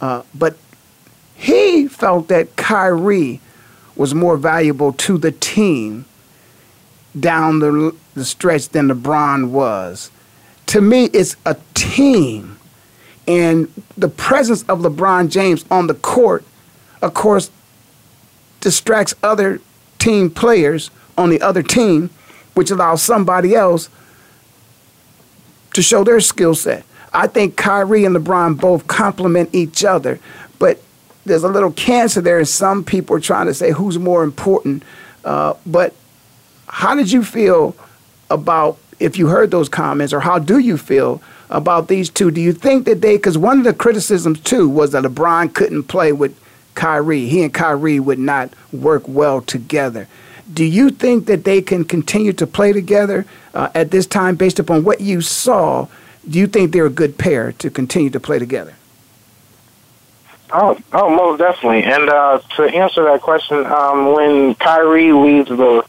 Uh, 0.01 0.23
but 0.35 0.57
he 1.35 1.89
felt 1.89 2.29
that 2.29 2.57
Kyrie 2.57 3.41
was 3.97 4.15
more 4.15 4.37
valuable 4.37 4.93
to 4.93 5.19
the 5.19 5.33
team 5.33 6.05
down 7.19 7.61
the, 7.61 7.95
the 8.15 8.25
stretch 8.25 8.69
than 8.71 8.89
LeBron 8.89 9.51
was. 9.51 10.11
To 10.67 10.81
me, 10.81 11.05
it's 11.07 11.37
a 11.45 11.57
team. 11.75 12.59
And 13.27 13.69
the 13.97 14.09
presence 14.09 14.63
of 14.65 14.81
LeBron 14.81 15.31
James 15.31 15.65
on 15.71 15.87
the 15.87 15.95
court, 15.95 16.45
of 17.01 17.15
course, 17.15 17.51
distracts 18.61 19.15
other 19.23 19.61
team 19.99 20.31
players 20.31 20.91
on 21.17 21.31
the 21.31 21.41
other 21.41 21.63
team, 21.63 22.11
which 22.55 22.71
allows 22.71 23.03
somebody 23.03 23.55
else 23.55 23.89
to 25.75 25.83
show 25.83 26.05
their 26.05 26.21
skill 26.21 26.55
set. 26.55 26.85
I 27.13 27.27
think 27.27 27.57
Kyrie 27.57 28.05
and 28.05 28.17
LeBron 28.17 28.61
both 28.61 28.87
complement 28.87 29.51
each 29.53 29.85
other, 29.85 30.19
but 30.59 30.81
there's 31.25 31.45
a 31.45 31.49
little 31.49 31.73
cancer 31.73 32.21
there, 32.21 32.39
and 32.39 32.49
some 32.49 32.85
people 32.85 33.17
are 33.17 33.21
trying 33.21 33.47
to 33.47 33.55
say 33.55 33.71
who's 33.73 33.99
more 33.99 34.25
important. 34.25 34.83
Uh, 35.25 35.55
but 35.65 35.95
how 36.75 36.95
did 36.95 37.11
you 37.11 37.23
feel 37.23 37.77
about 38.31 38.79
if 39.01 39.19
you 39.19 39.29
heard 39.29 39.51
those 39.51 39.69
comments, 39.69 40.13
or 40.13 40.21
how 40.21 40.39
do 40.39 40.59
you 40.59 40.77
feel 40.77 41.23
about 41.51 41.89
these 41.89 42.09
two? 42.11 42.31
Do 42.31 42.41
you 42.41 42.53
think 42.53 42.85
that 42.87 43.01
they? 43.01 43.17
Because 43.17 43.39
one 43.39 43.59
of 43.59 43.65
the 43.65 43.75
criticisms 43.75 44.41
too 44.41 44.69
was 44.69 44.93
that 44.93 45.05
LeBron 45.05 45.55
couldn't 45.55 45.85
play 45.85 46.13
with 46.13 46.39
Kyrie. 46.75 47.27
He 47.27 47.43
and 47.43 47.53
Kyrie 47.53 48.01
would 48.01 48.19
not 48.19 48.53
work 48.73 49.03
well 49.07 49.41
together. 49.41 50.09
Do 50.53 50.65
you 50.65 50.91
think 50.91 51.27
that 51.27 51.45
they 51.45 51.63
can 51.63 51.85
continue 51.85 52.33
to 52.35 52.47
play 52.47 52.73
together 52.73 53.25
uh, 53.55 53.71
at 53.75 53.91
this 53.91 54.07
time, 54.07 54.37
based 54.37 54.59
upon 54.59 54.85
what 54.85 55.01
you 55.01 55.21
saw? 55.21 55.89
do 56.29 56.39
you 56.39 56.47
think 56.47 56.73
they're 56.73 56.87
a 56.87 56.91
good 56.91 57.19
pair 57.19 57.53
to 57.53 57.71
continue 57.71 58.11
to 58.11 58.21
play 58.21 58.39
together? 58.39 58.75
Oh, 60.53 60.79
oh, 60.93 61.11
most 61.11 61.39
definitely. 61.39 61.83
And 61.83 62.09
uh, 62.09 62.41
to 62.57 62.63
answer 62.63 63.05
that 63.05 63.23
question, 63.23 63.67
um, 63.67 64.13
when 64.13 64.55
Kyrie 64.55 65.13
leaves 65.13 65.49
the 65.49 65.85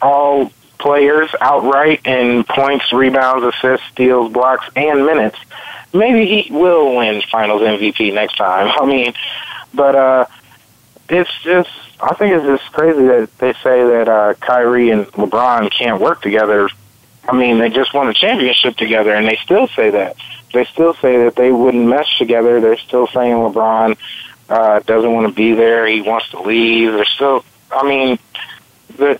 all 0.00 0.52
players 0.78 1.30
outright 1.40 2.04
in 2.04 2.44
points, 2.44 2.92
rebounds, 2.92 3.44
assists, 3.44 3.86
steals, 3.88 4.32
blocks, 4.32 4.66
and 4.76 5.06
minutes, 5.06 5.38
maybe 5.92 6.26
he 6.42 6.52
will 6.52 6.96
win 6.96 7.22
Finals 7.30 7.62
MVP 7.62 8.12
next 8.12 8.36
time. 8.36 8.72
I 8.80 8.86
mean, 8.86 9.14
but 9.72 9.94
uh, 9.94 10.26
it's 11.08 11.30
just 11.42 11.70
I 12.00 12.14
think 12.14 12.34
it's 12.34 12.44
just 12.44 12.72
crazy 12.72 13.06
that 13.06 13.30
they 13.38 13.52
say 13.54 13.82
that 13.84 14.08
uh, 14.08 14.34
Kyrie 14.34 14.90
and 14.90 15.06
LeBron 15.06 15.70
can't 15.70 16.00
work 16.00 16.20
together 16.22 16.68
I 17.26 17.36
mean, 17.36 17.58
they 17.58 17.70
just 17.70 17.94
won 17.94 18.08
a 18.08 18.14
championship 18.14 18.76
together, 18.76 19.14
and 19.14 19.26
they 19.26 19.36
still 19.42 19.66
say 19.68 19.90
that. 19.90 20.16
They 20.52 20.64
still 20.66 20.94
say 20.94 21.24
that 21.24 21.36
they 21.36 21.50
wouldn't 21.50 21.86
mesh 21.86 22.18
together. 22.18 22.60
They're 22.60 22.76
still 22.76 23.06
saying 23.08 23.34
LeBron 23.34 23.96
uh, 24.48 24.80
doesn't 24.80 25.12
want 25.12 25.28
to 25.28 25.34
be 25.34 25.54
there. 25.54 25.86
He 25.86 26.02
wants 26.02 26.30
to 26.30 26.42
leave. 26.42 26.92
They're 26.92 27.04
still. 27.06 27.44
I 27.72 27.88
mean, 27.88 28.18
the 28.96 29.18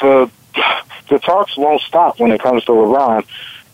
the 0.00 0.30
the 1.08 1.18
talks 1.18 1.56
won't 1.56 1.82
stop 1.82 2.18
when 2.20 2.32
it 2.32 2.40
comes 2.40 2.64
to 2.64 2.72
LeBron, 2.72 3.24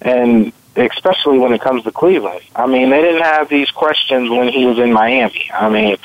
and 0.00 0.52
especially 0.76 1.38
when 1.38 1.52
it 1.52 1.60
comes 1.60 1.84
to 1.84 1.92
Cleveland. 1.92 2.42
I 2.54 2.66
mean, 2.66 2.90
they 2.90 3.00
didn't 3.00 3.22
have 3.22 3.48
these 3.48 3.70
questions 3.70 4.30
when 4.30 4.48
he 4.48 4.66
was 4.66 4.78
in 4.78 4.92
Miami. 4.92 5.50
I 5.52 5.68
mean, 5.68 5.96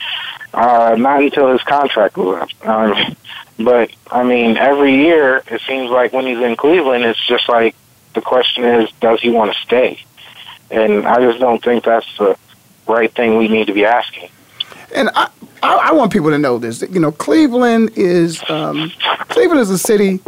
uh, 0.54 0.95
not 0.97 1.21
until 1.21 1.52
his 1.52 1.62
contract 1.63 2.17
was 2.17 2.41
up. 2.41 2.67
Um, 2.67 3.15
but 3.60 3.91
I 4.12 4.23
mean, 4.23 4.58
every 4.58 4.95
year 4.95 5.43
it 5.47 5.62
seems 5.67 5.89
like 5.89 6.13
when 6.13 6.26
he's 6.26 6.39
in 6.39 6.56
Cleveland, 6.56 7.04
it's 7.06 7.26
just 7.26 7.47
like 7.49 7.76
the 8.13 8.21
question 8.21 8.63
is, 8.63 8.91
does 8.99 9.21
he 9.21 9.30
want 9.30 9.54
to 9.54 9.60
stay? 9.60 10.04
And 10.71 11.06
I 11.06 11.19
just 11.19 11.39
don't 11.39 11.63
think 11.63 11.84
that's 11.84 12.17
the 12.17 12.38
right 12.88 13.12
thing 13.12 13.38
we 13.38 13.47
need 13.47 13.67
to 13.67 13.73
be 13.73 13.86
asking. 13.86 14.30
And 14.93 15.10
I, 15.15 15.29
I, 15.62 15.75
I 15.75 15.91
want 15.93 16.12
people 16.12 16.29
to 16.29 16.38
know 16.38 16.58
this. 16.58 16.82
You 16.82 16.99
know, 16.99 17.12
Cleveland 17.12 17.91
is 17.95 18.41
um, 18.49 18.91
Cleveland 19.29 19.62
is 19.62 19.69
a 19.69 19.77
city 19.77 20.19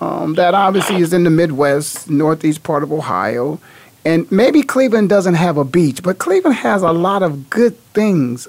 um, 0.00 0.34
that 0.34 0.54
obviously 0.54 0.96
is 0.96 1.12
in 1.12 1.24
the 1.24 1.30
Midwest, 1.30 2.08
northeast 2.10 2.62
part 2.62 2.82
of 2.82 2.92
Ohio. 2.92 3.60
And 4.04 4.30
maybe 4.30 4.62
Cleveland 4.62 5.08
doesn't 5.08 5.34
have 5.34 5.56
a 5.56 5.64
beach, 5.64 6.02
but 6.02 6.18
Cleveland 6.18 6.56
has 6.56 6.82
a 6.82 6.92
lot 6.92 7.22
of 7.22 7.50
good 7.50 7.76
things 7.92 8.46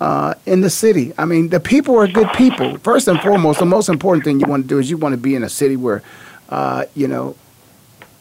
uh, 0.00 0.34
in 0.46 0.62
the 0.62 0.70
city. 0.70 1.12
I 1.16 1.24
mean, 1.24 1.48
the 1.48 1.60
people 1.60 1.96
are 1.96 2.08
good 2.08 2.28
people. 2.32 2.76
First 2.78 3.06
and 3.06 3.20
foremost, 3.20 3.60
the 3.60 3.66
most 3.66 3.88
important 3.88 4.24
thing 4.24 4.40
you 4.40 4.46
want 4.46 4.64
to 4.64 4.68
do 4.68 4.78
is 4.78 4.90
you 4.90 4.96
want 4.96 5.12
to 5.12 5.16
be 5.16 5.36
in 5.36 5.44
a 5.44 5.48
city 5.48 5.76
where, 5.76 6.02
uh, 6.48 6.86
you 6.94 7.06
know, 7.06 7.36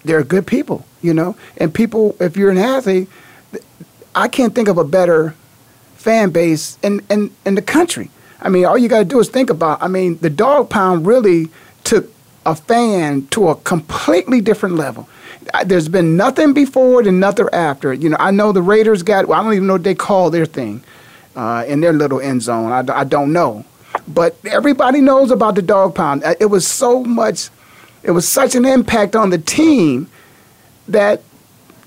there 0.03 0.19
are 0.19 0.23
good 0.23 0.45
people, 0.45 0.85
you 1.01 1.13
know, 1.13 1.35
and 1.57 1.73
people. 1.73 2.15
If 2.19 2.37
you're 2.37 2.51
an 2.51 2.59
athlete, 2.59 3.09
I 4.13 4.27
can't 4.27 4.53
think 4.53 4.67
of 4.67 4.77
a 4.77 4.83
better 4.83 5.33
fan 6.05 6.29
base 6.29 6.77
in 6.83 7.01
in, 7.09 7.31
in 7.45 7.55
the 7.55 7.61
country. 7.77 8.07
I 8.39 8.49
mean, 8.49 8.63
all 8.65 8.77
you 8.77 8.87
got 8.87 8.99
to 8.99 9.05
do 9.05 9.19
is 9.19 9.27
think 9.27 9.49
about. 9.49 9.81
I 9.81 9.87
mean, 9.87 10.19
the 10.19 10.29
dog 10.29 10.69
pound 10.69 11.07
really 11.07 11.49
took 11.83 12.05
a 12.45 12.55
fan 12.55 13.25
to 13.35 13.49
a 13.49 13.55
completely 13.55 14.39
different 14.39 14.75
level. 14.75 15.09
There's 15.65 15.89
been 15.89 16.15
nothing 16.15 16.53
before 16.53 17.01
it 17.01 17.07
and 17.07 17.19
nothing 17.19 17.47
after. 17.51 17.91
You 17.93 18.09
know, 18.09 18.17
I 18.19 18.31
know 18.31 18.51
the 18.51 18.61
Raiders 18.61 19.01
got. 19.01 19.27
Well, 19.27 19.39
I 19.39 19.43
don't 19.43 19.53
even 19.53 19.67
know 19.67 19.73
what 19.73 19.83
they 19.83 19.95
call 19.95 20.29
their 20.29 20.45
thing 20.45 20.83
uh, 21.35 21.65
in 21.67 21.81
their 21.81 21.93
little 21.93 22.21
end 22.21 22.41
zone. 22.43 22.71
I, 22.71 22.83
I 23.01 23.03
don't 23.03 23.33
know. 23.33 23.65
But 24.07 24.37
everybody 24.45 25.01
knows 25.01 25.31
about 25.31 25.55
the 25.55 25.61
dog 25.61 25.95
pound. 25.95 26.23
Uh, 26.23 26.35
it 26.39 26.47
was 26.47 26.67
so 26.67 27.03
much, 27.03 27.49
it 28.03 28.11
was 28.11 28.27
such 28.27 28.53
an 28.53 28.65
impact 28.65 29.15
on 29.15 29.29
the 29.31 29.39
team 29.39 30.07
that 30.87 31.21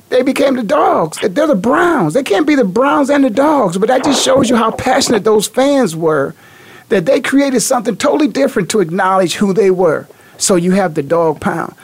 they 0.09 0.23
became 0.23 0.57
the 0.57 0.63
dogs. 0.63 1.19
They're 1.21 1.47
the 1.47 1.55
Browns. 1.55 2.15
They 2.15 2.23
can't 2.23 2.47
be 2.47 2.55
the 2.55 2.65
Browns 2.65 3.11
and 3.11 3.25
the 3.25 3.31
dogs, 3.31 3.77
but 3.77 3.89
that 3.89 4.05
just 4.05 4.25
shows 4.25 4.49
you 4.49 4.57
how 4.57 4.71
passionate 4.71 5.25
those 5.25 5.47
fans 5.47 5.95
were 5.95 6.35
that 6.89 7.05
they 7.05 7.21
created 7.21 7.61
something 7.61 7.97
totally 7.97 8.29
different 8.29 8.71
to 8.71 8.81
acknowledge 8.81 9.35
who 9.35 9.53
they 9.53 9.71
were. 9.71 10.09
So 10.39 10.57
you 10.57 10.73
have 10.73 10.95
the 10.95 11.03
dog 11.03 11.41
pound. 11.41 11.75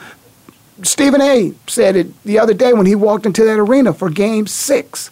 Stephen 0.83 1.21
A 1.21 1.53
said 1.67 1.97
it 1.97 2.23
the 2.25 2.39
other 2.39 2.55
day 2.55 2.73
when 2.73 2.87
he 2.87 2.95
walked 2.95 3.27
into 3.27 3.45
that 3.45 3.59
arena 3.59 3.93
for 3.93 4.11
game 4.11 4.47
six 4.47 5.11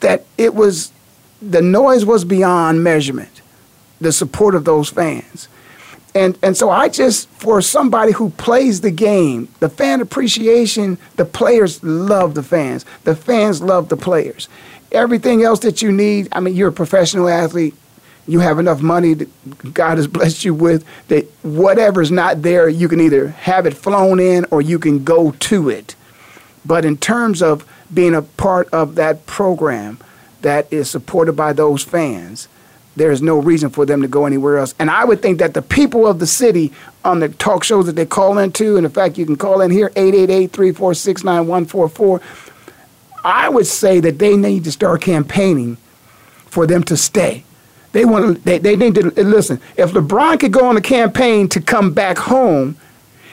that 0.00 0.24
it 0.36 0.54
was 0.54 0.92
the 1.40 1.62
noise 1.62 2.04
was 2.04 2.24
beyond 2.24 2.82
measurement, 2.82 3.40
the 4.00 4.12
support 4.12 4.54
of 4.54 4.64
those 4.64 4.90
fans. 4.90 5.48
And, 6.14 6.38
and 6.42 6.56
so 6.56 6.70
I 6.70 6.88
just, 6.88 7.28
for 7.28 7.62
somebody 7.62 8.12
who 8.12 8.30
plays 8.30 8.80
the 8.80 8.90
game, 8.90 9.48
the 9.60 9.68
fan 9.68 10.00
appreciation, 10.00 10.98
the 11.16 11.24
players 11.24 11.82
love 11.84 12.34
the 12.34 12.42
fans. 12.42 12.84
The 13.04 13.14
fans 13.14 13.62
love 13.62 13.88
the 13.88 13.96
players. 13.96 14.48
Everything 14.90 15.42
else 15.42 15.60
that 15.60 15.82
you 15.82 15.92
need, 15.92 16.28
I 16.32 16.40
mean, 16.40 16.54
you're 16.56 16.70
a 16.70 16.72
professional 16.72 17.28
athlete, 17.28 17.74
you 18.26 18.40
have 18.40 18.58
enough 18.58 18.80
money 18.82 19.14
that 19.14 19.74
God 19.74 19.98
has 19.98 20.06
blessed 20.08 20.44
you 20.44 20.54
with, 20.54 20.84
that 21.08 21.26
whatever's 21.42 22.10
not 22.10 22.42
there, 22.42 22.68
you 22.68 22.88
can 22.88 23.00
either 23.00 23.28
have 23.28 23.66
it 23.66 23.74
flown 23.74 24.18
in 24.18 24.46
or 24.50 24.60
you 24.60 24.78
can 24.78 25.04
go 25.04 25.30
to 25.32 25.68
it. 25.68 25.94
But 26.64 26.84
in 26.84 26.96
terms 26.96 27.40
of 27.40 27.66
being 27.92 28.14
a 28.14 28.22
part 28.22 28.68
of 28.72 28.96
that 28.96 29.26
program, 29.26 29.98
that 30.42 30.72
is 30.72 30.90
supported 30.90 31.34
by 31.34 31.52
those 31.52 31.82
fans, 31.82 32.48
there 33.00 33.10
is 33.10 33.22
no 33.22 33.38
reason 33.38 33.70
for 33.70 33.86
them 33.86 34.02
to 34.02 34.08
go 34.08 34.26
anywhere 34.26 34.58
else. 34.58 34.74
And 34.78 34.90
I 34.90 35.06
would 35.06 35.22
think 35.22 35.38
that 35.38 35.54
the 35.54 35.62
people 35.62 36.06
of 36.06 36.18
the 36.18 36.26
city 36.26 36.70
on 37.02 37.20
the 37.20 37.30
talk 37.30 37.64
shows 37.64 37.86
that 37.86 37.96
they 37.96 38.04
call 38.04 38.36
into, 38.36 38.76
and 38.76 38.84
in 38.84 38.92
fact, 38.92 39.16
you 39.16 39.24
can 39.24 39.36
call 39.36 39.62
in 39.62 39.70
here 39.70 39.90
888 39.96 40.52
346 40.52 41.24
9144. 41.24 42.20
I 43.24 43.48
would 43.48 43.66
say 43.66 44.00
that 44.00 44.18
they 44.18 44.36
need 44.36 44.64
to 44.64 44.72
start 44.72 45.00
campaigning 45.00 45.78
for 46.44 46.66
them 46.66 46.82
to 46.84 46.96
stay. 46.96 47.44
They 47.92 48.04
want 48.04 48.36
to, 48.36 48.42
they, 48.42 48.58
they 48.58 48.76
need 48.76 48.94
to 48.96 49.02
listen. 49.24 49.62
If 49.78 49.92
LeBron 49.92 50.38
could 50.38 50.52
go 50.52 50.66
on 50.66 50.76
a 50.76 50.82
campaign 50.82 51.48
to 51.48 51.60
come 51.60 51.94
back 51.94 52.18
home, 52.18 52.76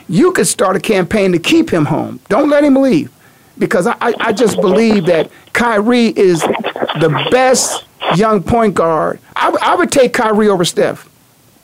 you 0.08 0.32
could 0.32 0.48
start 0.48 0.78
a 0.78 0.80
campaign 0.80 1.34
to 1.34 1.40
keep 1.40 1.72
him 1.72 1.86
home. 1.86 2.22
Don't 2.30 2.50
let 2.50 2.64
him 2.64 2.76
leave. 2.76 3.12
Because 3.58 3.86
I, 3.86 3.98
I 4.00 4.32
just 4.32 4.62
believe 4.62 5.08
that 5.08 5.30
Kyrie 5.52 6.18
is 6.18 6.40
the 6.42 7.28
best 7.32 7.84
young 8.16 8.44
point 8.44 8.76
guard. 8.76 9.20
I, 9.36 9.76
would 9.76 9.92
take 9.92 10.14
Kyrie 10.14 10.50
over 10.50 10.66
Steph. 10.66 11.10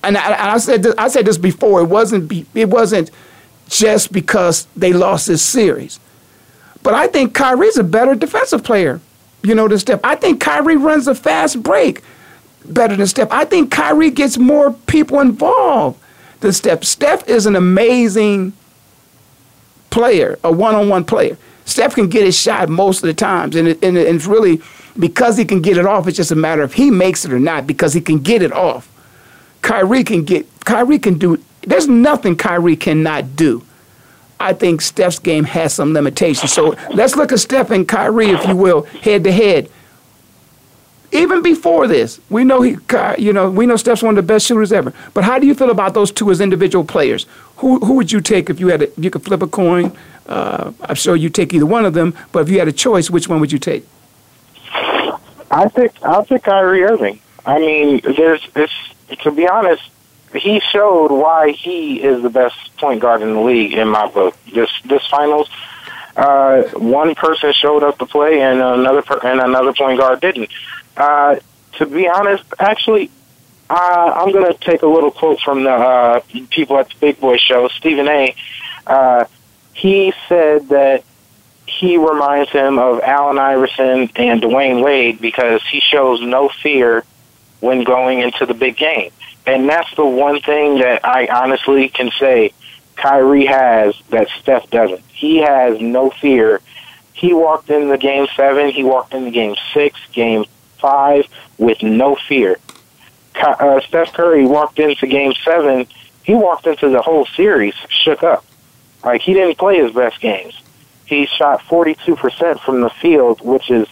And 0.03 0.17
I, 0.17 0.53
I 0.53 0.57
said 0.57 0.83
this, 0.83 0.95
I 0.97 1.07
said 1.07 1.25
this 1.25 1.37
before. 1.37 1.81
It 1.81 1.85
wasn't 1.85 2.27
be, 2.27 2.45
it 2.53 2.69
wasn't 2.69 3.09
just 3.67 4.11
because 4.11 4.67
they 4.75 4.93
lost 4.93 5.27
this 5.27 5.41
series, 5.41 5.99
but 6.83 6.93
I 6.93 7.07
think 7.07 7.33
Kyrie's 7.33 7.77
a 7.77 7.83
better 7.83 8.13
defensive 8.13 8.63
player. 8.63 8.99
You 9.45 9.55
know, 9.55 9.67
than 9.67 9.77
Steph. 9.77 9.99
I 10.05 10.15
think 10.15 10.39
Kyrie 10.39 10.77
runs 10.77 11.05
a 11.07 11.13
fast 11.13 11.61
break 11.61 12.01
better 12.65 12.95
than 12.95 13.07
Steph. 13.07 13.27
I 13.29 13.43
think 13.43 13.71
Kyrie 13.71 14.09
gets 14.09 14.37
more 14.37 14.71
people 14.71 15.19
involved 15.19 15.99
than 16.39 16.53
Steph. 16.53 16.85
Steph 16.85 17.27
is 17.27 17.45
an 17.45 17.57
amazing 17.57 18.53
player, 19.89 20.39
a 20.45 20.51
one-on-one 20.51 21.03
player. 21.03 21.37
Steph 21.65 21.95
can 21.95 22.07
get 22.07 22.23
his 22.23 22.37
shot 22.37 22.69
most 22.69 23.03
of 23.03 23.07
the 23.07 23.13
times, 23.13 23.55
and, 23.55 23.67
it, 23.69 23.83
and, 23.83 23.97
it's 23.97 24.25
really 24.25 24.61
because 24.99 25.37
he 25.37 25.45
can 25.45 25.61
get 25.61 25.77
it 25.77 25.85
off. 25.85 26.07
It's 26.07 26.17
just 26.17 26.31
a 26.31 26.35
matter 26.35 26.61
of 26.61 26.73
he 26.73 26.91
makes 26.91 27.25
it 27.25 27.31
or 27.31 27.39
not 27.39 27.65
because 27.65 27.93
he 27.93 28.01
can 28.01 28.19
get 28.19 28.41
it 28.41 28.51
off. 28.51 28.89
Kyrie 29.61 30.03
can 30.03 30.23
get. 30.23 30.45
Kyrie 30.65 30.99
can 30.99 31.17
do. 31.17 31.41
There's 31.61 31.87
nothing 31.87 32.35
Kyrie 32.35 32.75
cannot 32.75 33.35
do. 33.35 33.63
I 34.39 34.53
think 34.53 34.81
Steph's 34.81 35.19
game 35.19 35.45
has 35.45 35.73
some 35.73 35.93
limitations. 35.93 36.51
So 36.51 36.75
let's 36.93 37.15
look 37.15 37.31
at 37.31 37.39
Steph 37.39 37.71
and 37.71 37.87
Kyrie, 37.87 38.31
if 38.31 38.45
you 38.45 38.57
will, 38.57 38.83
head 38.83 39.23
to 39.23 39.31
head. 39.31 39.69
Even 41.13 41.41
before 41.41 41.87
this, 41.87 42.19
we 42.29 42.43
know 42.43 42.61
he, 42.61 42.75
you 43.17 43.31
know, 43.31 43.49
we 43.49 43.65
know 43.65 43.77
Steph's 43.77 44.03
one 44.03 44.17
of 44.17 44.27
the 44.27 44.33
best 44.33 44.47
shooters 44.47 44.73
ever. 44.73 44.91
But 45.13 45.23
how 45.23 45.39
do 45.39 45.47
you 45.47 45.55
feel 45.55 45.69
about 45.69 45.93
those 45.93 46.11
two 46.11 46.29
as 46.29 46.41
individual 46.41 46.83
players? 46.83 47.25
Who 47.57 47.79
who 47.79 47.93
would 47.93 48.11
you 48.11 48.19
take 48.19 48.49
if 48.49 48.59
you 48.59 48.67
had 48.67 48.81
a, 48.81 48.89
if 48.89 49.03
you 49.03 49.09
could 49.11 49.23
flip 49.23 49.41
a 49.41 49.47
coin? 49.47 49.95
Uh, 50.25 50.71
I'm 50.81 50.95
sure 50.95 51.15
you 51.15 51.29
take 51.29 51.53
either 51.53 51.65
one 51.65 51.85
of 51.85 51.93
them, 51.93 52.15
but 52.31 52.39
if 52.43 52.49
you 52.49 52.59
had 52.59 52.67
a 52.67 52.73
choice, 52.73 53.09
which 53.09 53.27
one 53.27 53.39
would 53.39 53.51
you 53.51 53.59
take? 53.59 53.85
I 55.51 55.69
think 55.69 55.91
I'll 56.03 56.25
pick 56.25 56.43
Kyrie 56.43 56.83
Irving. 56.83 57.19
I 57.45 57.59
mean, 57.59 58.01
there's 58.03 58.45
this. 58.53 58.71
To 59.21 59.31
be 59.31 59.47
honest, 59.47 59.83
he 60.33 60.59
showed 60.59 61.11
why 61.11 61.51
he 61.51 62.01
is 62.01 62.23
the 62.23 62.29
best 62.29 62.55
point 62.77 63.01
guard 63.01 63.21
in 63.21 63.33
the 63.33 63.41
league 63.41 63.73
in 63.73 63.87
my 63.89 64.07
book. 64.07 64.35
This 64.51 64.71
this 64.85 65.05
finals, 65.07 65.49
uh, 66.15 66.63
one 66.73 67.13
person 67.15 67.53
showed 67.53 67.83
up 67.83 67.99
to 67.99 68.05
play 68.05 68.41
and 68.41 68.59
another 68.59 69.01
per- 69.01 69.19
and 69.23 69.39
another 69.41 69.73
point 69.73 69.99
guard 69.99 70.21
didn't. 70.21 70.49
Uh, 70.97 71.35
to 71.73 71.85
be 71.85 72.07
honest, 72.07 72.43
actually, 72.59 73.11
uh, 73.69 74.13
I'm 74.15 74.31
going 74.31 74.51
to 74.51 74.57
take 74.59 74.81
a 74.83 74.87
little 74.87 75.11
quote 75.11 75.39
from 75.39 75.63
the 75.63 75.71
uh, 75.71 76.21
people 76.49 76.77
at 76.77 76.89
the 76.89 76.95
Big 76.99 77.19
Boy 77.19 77.37
Show, 77.37 77.67
Stephen 77.69 78.07
A. 78.07 78.35
Uh, 78.85 79.25
he 79.73 80.13
said 80.27 80.69
that 80.69 81.03
he 81.65 81.97
reminds 81.97 82.51
him 82.51 82.77
of 82.77 83.01
Allen 83.01 83.39
Iverson 83.39 84.09
and 84.15 84.41
Dwyane 84.41 84.83
Wade 84.83 85.19
because 85.19 85.61
he 85.67 85.79
shows 85.79 86.21
no 86.21 86.49
fear 86.49 87.03
when 87.59 87.83
going 87.83 88.19
into 88.19 88.45
the 88.45 88.53
big 88.53 88.77
game. 88.77 89.11
And 89.45 89.67
that's 89.67 89.93
the 89.95 90.05
one 90.05 90.41
thing 90.41 90.79
that 90.79 91.05
I 91.05 91.27
honestly 91.27 91.89
can 91.89 92.11
say 92.19 92.53
Kyrie 92.95 93.45
has 93.45 93.95
that 94.09 94.27
Steph 94.41 94.69
doesn't. 94.69 95.03
He 95.09 95.37
has 95.37 95.79
no 95.81 96.09
fear. 96.09 96.61
He 97.13 97.33
walked 97.33 97.69
in 97.69 97.89
the 97.89 97.97
game 97.97 98.27
seven, 98.35 98.69
he 98.69 98.83
walked 98.83 99.13
in 99.13 99.25
the 99.25 99.31
game 99.31 99.55
six, 99.73 99.99
game 100.11 100.45
five 100.79 101.25
with 101.57 101.81
no 101.81 102.15
fear. 102.15 102.57
Uh, 103.35 103.79
Steph 103.81 104.13
Curry 104.13 104.45
walked 104.45 104.79
into 104.79 105.07
game 105.07 105.33
seven, 105.43 105.87
he 106.23 106.33
walked 106.33 106.67
into 106.67 106.89
the 106.89 107.01
whole 107.01 107.25
series 107.25 107.73
shook 107.89 108.23
up. 108.23 108.45
Like 109.03 109.21
he 109.21 109.33
didn't 109.33 109.57
play 109.57 109.77
his 109.77 109.93
best 109.93 110.19
games. 110.19 110.59
He 111.05 111.25
shot 111.25 111.61
42% 111.61 112.59
from 112.61 112.81
the 112.81 112.89
field, 112.89 113.41
which 113.41 113.69
is 113.69 113.87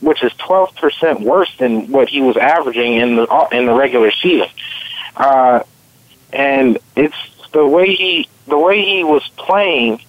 which 0.00 0.24
is 0.24 0.32
12% 0.32 1.20
worse 1.20 1.56
than 1.58 1.92
what 1.92 2.08
he 2.08 2.20
was 2.20 2.36
averaging 2.36 2.94
in 2.94 3.16
the 3.16 3.48
in 3.52 3.66
the 3.66 3.72
regular 3.72 4.10
season. 4.10 4.48
Uh, 5.16 5.62
and 6.32 6.78
it's 6.96 7.16
the 7.52 7.64
way 7.64 7.94
he 7.94 8.28
the 8.48 8.58
way 8.58 8.82
he 8.82 9.04
was 9.04 9.26
playing. 9.36 10.00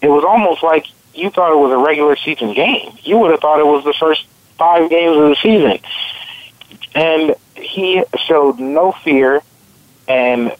It 0.00 0.08
was 0.08 0.24
almost 0.24 0.62
like 0.62 0.86
you 1.14 1.30
thought 1.30 1.52
it 1.52 1.58
was 1.58 1.72
a 1.72 1.78
regular 1.78 2.16
season 2.16 2.54
game. 2.54 2.96
You 3.02 3.18
would 3.18 3.32
have 3.32 3.40
thought 3.40 3.58
it 3.58 3.66
was 3.66 3.84
the 3.84 3.94
first 3.94 4.24
five 4.56 4.88
games 4.88 5.16
of 5.16 5.28
the 5.30 5.36
season. 5.36 5.78
And 6.94 7.34
he 7.56 8.04
showed 8.26 8.58
no 8.58 8.92
fear, 8.92 9.42
and 10.06 10.54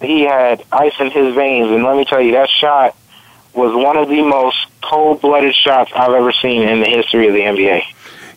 he 0.00 0.22
had 0.22 0.64
ice 0.72 0.94
in 0.98 1.10
his 1.10 1.34
veins. 1.34 1.70
And 1.70 1.84
let 1.84 1.96
me 1.96 2.04
tell 2.04 2.20
you, 2.20 2.32
that 2.32 2.48
shot 2.48 2.96
was 3.54 3.74
one 3.74 3.96
of 3.96 4.08
the 4.08 4.22
most 4.22 4.58
cold-blooded 4.82 5.54
shots 5.54 5.90
I've 5.94 6.12
ever 6.12 6.32
seen 6.32 6.62
in 6.62 6.80
the 6.80 6.86
history 6.86 7.26
of 7.26 7.34
the 7.34 7.40
NBA. 7.40 7.82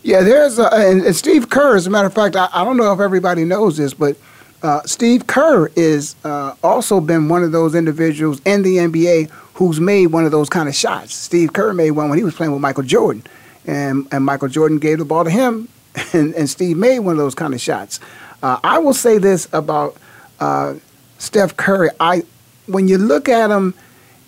Yeah, 0.02 0.22
there's 0.22 0.60
a, 0.60 0.68
and, 0.74 1.02
and 1.02 1.16
Steve 1.16 1.50
Kerr. 1.50 1.76
As 1.76 1.88
a 1.88 1.90
matter 1.90 2.08
of 2.08 2.14
fact, 2.14 2.36
I, 2.36 2.50
I 2.52 2.66
don't 2.66 2.78
know 2.78 2.92
if 2.92 3.00
everybody 3.00 3.46
knows 3.46 3.78
this, 3.78 3.94
but 3.94 4.18
uh, 4.62 4.82
Steve 4.86 5.28
Kerr 5.28 5.70
is 5.76 6.16
uh, 6.24 6.56
also 6.64 7.00
been 7.00 7.30
one 7.30 7.44
of 7.44 7.52
those 7.52 7.76
individuals 7.76 8.42
in 8.46 8.64
the 8.64 8.78
NBA 8.78 9.30
who's 9.56 9.80
made 9.80 10.08
one 10.08 10.26
of 10.26 10.32
those 10.32 10.50
kind 10.50 10.68
of 10.68 10.76
shots. 10.76 11.14
Steve 11.14 11.54
Kerr 11.54 11.74
made 11.74 11.92
one 11.92 12.10
when 12.10 12.18
he 12.18 12.24
was 12.24 12.36
playing 12.36 12.52
with 12.52 12.62
Michael 12.62 12.84
Jordan, 12.84 13.24
and 13.66 14.08
and 14.12 14.26
Michael 14.26 14.48
Jordan 14.48 14.80
gave 14.80 14.98
the 14.98 15.06
ball 15.06 15.24
to 15.24 15.30
him, 15.30 15.70
and, 16.14 16.34
and 16.34 16.50
Steve 16.50 16.78
made 16.78 17.00
one 17.00 17.14
of 17.14 17.20
those 17.20 17.36
kind 17.36 17.54
of 17.54 17.62
shots. 17.62 18.00
Uh, 18.42 18.60
I 18.64 18.80
will 18.80 18.94
say 18.94 19.20
this 19.20 19.48
about 19.54 19.96
uh, 20.40 20.76
Steph 21.24 21.56
Curry. 21.58 21.90
I 22.00 22.24
when 22.68 22.88
you 22.88 22.98
look 22.98 23.30
at 23.30 23.50
him 23.50 23.74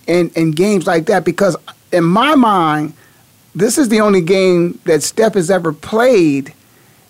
in 0.07 0.29
in 0.35 0.51
games 0.51 0.87
like 0.87 1.05
that, 1.07 1.25
because 1.25 1.55
in 1.91 2.03
my 2.03 2.35
mind, 2.35 2.93
this 3.53 3.77
is 3.77 3.89
the 3.89 4.01
only 4.01 4.21
game 4.21 4.79
that 4.85 5.03
Steph 5.03 5.33
has 5.33 5.51
ever 5.51 5.73
played 5.73 6.53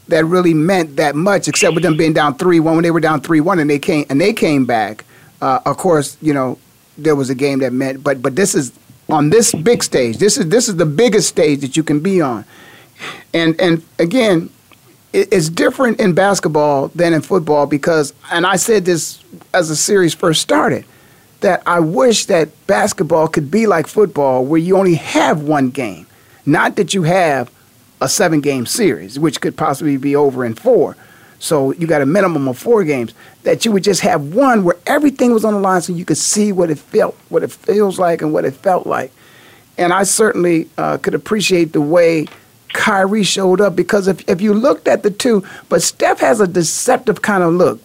that 0.07 0.25
really 0.25 0.53
meant 0.53 0.97
that 0.97 1.15
much, 1.15 1.47
except 1.47 1.73
with 1.73 1.83
them 1.83 1.97
being 1.97 2.13
down 2.13 2.35
three 2.35 2.59
one 2.59 2.75
when 2.75 2.83
they 2.83 2.91
were 2.91 2.99
down 2.99 3.21
three 3.21 3.41
one 3.41 3.59
and 3.59 3.69
they 3.69 3.79
came 3.79 4.05
and 4.09 4.19
they 4.19 4.33
came 4.33 4.65
back. 4.65 5.05
Uh, 5.41 5.59
of 5.65 5.77
course, 5.77 6.17
you 6.21 6.33
know 6.33 6.57
there 6.97 7.15
was 7.15 7.29
a 7.29 7.35
game 7.35 7.59
that 7.59 7.73
meant, 7.73 8.03
but 8.03 8.21
but 8.21 8.35
this 8.35 8.55
is 8.55 8.71
on 9.09 9.29
this 9.29 9.53
big 9.53 9.83
stage. 9.83 10.17
This 10.17 10.37
is 10.37 10.49
this 10.49 10.67
is 10.67 10.77
the 10.77 10.85
biggest 10.85 11.29
stage 11.29 11.61
that 11.61 11.77
you 11.77 11.83
can 11.83 11.99
be 11.99 12.21
on, 12.21 12.45
and 13.33 13.59
and 13.59 13.83
again, 13.99 14.49
it's 15.15 15.49
different 15.49 15.99
in 15.99 16.13
basketball 16.13 16.89
than 16.89 17.13
in 17.13 17.21
football 17.21 17.65
because, 17.65 18.13
and 18.31 18.45
I 18.45 18.57
said 18.57 18.83
this 18.83 19.23
as 19.53 19.69
the 19.69 19.75
series 19.75 20.13
first 20.13 20.41
started, 20.41 20.83
that 21.39 21.63
I 21.65 21.79
wish 21.79 22.25
that 22.25 22.49
basketball 22.67 23.27
could 23.29 23.49
be 23.49 23.65
like 23.65 23.87
football, 23.87 24.43
where 24.43 24.59
you 24.59 24.77
only 24.77 24.95
have 24.95 25.41
one 25.41 25.69
game, 25.69 26.05
not 26.45 26.75
that 26.75 26.93
you 26.93 27.03
have 27.03 27.49
a 28.01 28.09
seven 28.09 28.41
game 28.41 28.65
series, 28.65 29.17
which 29.17 29.39
could 29.39 29.55
possibly 29.55 29.95
be 29.95 30.15
over 30.15 30.43
in 30.43 30.53
four. 30.53 30.97
So 31.39 31.71
you 31.73 31.87
got 31.87 32.01
a 32.01 32.05
minimum 32.05 32.47
of 32.47 32.57
four 32.57 32.83
games. 32.83 33.13
That 33.43 33.63
you 33.63 33.71
would 33.71 33.83
just 33.83 34.01
have 34.01 34.33
one 34.33 34.63
where 34.63 34.77
everything 34.85 35.31
was 35.31 35.45
on 35.45 35.53
the 35.53 35.59
line, 35.59 35.81
so 35.81 35.93
you 35.93 36.03
could 36.03 36.17
see 36.17 36.51
what 36.51 36.69
it 36.69 36.79
felt, 36.79 37.15
what 37.29 37.43
it 37.43 37.51
feels 37.51 37.99
like, 37.99 38.21
and 38.21 38.33
what 38.33 38.43
it 38.43 38.53
felt 38.53 38.87
like. 38.87 39.11
And 39.77 39.93
I 39.93 40.03
certainly 40.03 40.69
uh, 40.77 40.97
could 40.97 41.13
appreciate 41.13 41.73
the 41.73 41.81
way 41.81 42.27
Kyrie 42.75 43.23
showed 43.23 43.61
up 43.61 43.75
because 43.75 44.07
if 44.07 44.27
if 44.29 44.41
you 44.41 44.53
looked 44.53 44.87
at 44.87 45.01
the 45.01 45.09
two, 45.09 45.43
but 45.69 45.81
Steph 45.81 46.19
has 46.19 46.39
a 46.39 46.47
deceptive 46.47 47.21
kind 47.21 47.41
of 47.41 47.53
look. 47.53 47.81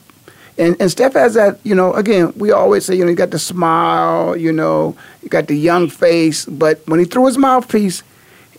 And, 0.59 0.76
and 0.78 0.91
Steph 0.91 1.14
has 1.14 1.34
that, 1.34 1.59
you 1.62 1.74
know, 1.74 1.95
again, 1.95 2.34
we 2.36 2.51
always 2.51 2.84
say, 2.84 2.95
you 2.95 3.05
know, 3.05 3.11
you 3.11 3.16
got 3.16 3.30
the 3.30 3.38
smile, 3.38 4.36
you 4.36 4.53
know, 4.53 4.95
you 5.22 5.30
got 5.30 5.47
the 5.47 5.57
young 5.57 5.88
face, 5.88 6.45
but 6.45 6.86
when 6.86 7.01
he 7.01 7.07
threw 7.07 7.24
his 7.24 7.38
mouthpiece, 7.38 8.03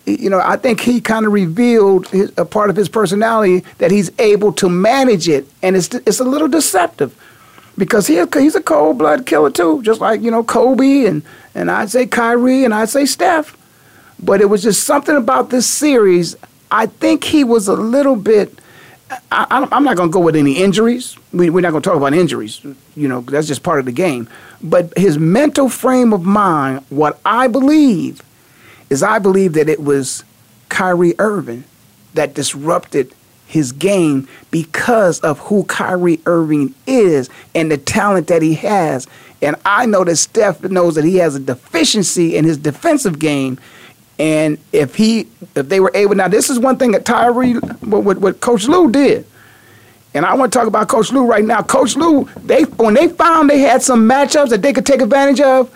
you 0.08 0.30
know, 0.30 0.42
I 0.44 0.56
think 0.58 0.80
he 0.80 1.00
kind 1.00 1.28
of 1.28 1.32
revealed 1.32 2.08
his, 2.08 2.34
a 2.38 2.46
part 2.46 2.72
of 2.72 2.76
his 2.76 2.90
personality 2.90 3.64
that 3.78 3.92
he's 3.92 4.10
able 4.18 4.52
to 4.54 4.68
manage 4.70 5.30
it, 5.30 5.48
and 5.62 5.76
it's 5.76 5.94
it's 5.94 6.20
a 6.20 6.24
little 6.24 6.48
deceptive 6.48 7.16
because 7.78 8.08
he 8.08 8.24
he's 8.34 8.56
a 8.56 8.64
cold 8.64 8.98
blood 8.98 9.28
killer 9.28 9.52
too, 9.52 9.84
just 9.84 10.02
like 10.02 10.22
you 10.22 10.32
know 10.32 10.44
Kobe 10.44 11.06
and 11.06 11.22
and 11.54 11.70
I'd 11.70 11.92
say 11.92 12.08
Kyrie 12.08 12.66
and 12.66 12.74
I'd 12.74 12.90
say 12.90 13.06
Steph, 13.06 13.56
but 14.22 14.42
it 14.42 14.46
was 14.46 14.64
just 14.64 14.84
something 14.84 15.16
about 15.16 15.50
this 15.50 15.68
series. 15.68 16.36
I 16.70 16.86
think 16.86 17.24
he 17.24 17.44
was 17.44 17.68
a 17.68 17.74
little 17.74 18.16
bit. 18.16 18.58
I, 19.32 19.68
am 19.72 19.84
not 19.84 19.98
going 19.98 20.10
to 20.10 20.14
go 20.14 20.22
with 20.22 20.38
any 20.38 20.54
injuries. 20.54 21.18
We, 21.34 21.50
we're 21.50 21.62
not 21.62 21.72
going 21.72 21.84
to 21.84 21.90
talk 21.90 21.98
about 21.98 22.14
injuries. 22.14 22.62
You 22.96 23.08
know, 23.08 23.22
that's 23.22 23.48
just 23.48 23.62
part 23.62 23.80
of 23.80 23.86
the 23.86 23.92
game. 23.92 24.30
But 24.64 24.98
his 24.98 25.18
mental 25.18 25.68
frame 25.68 26.14
of 26.14 26.24
mind, 26.24 26.86
what 26.90 27.20
I 27.26 27.48
believe 27.48 28.22
is 28.90 29.04
I 29.04 29.20
believe 29.20 29.54
that 29.54 29.68
it 29.68 29.82
was 29.82 30.24
Kyrie 30.70 31.16
Irving 31.20 31.66
that 32.14 32.34
disrupted 32.34 33.14
his 33.48 33.74
game 33.74 34.28
because 34.50 35.20
of 35.20 35.40
who 35.40 35.66
Kyrie 35.66 36.22
Irving 36.26 36.74
is 36.88 37.30
and 37.54 37.70
the 37.70 37.78
talent 37.78 38.28
that 38.28 38.42
he 38.42 38.54
has. 38.56 39.08
And 39.42 39.58
I 39.66 39.86
know 39.86 40.06
that 40.06 40.16
Steph 40.16 40.62
knows 40.64 40.96
that 40.96 41.04
he 41.04 41.18
has 41.18 41.36
a 41.36 41.40
deficiency 41.40 42.36
in 42.36 42.46
his 42.46 42.58
defensive 42.58 43.20
game. 43.20 43.60
And 44.22 44.60
if 44.72 44.94
he, 44.94 45.28
if 45.56 45.68
they 45.68 45.80
were 45.80 45.90
able, 45.96 46.14
now 46.14 46.28
this 46.28 46.52
is 46.52 46.60
one 46.60 46.78
thing 46.78 46.92
that 46.92 47.06
Tyree, 47.06 47.54
what, 47.54 48.20
what, 48.20 48.40
Coach 48.40 48.68
Lue 48.68 48.92
did. 48.92 49.26
And 50.14 50.28
I 50.28 50.36
want 50.36 50.54
to 50.54 50.60
talk 50.60 50.68
about 50.68 50.90
Coach 50.90 51.12
Lue 51.12 51.26
right 51.26 51.44
now. 51.44 51.64
Coach 51.64 51.96
Lue, 51.96 52.30
they 52.44 52.62
when 52.62 52.94
they 52.94 53.08
found 53.08 53.50
they 53.50 53.62
had 53.62 53.82
some 53.82 54.08
matchups 54.08 54.50
that 54.50 54.62
they 54.62 54.74
could 54.74 54.86
take 54.86 55.02
advantage 55.02 55.42
of, 55.42 55.76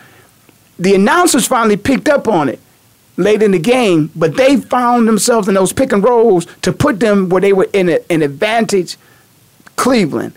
the 0.77 0.93
announcers 0.93 1.47
finally 1.47 1.75
picked 1.75 2.07
up 2.07 2.27
on 2.27 2.47
it 2.47 2.59
late 3.17 3.41
in 3.41 3.49
the 3.49 3.57
game, 3.57 4.11
but 4.15 4.35
they 4.35 4.57
found 4.57 5.07
themselves 5.07 5.47
in 5.47 5.55
those 5.55 5.73
pick 5.73 5.91
and 5.91 6.03
rolls 6.03 6.45
to 6.61 6.71
put 6.71 6.99
them 6.99 7.29
where 7.29 7.41
they 7.41 7.53
were 7.53 7.67
in 7.73 7.89
a, 7.89 7.99
an 8.11 8.21
advantage 8.21 8.95
Cleveland. 9.75 10.33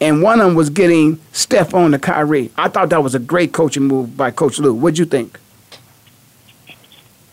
And 0.00 0.22
one 0.22 0.40
of 0.40 0.46
them 0.46 0.56
was 0.56 0.70
getting 0.70 1.20
Steph 1.30 1.72
on 1.72 1.92
the 1.92 2.00
Kyrie. 2.00 2.50
I 2.56 2.68
thought 2.68 2.88
that 2.88 3.04
was 3.04 3.14
a 3.14 3.20
great 3.20 3.52
coaching 3.52 3.84
move 3.84 4.16
by 4.16 4.32
Coach 4.32 4.58
Lue. 4.58 4.74
What'd 4.74 4.98
you 4.98 5.04
think? 5.04 5.38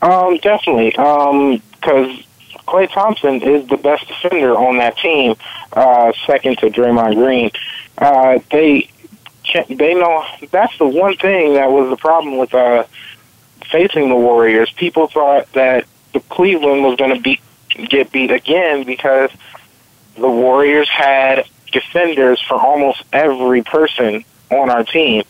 Um, 0.02 0.38
definitely. 0.38 0.96
Um, 0.96 1.62
because 1.72 2.24
Klay 2.68 2.92
Thompson 2.92 3.42
is 3.42 3.68
the 3.68 3.78
best 3.78 4.08
defender 4.08 4.56
on 4.56 4.78
that 4.78 4.98
team, 4.98 5.36
uh, 5.74 6.12
second 6.28 6.60
to 6.60 6.70
Draymond 6.70 7.16
Green. 7.16 7.52
Uh, 7.98 8.40
they 8.52 8.90
they 9.68 9.96
know 9.96 10.24
that's 10.52 10.78
the 10.78 10.88
one 10.88 11.18
thing 11.18 11.56
that 11.56 11.72
was 11.72 11.90
the 11.90 11.98
problem 11.98 12.38
with 12.38 12.54
uh 12.54 12.86
facing 13.72 14.10
the 14.10 14.16
Warriors, 14.16 14.72
people 14.72 15.08
thought 15.08 15.52
that 15.54 15.86
the 16.14 16.20
Cleveland 16.20 16.84
was 16.84 16.98
going 16.98 17.16
to 17.16 17.22
beat 17.22 17.42
get 17.90 18.12
beat 18.12 18.32
again 18.32 18.84
because 18.84 19.32
the 20.16 20.30
Warriors 20.30 20.90
had 20.90 21.46
defenders 21.72 22.42
for 22.42 22.56
almost 22.56 23.02
every 23.14 23.64
person 23.64 24.26
on 24.50 24.70
our 24.70 24.84
team. 24.84 25.24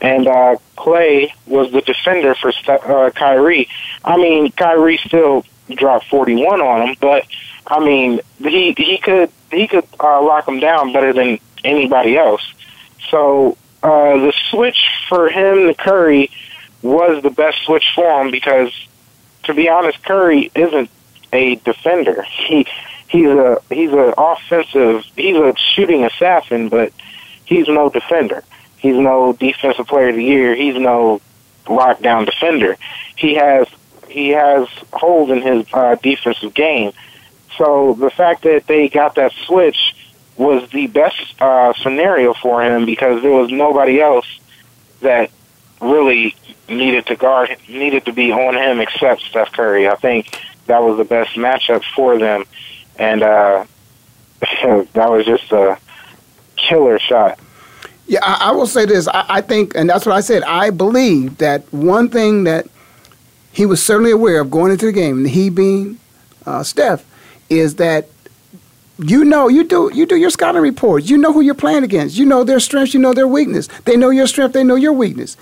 And 0.00 0.28
uh, 0.28 0.56
Klay 0.76 1.32
was 1.46 1.72
the 1.72 1.80
defender 1.80 2.34
for 2.34 2.52
uh, 2.68 3.10
Kyrie. 3.10 3.68
I 4.04 4.16
mean, 4.16 4.52
Kyrie 4.52 4.98
still 4.98 5.44
dropped 5.70 6.06
41 6.08 6.60
on 6.60 6.88
him, 6.88 6.96
but 7.00 7.24
I 7.66 7.84
mean, 7.84 8.20
he 8.38 8.74
he 8.76 8.98
could 8.98 9.30
he 9.50 9.66
could 9.66 9.86
uh, 9.98 10.22
lock 10.22 10.46
him 10.46 10.60
down 10.60 10.92
better 10.92 11.12
than 11.12 11.38
anybody 11.64 12.16
else. 12.16 12.42
So 13.10 13.56
uh, 13.82 14.16
the 14.18 14.32
switch 14.50 14.88
for 15.08 15.28
him 15.28 15.66
to 15.66 15.74
Curry 15.74 16.30
was 16.82 17.22
the 17.22 17.30
best 17.30 17.58
switch 17.64 17.92
for 17.94 18.20
him 18.20 18.30
because, 18.30 18.72
to 19.44 19.54
be 19.54 19.68
honest, 19.68 20.02
Curry 20.02 20.50
isn't 20.54 20.90
a 21.32 21.56
defender. 21.56 22.22
He 22.22 22.66
he's 23.08 23.28
a 23.28 23.60
he's 23.70 23.92
an 23.92 24.14
offensive 24.16 25.04
he's 25.16 25.36
a 25.36 25.54
shooting 25.56 26.04
assassin, 26.04 26.68
but 26.68 26.92
he's 27.44 27.66
no 27.68 27.88
defender. 27.90 28.44
He's 28.78 28.96
no 28.96 29.32
defensive 29.32 29.86
player 29.86 30.10
of 30.10 30.16
the 30.16 30.24
year. 30.24 30.54
He's 30.54 30.76
no 30.76 31.20
lockdown 31.66 32.26
defender. 32.26 32.76
He 33.16 33.34
has 33.34 33.66
he 34.08 34.28
has 34.30 34.68
holes 34.92 35.30
in 35.30 35.42
his 35.42 35.66
uh, 35.72 35.96
defensive 35.96 36.54
game. 36.54 36.92
So 37.56 37.94
the 37.94 38.10
fact 38.10 38.42
that 38.42 38.66
they 38.66 38.88
got 38.88 39.16
that 39.16 39.32
switch 39.46 39.94
was 40.36 40.68
the 40.70 40.86
best 40.86 41.40
uh, 41.40 41.72
scenario 41.74 42.34
for 42.34 42.62
him 42.62 42.86
because 42.86 43.22
there 43.22 43.32
was 43.32 43.50
nobody 43.50 44.00
else 44.00 44.26
that 45.00 45.30
really 45.80 46.34
needed 46.68 47.06
to 47.06 47.16
guard, 47.16 47.56
needed 47.68 48.04
to 48.04 48.12
be 48.12 48.32
on 48.32 48.54
him 48.54 48.80
except 48.80 49.22
Steph 49.22 49.52
Curry. 49.52 49.88
I 49.88 49.96
think 49.96 50.38
that 50.66 50.82
was 50.82 50.98
the 50.98 51.04
best 51.04 51.36
matchup 51.36 51.82
for 51.94 52.18
them, 52.18 52.44
and 52.98 53.22
uh, 53.22 53.64
that 54.40 55.10
was 55.10 55.24
just 55.24 55.50
a 55.52 55.78
killer 56.56 56.98
shot. 56.98 57.38
Yeah, 58.06 58.20
I, 58.22 58.48
I 58.48 58.52
will 58.52 58.66
say 58.66 58.84
this. 58.86 59.08
I, 59.08 59.24
I 59.28 59.40
think, 59.40 59.74
and 59.74 59.90
that's 59.90 60.06
what 60.06 60.14
I 60.14 60.20
said. 60.20 60.42
I 60.44 60.70
believe 60.70 61.38
that 61.38 61.70
one 61.72 62.08
thing 62.08 62.44
that 62.44 62.66
he 63.52 63.66
was 63.66 63.84
certainly 63.84 64.12
aware 64.12 64.40
of 64.40 64.50
going 64.50 64.72
into 64.72 64.86
the 64.86 64.92
game, 64.92 65.24
he 65.24 65.50
being 65.50 65.98
uh, 66.44 66.62
Steph, 66.62 67.04
is 67.48 67.76
that 67.76 68.08
you 68.98 69.24
know 69.24 69.48
you 69.48 69.64
do 69.64 69.90
you 69.92 70.06
do 70.06 70.16
your 70.16 70.30
scouting 70.30 70.62
reports. 70.62 71.10
You 71.10 71.18
know 71.18 71.32
who 71.32 71.40
you're 71.40 71.54
playing 71.54 71.84
against. 71.84 72.16
You 72.16 72.26
know 72.26 72.44
their 72.44 72.60
strengths. 72.60 72.94
You 72.94 73.00
know 73.00 73.12
their 73.12 73.28
weakness. 73.28 73.68
They 73.84 73.96
know 73.96 74.10
your 74.10 74.26
strength. 74.26 74.52
They 74.52 74.64
know 74.64 74.76
your 74.76 74.92
weakness 74.92 75.36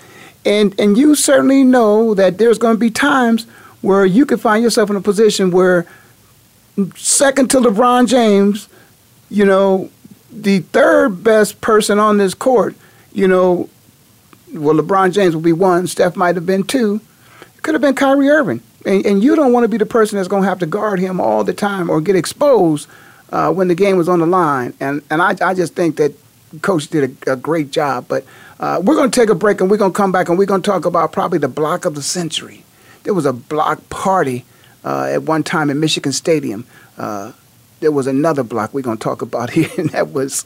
and 0.45 0.79
and 0.79 0.97
you 0.97 1.15
certainly 1.15 1.63
know 1.63 2.13
that 2.13 2.37
there's 2.37 2.57
going 2.57 2.75
to 2.75 2.79
be 2.79 2.91
times 2.91 3.45
where 3.81 4.05
you 4.05 4.25
could 4.25 4.39
find 4.39 4.63
yourself 4.63 4.89
in 4.89 4.95
a 4.95 5.01
position 5.01 5.51
where 5.51 5.85
second 6.95 7.49
to 7.51 7.57
LeBron 7.59 8.07
James, 8.07 8.69
you 9.29 9.45
know, 9.45 9.89
the 10.43 10.59
third 10.59 11.23
best 11.23 11.61
person 11.61 11.99
on 11.99 12.17
this 12.17 12.33
court, 12.33 12.75
you 13.13 13.27
know, 13.27 13.69
well, 14.53 14.75
LeBron 14.75 15.13
James 15.13 15.35
would 15.35 15.43
be 15.43 15.53
one, 15.53 15.87
Steph 15.87 16.15
might 16.15 16.35
have 16.35 16.45
been 16.45 16.63
two, 16.63 17.01
it 17.55 17.63
could 17.63 17.73
have 17.73 17.81
been 17.81 17.95
Kyrie 17.95 18.29
Irving. 18.29 18.61
And, 18.85 19.05
and 19.05 19.23
you 19.23 19.35
don't 19.35 19.51
want 19.51 19.63
to 19.63 19.67
be 19.67 19.77
the 19.77 19.85
person 19.85 20.17
that's 20.17 20.27
going 20.27 20.43
to 20.43 20.49
have 20.49 20.59
to 20.59 20.65
guard 20.65 20.99
him 20.99 21.19
all 21.19 21.43
the 21.43 21.53
time 21.53 21.89
or 21.89 21.99
get 22.01 22.15
exposed 22.15 22.87
uh, 23.31 23.51
when 23.51 23.67
the 23.67 23.75
game 23.75 23.97
was 23.97 24.07
on 24.07 24.19
the 24.19 24.27
line. 24.27 24.73
And, 24.79 25.01
and 25.09 25.21
I, 25.21 25.35
I 25.41 25.53
just 25.53 25.73
think 25.75 25.97
that 25.97 26.13
Coach 26.61 26.87
did 26.87 27.17
a, 27.27 27.33
a 27.33 27.35
great 27.35 27.71
job. 27.71 28.05
But 28.07 28.25
uh, 28.59 28.81
we're 28.83 28.95
going 28.95 29.09
to 29.09 29.19
take 29.19 29.29
a 29.29 29.35
break 29.35 29.59
and 29.59 29.69
we're 29.69 29.77
going 29.77 29.91
to 29.91 29.97
come 29.97 30.11
back 30.11 30.29
and 30.29 30.37
we're 30.37 30.45
going 30.45 30.61
to 30.61 30.69
talk 30.69 30.85
about 30.85 31.11
probably 31.11 31.39
the 31.39 31.47
block 31.47 31.85
of 31.85 31.95
the 31.95 32.03
century. 32.03 32.63
There 33.03 33.13
was 33.13 33.25
a 33.25 33.33
block 33.33 33.89
party 33.89 34.45
uh, 34.83 35.09
at 35.11 35.23
one 35.23 35.43
time 35.43 35.69
in 35.69 35.79
Michigan 35.79 36.11
Stadium. 36.11 36.65
There 37.85 37.91
was 37.91 38.07
another 38.07 38.41
block 38.41 38.73
we're 38.73 38.81
going 38.81 38.97
to 38.97 39.03
talk 39.03 39.21
about 39.21 39.49
here, 39.51 39.69
and 39.77 39.91
that 39.91 40.09
was 40.09 40.43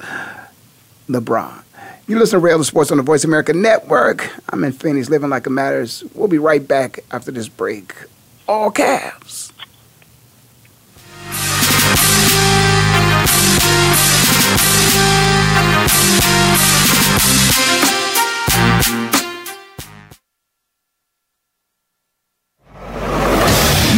LeBron. 1.08 1.64
You 2.06 2.20
listen 2.20 2.38
to 2.38 2.44
Ray 2.46 2.52
Ellis 2.52 2.68
Sports 2.68 2.92
on 2.92 2.98
the 2.98 3.04
Voice 3.04 3.24
America 3.24 3.54
Network. 3.54 4.30
I'm 4.50 4.62
in 4.66 4.74
Phoenix, 4.74 5.10
living 5.10 5.30
like 5.30 5.48
it 5.48 5.52
matters. 5.52 6.04
We'll 6.14 6.28
be 6.28 6.38
right 6.38 6.68
back 6.68 7.00
after 7.12 7.32
this 7.32 7.48
break. 7.48 7.96
All 8.46 8.72
Cavs. 8.72 9.49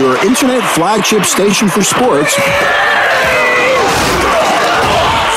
Your 0.00 0.16
internet 0.26 0.64
flagship 0.72 1.24
station 1.24 1.68
for 1.68 1.84
sports. 1.84 2.34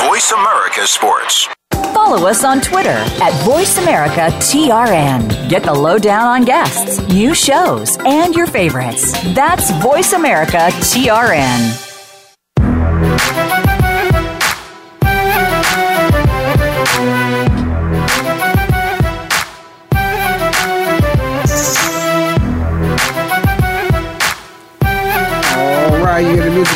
Voice 0.08 0.32
America 0.32 0.86
Sports. 0.86 1.46
Follow 1.92 2.26
us 2.26 2.44
on 2.44 2.62
Twitter 2.62 2.88
at 2.88 3.32
VoiceAmericaTRN. 3.44 5.50
Get 5.50 5.64
the 5.64 5.74
lowdown 5.74 6.22
on 6.22 6.46
guests, 6.46 7.06
new 7.12 7.34
shows, 7.34 7.98
and 8.06 8.34
your 8.34 8.46
favorites. 8.46 9.12
That's 9.34 9.70
Voice 9.82 10.14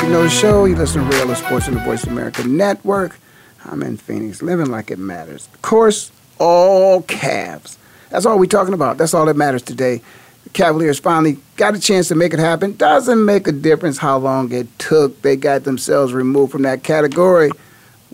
you 0.03 0.09
know 0.11 0.23
the 0.23 0.29
show. 0.29 0.65
You 0.65 0.77
listen 0.77 1.03
to 1.03 1.11
Ray 1.11 1.23
Ellis 1.23 1.39
Sports 1.39 1.69
on 1.69 1.75
the 1.75 1.81
Voice 1.81 2.03
of 2.05 2.13
America 2.13 2.43
Network. 2.45 3.19
I'm 3.65 3.83
in 3.83 3.97
Phoenix, 3.97 4.43
living 4.43 4.71
like 4.71 4.91
it 4.91 4.99
matters. 4.99 5.49
Of 5.55 5.63
course, 5.63 6.13
all 6.39 7.03
Cavs. 7.03 7.77
That's 8.11 8.27
all 8.27 8.39
we're 8.39 8.47
talking 8.47 8.75
about. 8.75 8.99
That's 8.99 9.15
all 9.15 9.27
that 9.27 9.37
matters 9.37 9.63
today. 9.63 10.03
The 10.45 10.51
Cavaliers 10.51 10.99
finally 10.99 11.39
got 11.57 11.75
a 11.75 11.81
chance 11.81 12.09
to 12.09 12.15
make 12.15 12.33
it 12.33 12.39
happen. 12.39 12.77
Doesn't 12.77 13.25
make 13.25 13.47
a 13.47 13.53
difference 13.53 13.99
how 13.99 14.19
long 14.19 14.53
it 14.53 14.67
took. 14.79 15.23
They 15.23 15.37
got 15.37 15.65
themselves 15.65 16.13
removed 16.13 16.53
from 16.53 16.63
that 16.63 16.83
category 16.83 17.51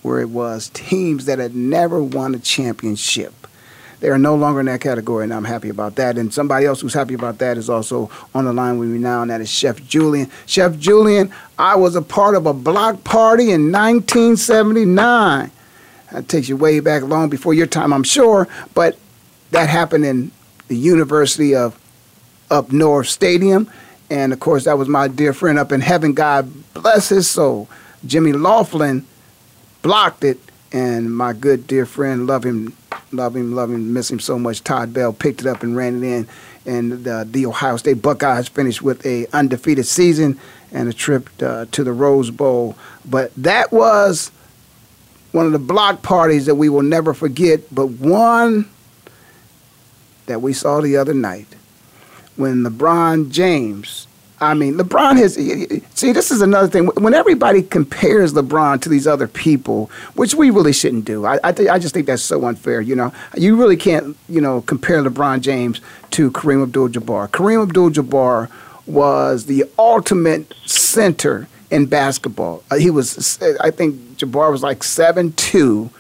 where 0.03 0.21
it 0.21 0.31
was 0.31 0.71
teams 0.75 1.25
that 1.27 1.39
had 1.39 1.55
never 1.55 2.03
won 2.03 2.35
a 2.35 2.39
championship. 2.39 3.44
They 4.05 4.11
are 4.11 4.19
no 4.19 4.35
longer 4.35 4.61
in 4.61 4.67
that 4.67 4.83
category, 4.83 5.25
and 5.25 5.33
I'm 5.33 5.45
happy 5.45 5.71
about 5.71 5.95
that. 5.95 6.19
And 6.19 6.31
somebody 6.31 6.67
else 6.67 6.83
who's 6.83 6.93
happy 6.93 7.15
about 7.15 7.39
that 7.39 7.57
is 7.57 7.71
also 7.71 8.11
on 8.35 8.45
the 8.45 8.53
line 8.53 8.77
with 8.77 8.91
me 8.91 8.99
now, 8.99 9.23
and 9.23 9.31
that 9.31 9.41
is 9.41 9.49
Chef 9.49 9.83
Julian. 9.87 10.31
Chef 10.45 10.77
Julian, 10.77 11.33
I 11.59 11.77
was 11.77 11.97
a 11.97 12.03
part 12.03 12.35
of 12.35 12.45
a 12.45 12.53
block 12.53 13.03
party 13.03 13.45
in 13.45 13.73
1979. 13.73 15.51
That 16.13 16.29
takes 16.29 16.51
you 16.51 16.57
way 16.59 16.81
back 16.81 17.03
long 17.05 17.31
before 17.31 17.55
your 17.55 17.67
time, 17.67 17.95
I'm 17.95 18.03
sure, 18.03 18.47
but 18.75 18.99
that 19.53 19.71
happened 19.71 20.05
in 20.05 20.33
the 20.69 20.77
University 20.77 21.55
of 21.55 21.81
Up 22.51 22.73
North 22.73 23.09
Stadium. 23.09 23.71
And 24.11 24.35
of 24.35 24.41
course, 24.41 24.65
that 24.65 24.77
was 24.77 24.87
my 24.87 25.09
dear 25.09 25.33
friend 25.33 25.59
up 25.59 25.73
in 25.73 25.81
heaven. 25.81 26.13
God 26.13 26.53
bless 26.75 27.09
his 27.09 27.27
soul. 27.27 27.71
Jimmy 28.05 28.35
Laughlin 28.35 29.07
blocked 29.81 30.25
it, 30.25 30.39
and 30.73 31.17
my 31.17 31.33
good 31.33 31.67
dear 31.67 31.87
friend, 31.87 32.27
love 32.27 32.45
him 32.45 32.77
love 33.13 33.37
him, 33.37 33.55
love 33.55 33.71
him, 33.71 33.93
miss 33.93 34.11
him 34.11 34.21
so 34.21 34.39
much. 34.39 34.63
Todd 34.63 34.93
Bell 34.93 35.13
picked 35.13 35.41
it 35.41 35.47
up 35.47 35.63
and 35.63 35.77
ran 35.77 36.03
it 36.03 36.07
in, 36.07 36.29
and 36.67 37.05
the, 37.05 37.27
the 37.31 37.47
Ohio 37.47 37.77
State 37.77 38.03
Buckeyes 38.03 38.49
finished 38.49 38.83
with 38.83 39.05
a 39.07 39.27
undefeated 39.33 39.87
season 39.87 40.39
and 40.73 40.89
a 40.89 40.93
trip 40.93 41.31
uh, 41.43 41.67
to 41.73 41.85
the 41.85 41.93
Rose 41.93 42.31
Bowl. 42.31 42.77
But 43.05 43.35
that 43.37 43.73
was 43.73 44.31
one 45.33 45.47
of 45.47 45.53
the 45.53 45.59
block 45.59 46.03
parties 46.03 46.47
that 46.47 46.55
we 46.55 46.69
will 46.69 46.83
never 46.83 47.15
forget, 47.15 47.75
but 47.75 47.87
one 47.87 48.69
that 50.27 50.41
we 50.41 50.53
saw 50.53 50.81
the 50.81 50.97
other 50.97 51.15
night 51.15 51.49
when 52.37 52.63
LeBron 52.63 53.31
James 53.31 54.07
I 54.45 54.55
mean, 54.55 54.75
LeBron 54.75 55.17
has. 55.17 55.35
See, 55.95 56.13
this 56.13 56.31
is 56.31 56.41
another 56.41 56.69
thing. 56.69 56.87
When 56.87 57.15
everybody 57.15 57.63
compares 57.63 58.33
LeBron 58.33 58.81
to 58.83 58.89
these 58.89 59.07
other 59.07 59.27
people, 59.27 59.91
which 60.15 60.35
we 60.35 60.51
really 60.51 60.73
shouldn't 60.73 61.05
do, 61.05 61.27
I, 61.27 61.39
I, 61.43 61.53
th- 61.53 61.69
I 61.69 61.79
just 61.79 61.95
think 61.95 62.07
that's 62.07 62.23
so 62.23 62.45
unfair. 62.45 62.81
You 62.81 62.97
know, 62.97 63.13
you 63.37 63.57
really 63.57 63.77
can't, 63.77 64.17
you 64.29 64.41
know, 64.41 64.63
compare 64.63 65.03
LeBron 65.03 65.41
James 65.41 65.81
to 66.13 66.31
Kareem 66.31 66.63
Abdul-Jabbar. 66.63 67.29
Kareem 67.31 67.63
Abdul-Jabbar 67.63 68.51
was 68.87 69.47
the 69.47 69.65
ultimate 69.79 70.53
center 70.67 71.49
in 71.71 71.87
basketball. 71.87 72.63
Uh, 72.71 72.77
he 72.77 72.91
was, 72.91 73.41
I 73.61 73.71
think, 73.71 73.97
Jabbar 74.19 74.51
was 74.51 74.63
like 74.63 74.85
seven 74.85 75.33
two, 75.33 75.91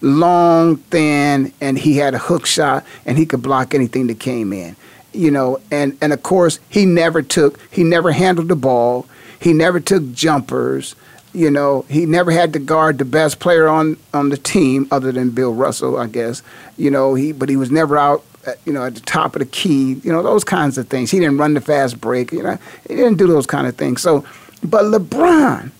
long, 0.00 0.76
thin, 0.76 1.52
and 1.60 1.78
he 1.78 1.96
had 1.96 2.14
a 2.14 2.18
hook 2.18 2.46
shot, 2.46 2.84
and 3.06 3.16
he 3.16 3.26
could 3.26 3.42
block 3.42 3.74
anything 3.74 4.08
that 4.08 4.20
came 4.20 4.52
in 4.52 4.76
you 5.12 5.30
know, 5.30 5.60
and, 5.70 5.96
and 6.00 6.12
of 6.12 6.22
course, 6.22 6.58
he 6.68 6.84
never 6.84 7.22
took, 7.22 7.58
he 7.70 7.84
never 7.84 8.12
handled 8.12 8.48
the 8.48 8.56
ball. 8.56 9.06
He 9.40 9.52
never 9.52 9.80
took 9.80 10.12
jumpers. 10.12 10.94
You 11.34 11.50
know, 11.50 11.84
he 11.88 12.06
never 12.06 12.30
had 12.30 12.52
to 12.52 12.58
guard 12.58 12.98
the 12.98 13.04
best 13.04 13.40
player 13.40 13.68
on, 13.68 13.96
on 14.12 14.28
the 14.28 14.36
team 14.36 14.86
other 14.90 15.12
than 15.12 15.30
Bill 15.30 15.52
Russell, 15.52 15.96
I 15.96 16.06
guess. 16.06 16.42
You 16.76 16.90
know, 16.90 17.14
he 17.14 17.32
but 17.32 17.48
he 17.48 17.56
was 17.56 17.70
never 17.70 17.96
out, 17.96 18.24
at, 18.46 18.58
you 18.66 18.72
know, 18.72 18.84
at 18.84 18.94
the 18.94 19.00
top 19.00 19.34
of 19.34 19.40
the 19.40 19.46
key. 19.46 19.94
You 20.02 20.12
know, 20.12 20.22
those 20.22 20.44
kinds 20.44 20.76
of 20.78 20.88
things. 20.88 21.10
He 21.10 21.18
didn't 21.18 21.38
run 21.38 21.54
the 21.54 21.60
fast 21.60 22.00
break. 22.00 22.32
You 22.32 22.42
know, 22.42 22.58
he 22.86 22.96
didn't 22.96 23.16
do 23.16 23.26
those 23.26 23.46
kind 23.46 23.66
of 23.66 23.76
things. 23.76 24.02
So, 24.02 24.24
but 24.62 24.84
LeBron, 24.84 25.70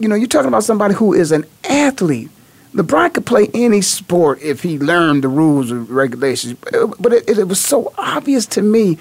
you 0.00 0.08
know, 0.08 0.16
you're 0.16 0.28
talking 0.28 0.48
about 0.48 0.64
somebody 0.64 0.94
who 0.94 1.14
is 1.14 1.32
an 1.32 1.44
athlete 1.64 2.30
LeBron 2.74 3.14
could 3.14 3.26
play 3.26 3.48
any 3.54 3.80
sport 3.80 4.40
if 4.42 4.62
he 4.62 4.78
learned 4.78 5.24
the 5.24 5.28
rules 5.28 5.70
and 5.70 5.88
regulations. 5.88 6.58
But 6.98 7.12
it, 7.12 7.38
it, 7.38 7.48
was 7.48 7.60
so 7.60 7.92
obvious 7.96 8.44
to 8.46 8.62
me 8.62 8.98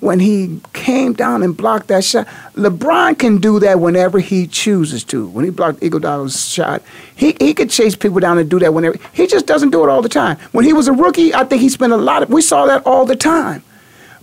when 0.00 0.20
he 0.20 0.60
came 0.74 1.14
down 1.14 1.42
and 1.42 1.56
blocked 1.56 1.88
that 1.88 2.04
shot. 2.04 2.26
LeBron 2.54 3.18
can 3.18 3.38
do 3.38 3.58
that 3.60 3.80
whenever 3.80 4.18
he 4.18 4.46
chooses 4.46 5.04
to. 5.04 5.26
When 5.26 5.44
he 5.44 5.50
blocked 5.50 5.80
Iguodala's 5.80 6.48
shot, 6.48 6.82
he, 7.16 7.34
he 7.40 7.54
could 7.54 7.70
chase 7.70 7.96
people 7.96 8.20
down 8.20 8.38
and 8.38 8.48
do 8.48 8.58
that 8.58 8.74
whenever. 8.74 8.98
He 9.12 9.26
just 9.26 9.46
doesn't 9.46 9.70
do 9.70 9.82
it 9.82 9.88
all 9.88 10.02
the 10.02 10.08
time. 10.08 10.36
When 10.52 10.64
he 10.64 10.72
was 10.72 10.86
a 10.86 10.92
rookie, 10.92 11.34
I 11.34 11.44
think 11.44 11.62
he 11.62 11.68
spent 11.70 11.92
a 11.92 11.96
lot 11.96 12.22
of. 12.22 12.30
We 12.30 12.42
saw 12.42 12.66
that 12.66 12.86
all 12.86 13.06
the 13.06 13.16
time. 13.16 13.62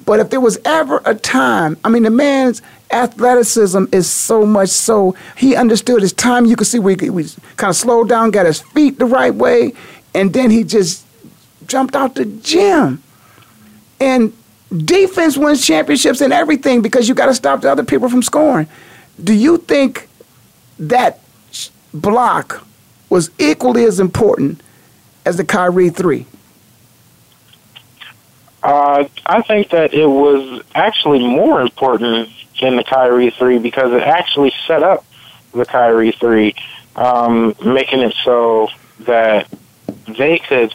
But 0.04 0.20
if 0.20 0.30
there 0.30 0.40
was 0.40 0.60
ever 0.66 1.02
a 1.06 1.16
time, 1.16 1.78
I 1.84 1.90
mean, 1.90 2.04
the 2.04 2.10
man's 2.10 2.62
athleticism 2.92 3.86
is 3.92 4.10
so 4.10 4.46
much 4.46 4.70
so 4.70 5.16
he 5.36 5.56
understood 5.56 6.02
his 6.02 6.14
time. 6.14 6.46
You 6.46 6.56
could 6.56 6.68
see 6.68 6.80
where 6.80 6.96
he, 6.96 7.08
kind 7.08 7.70
of 7.70 7.76
slowed 7.76 8.10
down, 8.10 8.32
got 8.32 8.46
his 8.46 8.62
feet 8.62 9.00
the 9.00 9.06
right 9.06 9.34
way, 9.34 9.74
and 10.14 10.34
then 10.34 10.52
he 10.52 10.64
just 10.64 11.06
jumped 11.68 11.96
out 11.96 12.16
the 12.16 12.26
gym. 12.26 13.02
And 14.00 14.34
defense 14.76 15.38
wins 15.38 15.66
championships 15.66 16.22
and 16.22 16.34
everything 16.34 16.82
because 16.82 17.08
you 17.08 17.16
got 17.16 17.28
to 17.28 17.34
stop 17.34 17.62
the 17.62 17.72
other 17.72 17.84
people 17.84 18.10
from 18.10 18.22
scoring. 18.22 18.68
Do 19.24 19.34
you 19.34 19.58
think 19.58 20.10
that 20.78 21.20
block 21.94 22.66
was 23.10 23.32
equally 23.40 23.86
as 23.86 24.00
important 24.00 24.62
as 25.26 25.38
the 25.38 25.46
Kyrie 25.46 25.90
three? 25.90 26.26
Uh, 28.66 29.08
I 29.28 29.44
think 29.44 29.70
that 29.70 29.94
it 29.94 30.08
was 30.08 30.64
actually 30.74 31.20
more 31.20 31.62
important 31.62 32.30
than 32.60 32.78
the 32.78 32.84
Kyrie 32.84 33.30
three 33.30 33.60
because 33.60 33.94
it 33.94 34.02
actually 34.02 34.54
set 34.66 34.82
up 34.82 35.06
the 35.54 35.66
Kyrie 35.66 36.14
three, 36.14 36.56
um, 36.96 37.54
making 37.64 38.00
it 38.00 38.16
so 38.24 38.70
that 39.02 39.48
they 40.18 40.40
could 40.40 40.74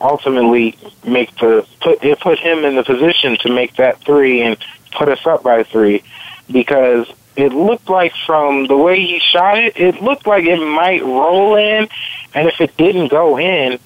ultimately 0.00 0.78
make 1.04 1.34
the 1.38 1.66
put 1.80 2.04
it 2.04 2.20
put 2.20 2.38
him 2.38 2.64
in 2.64 2.76
the 2.76 2.84
position 2.84 3.36
to 3.38 3.52
make 3.52 3.74
that 3.76 4.00
three 4.02 4.40
and 4.42 4.56
put 4.92 5.08
us 5.08 5.26
up 5.26 5.42
by 5.42 5.64
three 5.64 6.04
because 6.52 7.12
it 7.34 7.52
looked 7.52 7.90
like 7.90 8.12
from 8.26 8.68
the 8.68 8.76
way 8.76 9.00
he 9.00 9.18
shot 9.18 9.58
it, 9.58 9.76
it 9.76 10.00
looked 10.00 10.28
like 10.28 10.44
it 10.44 10.64
might 10.64 11.02
roll 11.02 11.56
in, 11.56 11.88
and 12.32 12.46
if 12.46 12.60
it 12.60 12.76
didn't 12.76 13.08
go 13.08 13.40
in, 13.40 13.80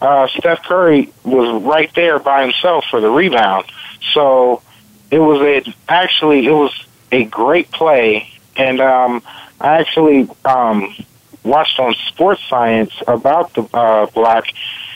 uh, 0.00 0.28
Steph 0.28 0.62
Curry 0.62 1.12
was 1.24 1.62
right 1.62 1.92
there 1.94 2.18
by 2.18 2.42
himself 2.42 2.84
for 2.90 3.00
the 3.00 3.10
rebound. 3.10 3.66
So 4.12 4.62
it 5.10 5.18
was 5.18 5.40
a 5.40 5.74
actually 5.88 6.46
it 6.46 6.52
was 6.52 6.72
a 7.10 7.24
great 7.24 7.70
play, 7.70 8.30
and 8.56 8.80
um, 8.80 9.22
I 9.60 9.78
actually 9.78 10.28
um, 10.44 10.94
watched 11.42 11.80
on 11.80 11.94
Sports 12.08 12.42
Science 12.48 12.92
about 13.06 13.54
the 13.54 13.62
uh, 13.74 14.06
block. 14.06 14.46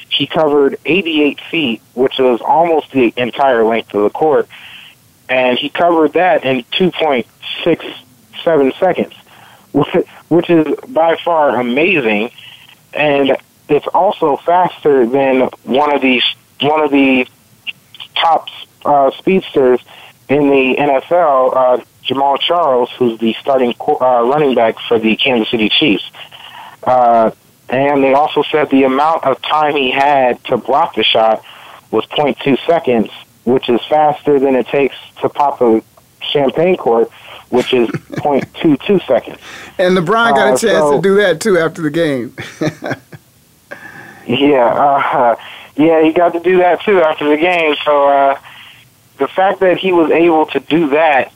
He 0.08 0.26
covered 0.26 0.78
88 0.84 1.40
feet, 1.50 1.80
which 1.94 2.18
was 2.18 2.40
almost 2.42 2.92
the 2.92 3.14
entire 3.16 3.64
length 3.64 3.94
of 3.94 4.02
the 4.02 4.10
court, 4.10 4.46
and 5.28 5.58
he 5.58 5.70
covered 5.70 6.12
that 6.12 6.44
in 6.44 6.64
2.67 6.64 8.78
seconds, 8.78 9.14
which 10.28 10.50
is 10.50 10.76
by 10.88 11.16
far 11.16 11.58
amazing. 11.58 12.30
And 12.92 13.38
it's 13.72 13.86
also 13.88 14.36
faster 14.36 15.06
than 15.06 15.48
one 15.64 15.94
of 15.94 16.02
these 16.02 16.24
one 16.60 16.82
of 16.82 16.90
the 16.90 17.26
top 18.14 18.48
uh, 18.84 19.10
speedsters 19.12 19.80
in 20.28 20.48
the 20.48 20.76
NFL, 20.78 21.56
uh, 21.56 21.84
Jamaal 22.04 22.38
Charles, 22.38 22.90
who's 22.92 23.18
the 23.18 23.34
starting 23.40 23.74
uh, 23.80 24.22
running 24.22 24.54
back 24.54 24.76
for 24.88 24.98
the 24.98 25.16
Kansas 25.16 25.50
City 25.50 25.68
Chiefs. 25.68 26.10
Uh, 26.82 27.30
and 27.68 28.02
they 28.02 28.12
also 28.12 28.42
said 28.42 28.70
the 28.70 28.84
amount 28.84 29.24
of 29.24 29.40
time 29.42 29.74
he 29.74 29.90
had 29.90 30.42
to 30.44 30.56
block 30.56 30.94
the 30.94 31.02
shot 31.02 31.44
was 31.90 32.04
0.2 32.06 32.58
seconds, 32.66 33.10
which 33.44 33.68
is 33.68 33.80
faster 33.88 34.38
than 34.38 34.54
it 34.54 34.66
takes 34.66 34.96
to 35.20 35.28
pop 35.28 35.60
a 35.60 35.82
champagne 36.20 36.76
cork, 36.76 37.10
which 37.50 37.72
is 37.72 37.88
0.22 37.90 39.06
seconds. 39.06 39.38
And 39.78 39.96
LeBron 39.96 40.34
got 40.34 40.38
a 40.38 40.52
uh, 40.52 40.56
chance 40.56 40.60
so, 40.60 40.96
to 40.96 41.02
do 41.02 41.16
that 41.16 41.40
too 41.40 41.58
after 41.58 41.82
the 41.82 41.90
game. 41.90 42.36
Yeah, 44.26 44.66
uh, 44.66 45.36
yeah, 45.76 46.02
he 46.02 46.12
got 46.12 46.32
to 46.34 46.40
do 46.40 46.58
that 46.58 46.82
too 46.82 47.00
after 47.00 47.28
the 47.28 47.36
game. 47.36 47.74
So 47.84 48.08
uh, 48.08 48.38
the 49.18 49.28
fact 49.28 49.60
that 49.60 49.78
he 49.78 49.92
was 49.92 50.10
able 50.10 50.46
to 50.46 50.60
do 50.60 50.90
that 50.90 51.32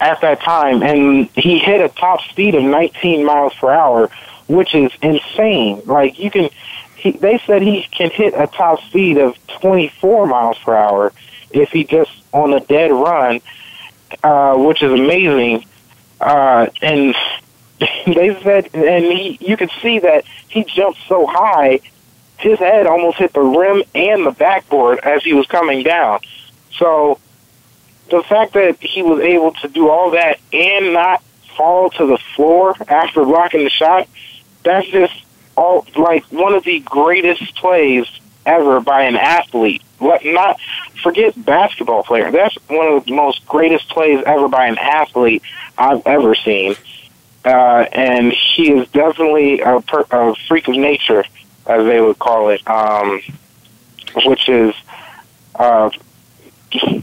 at 0.00 0.20
that 0.20 0.40
time, 0.40 0.82
and 0.82 1.28
he 1.34 1.58
hit 1.58 1.80
a 1.80 1.88
top 1.88 2.20
speed 2.22 2.54
of 2.54 2.62
19 2.62 3.24
miles 3.24 3.54
per 3.54 3.70
hour, 3.70 4.10
which 4.48 4.74
is 4.74 4.90
insane. 5.02 5.82
Like 5.84 6.18
you 6.18 6.30
can, 6.30 6.50
he, 6.96 7.12
they 7.12 7.38
said 7.46 7.62
he 7.62 7.82
can 7.90 8.10
hit 8.10 8.34
a 8.34 8.46
top 8.46 8.80
speed 8.82 9.18
of 9.18 9.36
24 9.60 10.26
miles 10.26 10.58
per 10.58 10.74
hour 10.74 11.12
if 11.50 11.70
he 11.70 11.84
just 11.84 12.10
on 12.32 12.52
a 12.52 12.60
dead 12.60 12.90
run, 12.90 13.40
uh, 14.22 14.56
which 14.56 14.82
is 14.82 14.92
amazing. 14.92 15.64
Uh, 16.20 16.68
and 16.82 17.14
they 18.06 18.40
said, 18.42 18.70
and 18.74 19.04
he, 19.04 19.38
you 19.40 19.56
could 19.56 19.70
see 19.82 19.98
that 20.00 20.24
he 20.48 20.64
jumped 20.64 21.00
so 21.08 21.26
high, 21.26 21.80
his 22.38 22.58
head 22.58 22.86
almost 22.86 23.18
hit 23.18 23.32
the 23.32 23.40
rim 23.40 23.82
and 23.94 24.26
the 24.26 24.30
backboard 24.30 24.98
as 25.00 25.22
he 25.22 25.32
was 25.32 25.46
coming 25.46 25.82
down. 25.82 26.20
So 26.76 27.18
the 28.10 28.22
fact 28.22 28.54
that 28.54 28.80
he 28.80 29.02
was 29.02 29.20
able 29.20 29.52
to 29.52 29.68
do 29.68 29.88
all 29.88 30.10
that 30.10 30.38
and 30.52 30.92
not 30.92 31.22
fall 31.56 31.90
to 31.90 32.06
the 32.06 32.18
floor 32.36 32.74
after 32.88 33.24
blocking 33.24 33.64
the 33.64 33.70
shot, 33.70 34.08
that's 34.62 34.86
just 34.88 35.14
all 35.56 35.86
like 35.96 36.24
one 36.26 36.54
of 36.54 36.64
the 36.64 36.80
greatest 36.80 37.54
plays 37.56 38.06
ever 38.44 38.80
by 38.80 39.02
an 39.02 39.16
athlete. 39.16 39.82
Let 40.00 40.24
not 40.24 40.60
forget 41.02 41.32
basketball 41.44 42.02
player. 42.02 42.30
That's 42.30 42.56
one 42.68 42.88
of 42.88 43.04
the 43.04 43.12
most 43.12 43.46
greatest 43.46 43.88
plays 43.88 44.22
ever 44.26 44.48
by 44.48 44.66
an 44.66 44.78
athlete 44.78 45.42
I've 45.78 46.06
ever 46.06 46.34
seen. 46.34 46.74
Uh, 47.44 47.86
and 47.92 48.32
he 48.32 48.72
is 48.72 48.88
definitely 48.88 49.60
a, 49.60 49.80
per, 49.82 50.06
a 50.10 50.34
freak 50.48 50.66
of 50.68 50.76
nature, 50.76 51.24
as 51.66 51.84
they 51.84 52.00
would 52.00 52.18
call 52.18 52.48
it, 52.48 52.66
um, 52.66 53.20
which 54.24 54.48
is 54.48 54.74
uh, 55.56 55.90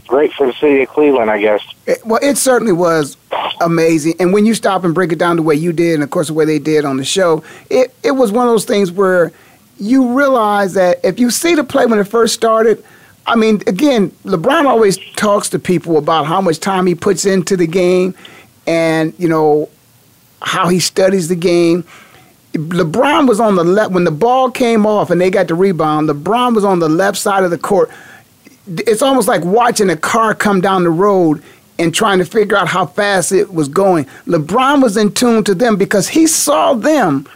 great 0.06 0.32
for 0.32 0.46
the 0.46 0.52
city 0.54 0.82
of 0.82 0.88
Cleveland, 0.88 1.30
I 1.30 1.40
guess. 1.40 1.62
It, 1.86 2.04
well, 2.04 2.20
it 2.22 2.36
certainly 2.36 2.72
was 2.72 3.16
amazing. 3.60 4.14
And 4.18 4.32
when 4.32 4.44
you 4.44 4.54
stop 4.54 4.84
and 4.84 4.94
break 4.94 5.12
it 5.12 5.18
down 5.18 5.36
the 5.36 5.42
way 5.42 5.54
you 5.54 5.72
did, 5.72 5.94
and 5.94 6.02
of 6.02 6.10
course 6.10 6.26
the 6.26 6.34
way 6.34 6.44
they 6.44 6.58
did 6.58 6.84
on 6.84 6.96
the 6.96 7.04
show, 7.04 7.44
it, 7.70 7.94
it 8.02 8.12
was 8.12 8.32
one 8.32 8.46
of 8.46 8.52
those 8.52 8.64
things 8.64 8.90
where 8.90 9.32
you 9.78 10.16
realize 10.16 10.74
that 10.74 11.00
if 11.04 11.18
you 11.18 11.30
see 11.30 11.54
the 11.54 11.64
play 11.64 11.86
when 11.86 11.98
it 11.98 12.04
first 12.04 12.34
started, 12.34 12.84
I 13.26 13.36
mean, 13.36 13.62
again, 13.66 14.10
LeBron 14.24 14.64
always 14.64 14.98
talks 15.14 15.48
to 15.50 15.58
people 15.58 15.96
about 15.96 16.26
how 16.26 16.40
much 16.40 16.58
time 16.58 16.86
he 16.86 16.94
puts 16.94 17.24
into 17.24 17.56
the 17.56 17.66
game 17.66 18.14
and, 18.66 19.14
you 19.18 19.28
know, 19.28 19.68
how 20.42 20.68
he 20.68 20.80
studies 20.80 21.28
the 21.28 21.36
game. 21.36 21.84
LeBron 22.52 23.26
was 23.26 23.40
on 23.40 23.54
the 23.54 23.64
left 23.64 23.92
when 23.92 24.04
the 24.04 24.10
ball 24.10 24.50
came 24.50 24.84
off 24.84 25.10
and 25.10 25.20
they 25.20 25.30
got 25.30 25.48
the 25.48 25.54
rebound. 25.54 26.08
LeBron 26.08 26.54
was 26.54 26.64
on 26.64 26.80
the 26.80 26.88
left 26.88 27.16
side 27.16 27.44
of 27.44 27.50
the 27.50 27.58
court. 27.58 27.90
It's 28.66 29.02
almost 29.02 29.26
like 29.26 29.44
watching 29.44 29.90
a 29.90 29.96
car 29.96 30.34
come 30.34 30.60
down 30.60 30.84
the 30.84 30.90
road 30.90 31.42
and 31.78 31.94
trying 31.94 32.18
to 32.18 32.24
figure 32.24 32.56
out 32.56 32.68
how 32.68 32.86
fast 32.86 33.32
it 33.32 33.52
was 33.52 33.68
going. 33.68 34.04
LeBron 34.26 34.82
was 34.82 34.96
in 34.96 35.12
tune 35.12 35.42
to 35.44 35.54
them 35.54 35.76
because 35.76 36.08
he 36.08 36.26
saw 36.26 36.74
them. 36.74 37.26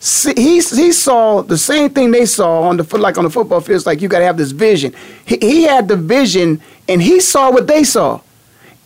See, 0.00 0.34
he, 0.36 0.54
he 0.56 0.92
saw 0.92 1.42
the 1.42 1.56
same 1.56 1.90
thing 1.90 2.10
they 2.10 2.26
saw 2.26 2.62
on 2.62 2.76
the 2.76 2.98
like 2.98 3.16
on 3.16 3.24
the 3.24 3.30
football 3.30 3.60
field. 3.60 3.76
It's 3.76 3.86
like 3.86 4.02
you 4.02 4.08
got 4.08 4.18
to 4.18 4.24
have 4.26 4.36
this 4.36 4.50
vision. 4.50 4.94
He, 5.24 5.38
he 5.40 5.62
had 5.62 5.88
the 5.88 5.96
vision, 5.96 6.60
and 6.88 7.00
he 7.00 7.18
saw 7.20 7.50
what 7.50 7.66
they 7.66 7.82
saw, 7.82 8.20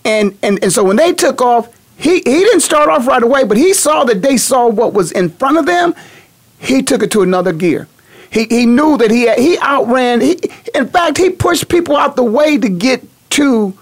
and 0.04 0.38
and 0.42 0.62
and 0.62 0.72
so 0.72 0.84
when 0.84 0.96
they 0.96 1.12
took 1.12 1.42
off, 1.42 1.68
he, 2.00 2.14
he 2.14 2.20
didn't 2.22 2.60
start 2.60 2.88
off 2.88 3.06
right 3.06 3.22
away, 3.22 3.44
but 3.44 3.58
he 3.58 3.74
saw 3.74 4.04
that 4.04 4.22
they 4.22 4.38
saw 4.38 4.68
what 4.68 4.94
was 4.94 5.12
in 5.12 5.28
front 5.28 5.58
of 5.58 5.66
them. 5.66 5.94
He 6.58 6.82
took 6.82 7.02
it 7.02 7.10
to 7.12 7.20
another 7.20 7.52
gear. 7.52 7.88
He, 8.30 8.44
he 8.44 8.64
knew 8.64 8.96
that 8.96 9.10
he 9.10 9.30
he 9.34 9.58
outran. 9.58 10.22
He, 10.22 10.40
in 10.74 10.88
fact, 10.88 11.18
he 11.18 11.28
pushed 11.28 11.68
people 11.68 11.96
out 11.96 12.16
the 12.16 12.24
way 12.24 12.56
to 12.56 12.68
get 12.68 13.02
to 13.30 13.76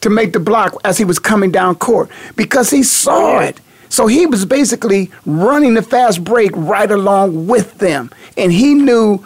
to 0.00 0.10
make 0.10 0.32
the 0.32 0.40
block 0.40 0.74
as 0.84 0.98
he 0.98 1.04
was 1.04 1.20
coming 1.20 1.52
down 1.52 1.76
court 1.76 2.10
because 2.34 2.70
he 2.70 2.82
saw 2.82 3.38
it. 3.38 3.60
So 3.88 4.06
he 4.08 4.26
was 4.26 4.44
basically 4.44 5.12
running 5.24 5.74
the 5.74 5.82
fast 5.82 6.24
break 6.24 6.50
right 6.54 6.90
along 6.90 7.46
with 7.46 7.78
them, 7.78 8.10
and 8.36 8.50
he 8.50 8.74
knew 8.74 9.24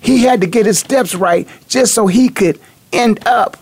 he 0.00 0.24
had 0.24 0.40
to 0.40 0.46
get 0.48 0.66
his 0.66 0.78
steps 0.78 1.14
right 1.14 1.46
just 1.68 1.94
so 1.94 2.08
he 2.08 2.30
could 2.30 2.58
end 2.92 3.24
up 3.26 3.58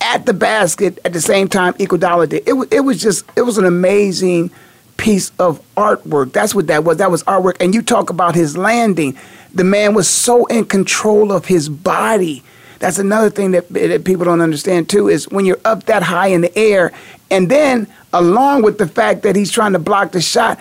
at 0.00 0.26
the 0.26 0.34
basket 0.34 0.98
at 1.04 1.12
the 1.12 1.20
same 1.20 1.48
time 1.48 1.74
Iguodala 1.74 2.28
did. 2.28 2.48
It, 2.48 2.54
it 2.72 2.80
was 2.80 3.00
just 3.00 3.24
it 3.36 3.42
was 3.42 3.58
an 3.58 3.64
amazing 3.64 4.50
piece 4.96 5.32
of 5.38 5.60
artwork. 5.76 6.32
That's 6.32 6.54
what 6.54 6.66
that 6.68 6.84
was. 6.84 6.98
That 6.98 7.10
was 7.10 7.22
artwork. 7.24 7.56
And 7.60 7.74
you 7.74 7.82
talk 7.82 8.10
about 8.10 8.34
his 8.34 8.56
landing. 8.56 9.18
The 9.52 9.64
man 9.64 9.94
was 9.94 10.08
so 10.08 10.46
in 10.46 10.64
control 10.66 11.32
of 11.32 11.46
his 11.46 11.68
body. 11.68 12.42
That's 12.78 12.98
another 12.98 13.30
thing 13.30 13.52
that, 13.52 13.68
that 13.70 14.04
people 14.04 14.24
don't 14.24 14.40
understand 14.40 14.88
too 14.88 15.08
is 15.08 15.28
when 15.30 15.46
you're 15.46 15.60
up 15.64 15.84
that 15.84 16.02
high 16.02 16.28
in 16.28 16.42
the 16.42 16.58
air, 16.58 16.92
and 17.30 17.50
then 17.50 17.86
along 18.12 18.62
with 18.62 18.78
the 18.78 18.86
fact 18.86 19.22
that 19.22 19.36
he's 19.36 19.50
trying 19.50 19.72
to 19.72 19.78
block 19.78 20.12
the 20.12 20.20
shot, 20.20 20.60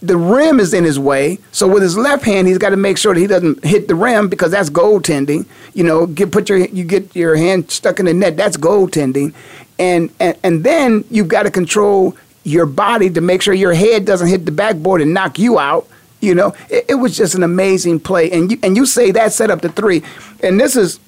the 0.00 0.16
rim 0.16 0.60
is 0.60 0.74
in 0.74 0.84
his 0.84 0.98
way. 0.98 1.38
So 1.50 1.66
with 1.66 1.82
his 1.82 1.96
left 1.96 2.24
hand, 2.24 2.46
he's 2.46 2.58
got 2.58 2.70
to 2.70 2.76
make 2.76 2.98
sure 2.98 3.14
that 3.14 3.20
he 3.20 3.26
doesn't 3.26 3.64
hit 3.64 3.88
the 3.88 3.94
rim 3.94 4.28
because 4.28 4.50
that's 4.50 4.70
goaltending. 4.70 5.46
You 5.74 5.84
know, 5.84 6.06
get 6.06 6.32
put 6.32 6.48
your 6.48 6.58
you 6.58 6.84
get 6.84 7.14
your 7.16 7.36
hand 7.36 7.70
stuck 7.70 7.98
in 7.98 8.06
the 8.06 8.14
net. 8.14 8.36
That's 8.36 8.56
goaltending, 8.56 9.34
and 9.78 10.10
and 10.20 10.36
and 10.42 10.64
then 10.64 11.04
you've 11.10 11.28
got 11.28 11.44
to 11.44 11.50
control 11.50 12.16
your 12.44 12.66
body 12.66 13.08
to 13.10 13.20
make 13.20 13.42
sure 13.42 13.54
your 13.54 13.74
head 13.74 14.04
doesn't 14.04 14.28
hit 14.28 14.44
the 14.44 14.52
backboard 14.52 15.00
and 15.00 15.14
knock 15.14 15.38
you 15.38 15.58
out. 15.58 15.88
You 16.20 16.34
know, 16.34 16.54
it, 16.70 16.86
it 16.90 16.94
was 16.96 17.16
just 17.16 17.34
an 17.34 17.42
amazing 17.42 18.00
play, 18.00 18.30
and 18.30 18.50
you 18.50 18.58
and 18.62 18.76
you 18.76 18.86
say 18.86 19.10
that 19.12 19.32
set 19.32 19.50
up 19.50 19.62
the 19.62 19.68
three, 19.68 20.02
and 20.42 20.60
this 20.60 20.76
is 20.76 21.00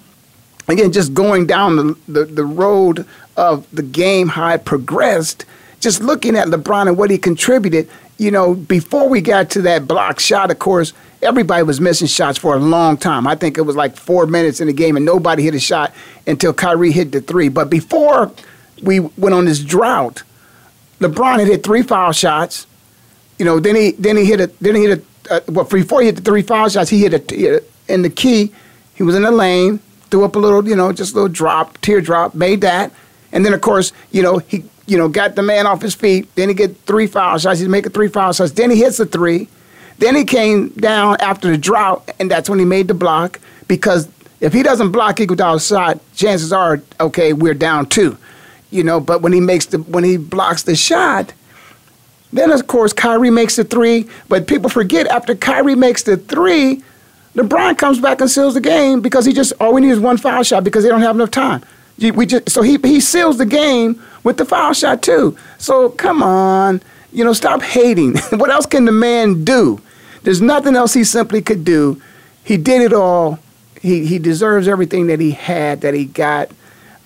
again 0.68 0.92
just 0.92 1.14
going 1.14 1.46
down 1.46 1.76
the 1.76 1.96
the, 2.08 2.24
the 2.24 2.44
road 2.44 3.06
of 3.36 3.66
the 3.72 3.82
game 3.82 4.28
how 4.28 4.48
it 4.50 4.64
progressed. 4.64 5.44
Just 5.80 6.00
looking 6.00 6.34
at 6.34 6.48
LeBron 6.48 6.88
and 6.88 6.96
what 6.96 7.10
he 7.10 7.18
contributed, 7.18 7.90
you 8.18 8.30
know, 8.30 8.54
before 8.54 9.08
we 9.08 9.20
got 9.20 9.50
to 9.50 9.62
that 9.62 9.88
block 9.88 10.20
shot, 10.20 10.50
of 10.50 10.58
course, 10.58 10.92
everybody 11.22 11.62
was 11.62 11.80
missing 11.80 12.06
shots 12.06 12.38
for 12.38 12.54
a 12.54 12.58
long 12.58 12.96
time. 12.96 13.26
I 13.26 13.34
think 13.34 13.58
it 13.58 13.62
was 13.62 13.76
like 13.76 13.96
four 13.96 14.26
minutes 14.26 14.60
in 14.60 14.66
the 14.68 14.72
game, 14.72 14.96
and 14.96 15.04
nobody 15.04 15.42
hit 15.42 15.54
a 15.54 15.60
shot 15.60 15.92
until 16.26 16.52
Kyrie 16.52 16.92
hit 16.92 17.12
the 17.12 17.20
three. 17.20 17.48
But 17.48 17.70
before 17.70 18.32
we 18.82 19.00
went 19.00 19.34
on 19.34 19.46
this 19.46 19.60
drought, 19.60 20.22
LeBron 21.00 21.40
had 21.40 21.48
hit 21.48 21.64
three 21.64 21.82
foul 21.82 22.12
shots. 22.12 22.66
You 23.38 23.44
know, 23.44 23.58
then 23.58 23.74
he 23.74 23.92
then 23.92 24.16
he 24.16 24.24
hit 24.24 24.40
a 24.40 24.46
then 24.60 24.76
he 24.76 24.84
hit 24.84 25.04
a 25.28 25.34
uh, 25.34 25.40
well 25.48 25.64
before 25.64 26.00
he 26.00 26.06
hit 26.06 26.16
the 26.16 26.22
three 26.22 26.42
foul 26.42 26.68
shots, 26.68 26.90
he 26.90 27.00
hit 27.00 27.14
a, 27.14 27.34
he 27.34 27.42
hit 27.42 27.62
a 27.88 27.92
in 27.92 28.02
the 28.02 28.10
key. 28.10 28.52
He 28.94 29.02
was 29.02 29.16
in 29.16 29.22
the 29.22 29.32
lane, 29.32 29.80
threw 30.10 30.24
up 30.24 30.36
a 30.36 30.38
little, 30.38 30.66
you 30.68 30.76
know, 30.76 30.92
just 30.92 31.12
a 31.12 31.16
little 31.16 31.28
drop, 31.28 31.80
teardrop, 31.80 32.34
made 32.34 32.60
that, 32.60 32.92
and 33.32 33.44
then 33.44 33.52
of 33.52 33.60
course, 33.60 33.92
you 34.12 34.22
know, 34.22 34.38
he 34.38 34.64
you 34.86 34.98
know, 34.98 35.08
got 35.08 35.34
the 35.34 35.42
man 35.42 35.66
off 35.66 35.82
his 35.82 35.94
feet. 35.94 36.34
Then 36.34 36.48
he 36.48 36.54
get 36.54 36.76
three 36.82 37.06
foul 37.06 37.38
shots. 37.38 37.58
He's 37.58 37.68
making 37.68 37.92
three 37.92 38.08
foul 38.08 38.32
shots. 38.32 38.52
Then 38.52 38.70
he 38.70 38.78
hits 38.78 39.00
a 39.00 39.06
three. 39.06 39.48
Then 39.98 40.16
he 40.16 40.24
came 40.24 40.68
down 40.70 41.16
after 41.20 41.50
the 41.50 41.58
drought, 41.58 42.10
and 42.18 42.30
that's 42.30 42.50
when 42.50 42.58
he 42.58 42.64
made 42.64 42.88
the 42.88 42.94
block. 42.94 43.40
Because 43.68 44.08
if 44.40 44.52
he 44.52 44.62
doesn't 44.62 44.90
block 44.92 45.16
Iguodala's 45.16 45.66
shot, 45.66 46.00
chances 46.14 46.52
are, 46.52 46.82
okay, 47.00 47.32
we're 47.32 47.54
down 47.54 47.86
two. 47.86 48.18
You 48.70 48.82
know, 48.82 49.00
but 49.00 49.22
when 49.22 49.32
he 49.32 49.40
makes 49.40 49.66
the 49.66 49.78
when 49.78 50.02
he 50.02 50.16
blocks 50.16 50.64
the 50.64 50.74
shot, 50.74 51.32
then 52.32 52.50
of 52.50 52.66
course 52.66 52.92
Kyrie 52.92 53.30
makes 53.30 53.54
the 53.56 53.62
three. 53.64 54.08
But 54.28 54.48
people 54.48 54.68
forget 54.68 55.06
after 55.06 55.36
Kyrie 55.36 55.76
makes 55.76 56.02
the 56.02 56.16
three, 56.16 56.82
LeBron 57.36 57.78
comes 57.78 58.00
back 58.00 58.20
and 58.20 58.28
seals 58.28 58.54
the 58.54 58.60
game 58.60 59.00
because 59.00 59.24
he 59.24 59.32
just 59.32 59.52
all 59.60 59.72
we 59.74 59.80
need 59.80 59.90
is 59.90 60.00
one 60.00 60.16
foul 60.16 60.42
shot 60.42 60.64
because 60.64 60.82
they 60.82 60.90
don't 60.90 61.02
have 61.02 61.14
enough 61.14 61.30
time. 61.30 61.62
We 62.00 62.26
just 62.26 62.50
so 62.50 62.62
he 62.62 62.78
he 62.78 62.98
seals 62.98 63.38
the 63.38 63.46
game 63.46 64.02
with 64.24 64.38
the 64.38 64.44
foul 64.44 64.72
shot 64.72 65.02
too. 65.02 65.36
So 65.58 65.90
come 65.90 66.22
on, 66.22 66.82
you 67.12 67.24
know, 67.24 67.32
stop 67.32 67.62
hating. 67.62 68.16
what 68.32 68.50
else 68.50 68.66
can 68.66 68.86
the 68.86 68.92
man 68.92 69.44
do? 69.44 69.80
There's 70.24 70.40
nothing 70.42 70.74
else 70.74 70.94
he 70.94 71.04
simply 71.04 71.42
could 71.42 71.64
do. 71.64 72.00
He 72.42 72.56
did 72.56 72.82
it 72.82 72.92
all. 72.92 73.38
He 73.80 74.06
he 74.06 74.18
deserves 74.18 74.66
everything 74.66 75.06
that 75.06 75.20
he 75.20 75.30
had, 75.30 75.82
that 75.82 75.94
he 75.94 76.06
got. 76.06 76.50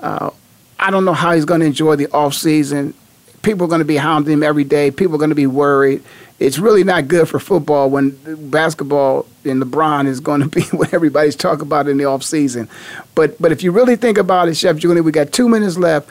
Uh, 0.01 0.31
I 0.79 0.91
don't 0.91 1.05
know 1.05 1.13
how 1.13 1.33
he's 1.35 1.45
going 1.45 1.61
to 1.61 1.67
enjoy 1.67 1.97
the 1.97 2.07
off 2.13 2.35
season. 2.35 2.95
People 3.43 3.65
are 3.65 3.69
going 3.69 3.81
to 3.81 3.85
be 3.85 3.97
hounding 3.97 4.33
him 4.33 4.43
every 4.43 4.65
day. 4.65 4.91
People 4.91 5.17
are 5.17 5.19
going 5.19 5.31
to 5.31 5.37
be 5.37 5.47
worried. 5.47 6.03
It's 6.39 6.59
really 6.59 6.85
not 6.85 7.09
good 7.09 7.29
for 7.29 7.41
football 7.41 7.91
when 7.91 8.17
basketball 8.51 9.27
and 9.45 9.61
LeBron 9.61 10.07
is 10.07 10.21
going 10.21 10.41
to 10.41 10.49
be 10.49 10.63
what 10.77 10.95
everybody's 10.95 11.35
talking 11.35 11.63
about 11.63 11.89
in 11.89 11.97
the 11.97 12.05
off 12.05 12.23
season. 12.23 12.69
But 13.15 13.41
but 13.41 13.51
if 13.51 13.63
you 13.63 13.73
really 13.73 13.97
think 13.97 14.19
about 14.19 14.49
it, 14.49 14.57
Chef 14.57 14.77
Julian, 14.77 15.05
we 15.05 15.11
got 15.11 15.33
two 15.33 15.49
minutes 15.49 15.77
left. 15.77 16.09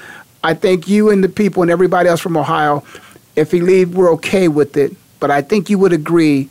I 0.47 0.53
think 0.53 0.87
you 0.87 1.09
and 1.09 1.21
the 1.21 1.27
people 1.27 1.61
and 1.61 1.69
everybody 1.69 2.07
else 2.07 2.21
from 2.21 2.37
Ohio, 2.37 2.81
if 3.35 3.51
he 3.51 3.59
leave, 3.59 3.93
we're 3.93 4.13
okay 4.13 4.47
with 4.47 4.77
it. 4.77 4.95
But 5.19 5.29
I 5.29 5.41
think 5.41 5.69
you 5.69 5.77
would 5.77 5.91
agree 5.91 6.49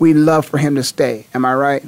we'd 0.00 0.14
love 0.14 0.46
for 0.46 0.58
him 0.58 0.74
to 0.74 0.82
stay. 0.82 1.28
Am 1.32 1.44
I 1.44 1.54
right? 1.54 1.84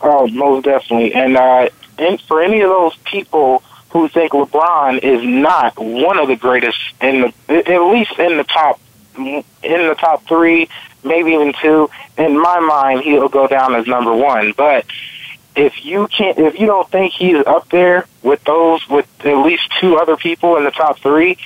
Oh, 0.00 0.26
most 0.28 0.64
definitely. 0.64 1.12
And 1.12 1.36
uh, 1.36 1.68
and 1.98 2.18
for 2.22 2.42
any 2.42 2.62
of 2.62 2.70
those 2.70 2.96
people 3.04 3.62
who 3.90 4.08
think 4.08 4.32
LeBron 4.32 5.04
is 5.04 5.22
not 5.22 5.78
one 5.78 6.18
of 6.18 6.28
the 6.28 6.36
greatest 6.36 6.78
in 7.02 7.20
the 7.20 7.68
at 7.68 7.82
least 7.92 8.18
in 8.18 8.38
the 8.38 8.44
top 8.44 8.80
in 9.18 9.44
the 9.62 9.96
top 9.98 10.26
three, 10.26 10.70
maybe 11.04 11.32
even 11.32 11.52
two. 11.60 11.90
In 12.16 12.40
my 12.40 12.58
mind, 12.60 13.02
he'll 13.02 13.28
go 13.28 13.46
down 13.46 13.74
as 13.74 13.86
number 13.86 14.16
one. 14.16 14.54
But 14.56 14.86
if 15.56 15.84
you 15.84 16.06
can't, 16.08 16.38
if 16.38 16.60
you 16.60 16.66
don't 16.66 16.88
think 16.90 17.12
he's 17.12 17.44
up 17.46 17.68
there 17.70 18.06
with 18.22 18.44
those, 18.44 18.86
with 18.88 19.06
at 19.24 19.44
least 19.44 19.70
two 19.80 19.96
other 19.96 20.16
people 20.16 20.56
in 20.56 20.64
the 20.64 20.70
top 20.70 20.98
three, 20.98 21.38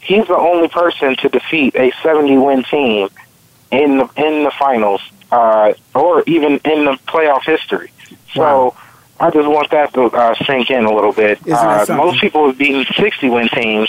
he's 0.00 0.26
the 0.26 0.36
only 0.36 0.68
person 0.68 1.16
to 1.16 1.28
defeat 1.28 1.74
a 1.74 1.92
70 2.02 2.36
win 2.38 2.62
team 2.64 3.08
in 3.70 3.98
the 3.98 4.08
in 4.16 4.44
the 4.44 4.52
finals, 4.58 5.00
uh, 5.32 5.72
or 5.94 6.22
even 6.26 6.52
in 6.64 6.84
the 6.84 6.98
playoff 7.08 7.44
history. 7.44 7.90
So. 8.34 8.40
Wow. 8.40 8.76
I 9.18 9.30
just 9.30 9.48
want 9.48 9.70
that 9.70 9.94
to 9.94 10.02
uh, 10.02 10.34
sink 10.44 10.70
in 10.70 10.84
a 10.84 10.94
little 10.94 11.10
bit. 11.10 11.38
Uh, 11.48 11.86
most 11.88 12.20
people 12.20 12.48
have 12.48 12.58
beaten 12.58 12.84
60 12.98 13.30
win 13.30 13.48
teams. 13.48 13.88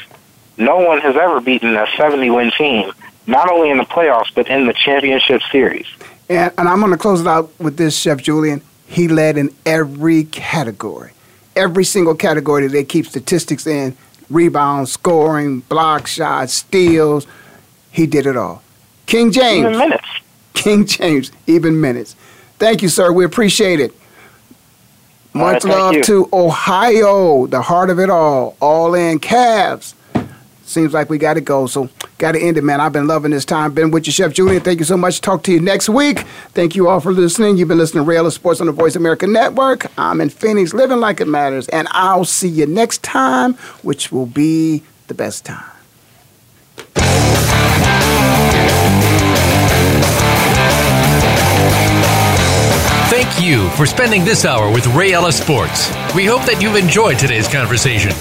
No 0.57 0.77
one 0.77 1.01
has 1.01 1.17
ever 1.17 1.41
beaten 1.41 1.75
a 1.75 1.85
70 1.97 2.29
win 2.29 2.51
team, 2.57 2.93
not 3.25 3.51
only 3.51 3.69
in 3.69 3.77
the 3.77 3.83
playoffs, 3.83 4.33
but 4.33 4.47
in 4.47 4.67
the 4.67 4.73
championship 4.73 5.41
series. 5.51 5.85
And, 6.29 6.53
and 6.57 6.69
I'm 6.69 6.79
going 6.79 6.93
to 6.93 6.97
close 6.97 7.19
it 7.19 7.27
out 7.27 7.51
with 7.59 7.75
this, 7.75 7.97
Chef 7.97 8.21
Julian. 8.21 8.61
He 8.87 9.07
led 9.07 9.37
in 9.37 9.53
every 9.65 10.23
category. 10.25 11.11
every 11.55 11.83
single 11.83 12.13
category 12.15 12.63
that 12.67 12.71
they 12.71 12.83
keep 12.83 13.05
statistics 13.07 13.65
in 13.65 13.97
rebounds, 14.29 14.91
scoring, 14.91 15.61
block 15.61 16.05
shots, 16.05 16.53
steals. 16.53 17.25
He 17.91 18.05
did 18.05 18.25
it 18.27 18.37
all. 18.37 18.61
King 19.07 19.31
James. 19.31 19.65
Even 19.65 19.77
minutes. 19.77 20.07
King 20.53 20.85
James, 20.85 21.31
even 21.47 21.79
minutes. 21.81 22.15
Thank 22.59 22.81
you, 22.81 22.89
sir. 22.89 23.11
We 23.11 23.25
appreciate 23.25 23.79
it. 23.79 23.93
Much 25.33 25.63
right, 25.63 25.73
love 25.73 25.93
you. 25.95 26.03
to 26.03 26.29
Ohio, 26.33 27.47
the 27.47 27.61
heart 27.61 27.89
of 27.89 27.99
it 27.99 28.09
all. 28.09 28.55
All 28.59 28.93
in 28.95 29.19
Cavs. 29.19 29.93
Seems 30.67 30.93
like 30.93 31.09
we 31.09 31.17
got 31.17 31.35
to 31.35 31.41
go, 31.41 31.65
so 31.65 31.89
got 32.17 32.33
to 32.33 32.39
end 32.41 32.57
it, 32.57 32.61
man. 32.61 32.81
I've 32.81 32.91
been 32.91 33.07
loving 33.07 33.31
this 33.31 33.45
time. 33.45 33.73
Been 33.73 33.89
with 33.89 34.05
you, 34.05 34.11
Chef 34.11 34.33
Julian. 34.33 34.61
Thank 34.61 34.79
you 34.79 34.85
so 34.85 34.97
much. 34.97 35.21
Talk 35.21 35.43
to 35.43 35.51
you 35.53 35.61
next 35.61 35.87
week. 35.87 36.19
Thank 36.49 36.75
you 36.75 36.89
all 36.89 36.99
for 36.99 37.13
listening. 37.13 37.55
You've 37.55 37.69
been 37.69 37.77
listening 37.77 38.03
to 38.03 38.09
Ray 38.09 38.17
Ellis 38.17 38.35
Sports 38.35 38.59
on 38.59 38.67
the 38.67 38.73
Voice 38.73 38.97
America 38.97 39.25
Network. 39.27 39.85
I'm 39.97 40.19
in 40.19 40.29
Phoenix, 40.29 40.73
living 40.73 40.99
like 40.99 41.21
it 41.21 41.27
matters, 41.27 41.69
and 41.69 41.87
I'll 41.91 42.25
see 42.25 42.49
you 42.49 42.65
next 42.65 43.01
time, 43.01 43.53
which 43.81 44.11
will 44.11 44.25
be 44.25 44.83
the 45.07 45.13
best 45.13 45.45
time. 45.45 45.71
Thank 53.09 53.41
you 53.41 53.69
for 53.69 53.85
spending 53.85 54.25
this 54.25 54.43
hour 54.43 54.69
with 54.69 54.85
Ray 54.87 55.13
Ellis 55.13 55.41
Sports. 55.41 55.89
We 56.13 56.25
hope 56.25 56.41
that 56.41 56.61
you've 56.61 56.75
enjoyed 56.75 57.17
today's 57.17 57.47
conversation. 57.47 58.11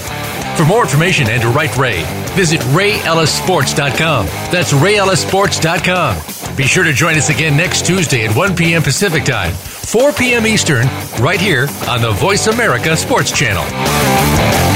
For 0.57 0.65
more 0.65 0.81
information 0.81 1.29
and 1.29 1.39
to 1.43 1.49
write 1.49 1.77
Ray, 1.77 2.03
visit 2.35 2.59
RayEllisSports.com. 2.61 4.25
That's 4.25 4.73
RayEllisSports.com. 4.73 6.55
Be 6.55 6.63
sure 6.63 6.83
to 6.83 6.93
join 6.93 7.15
us 7.15 7.29
again 7.29 7.55
next 7.55 7.85
Tuesday 7.85 8.25
at 8.25 8.35
1 8.35 8.55
p.m. 8.55 8.81
Pacific 8.81 9.23
Time, 9.23 9.53
4 9.53 10.13
p.m. 10.13 10.47
Eastern, 10.47 10.87
right 11.19 11.39
here 11.39 11.67
on 11.87 12.01
the 12.01 12.09
Voice 12.13 12.47
America 12.47 12.97
Sports 12.97 13.31
Channel. 13.31 14.66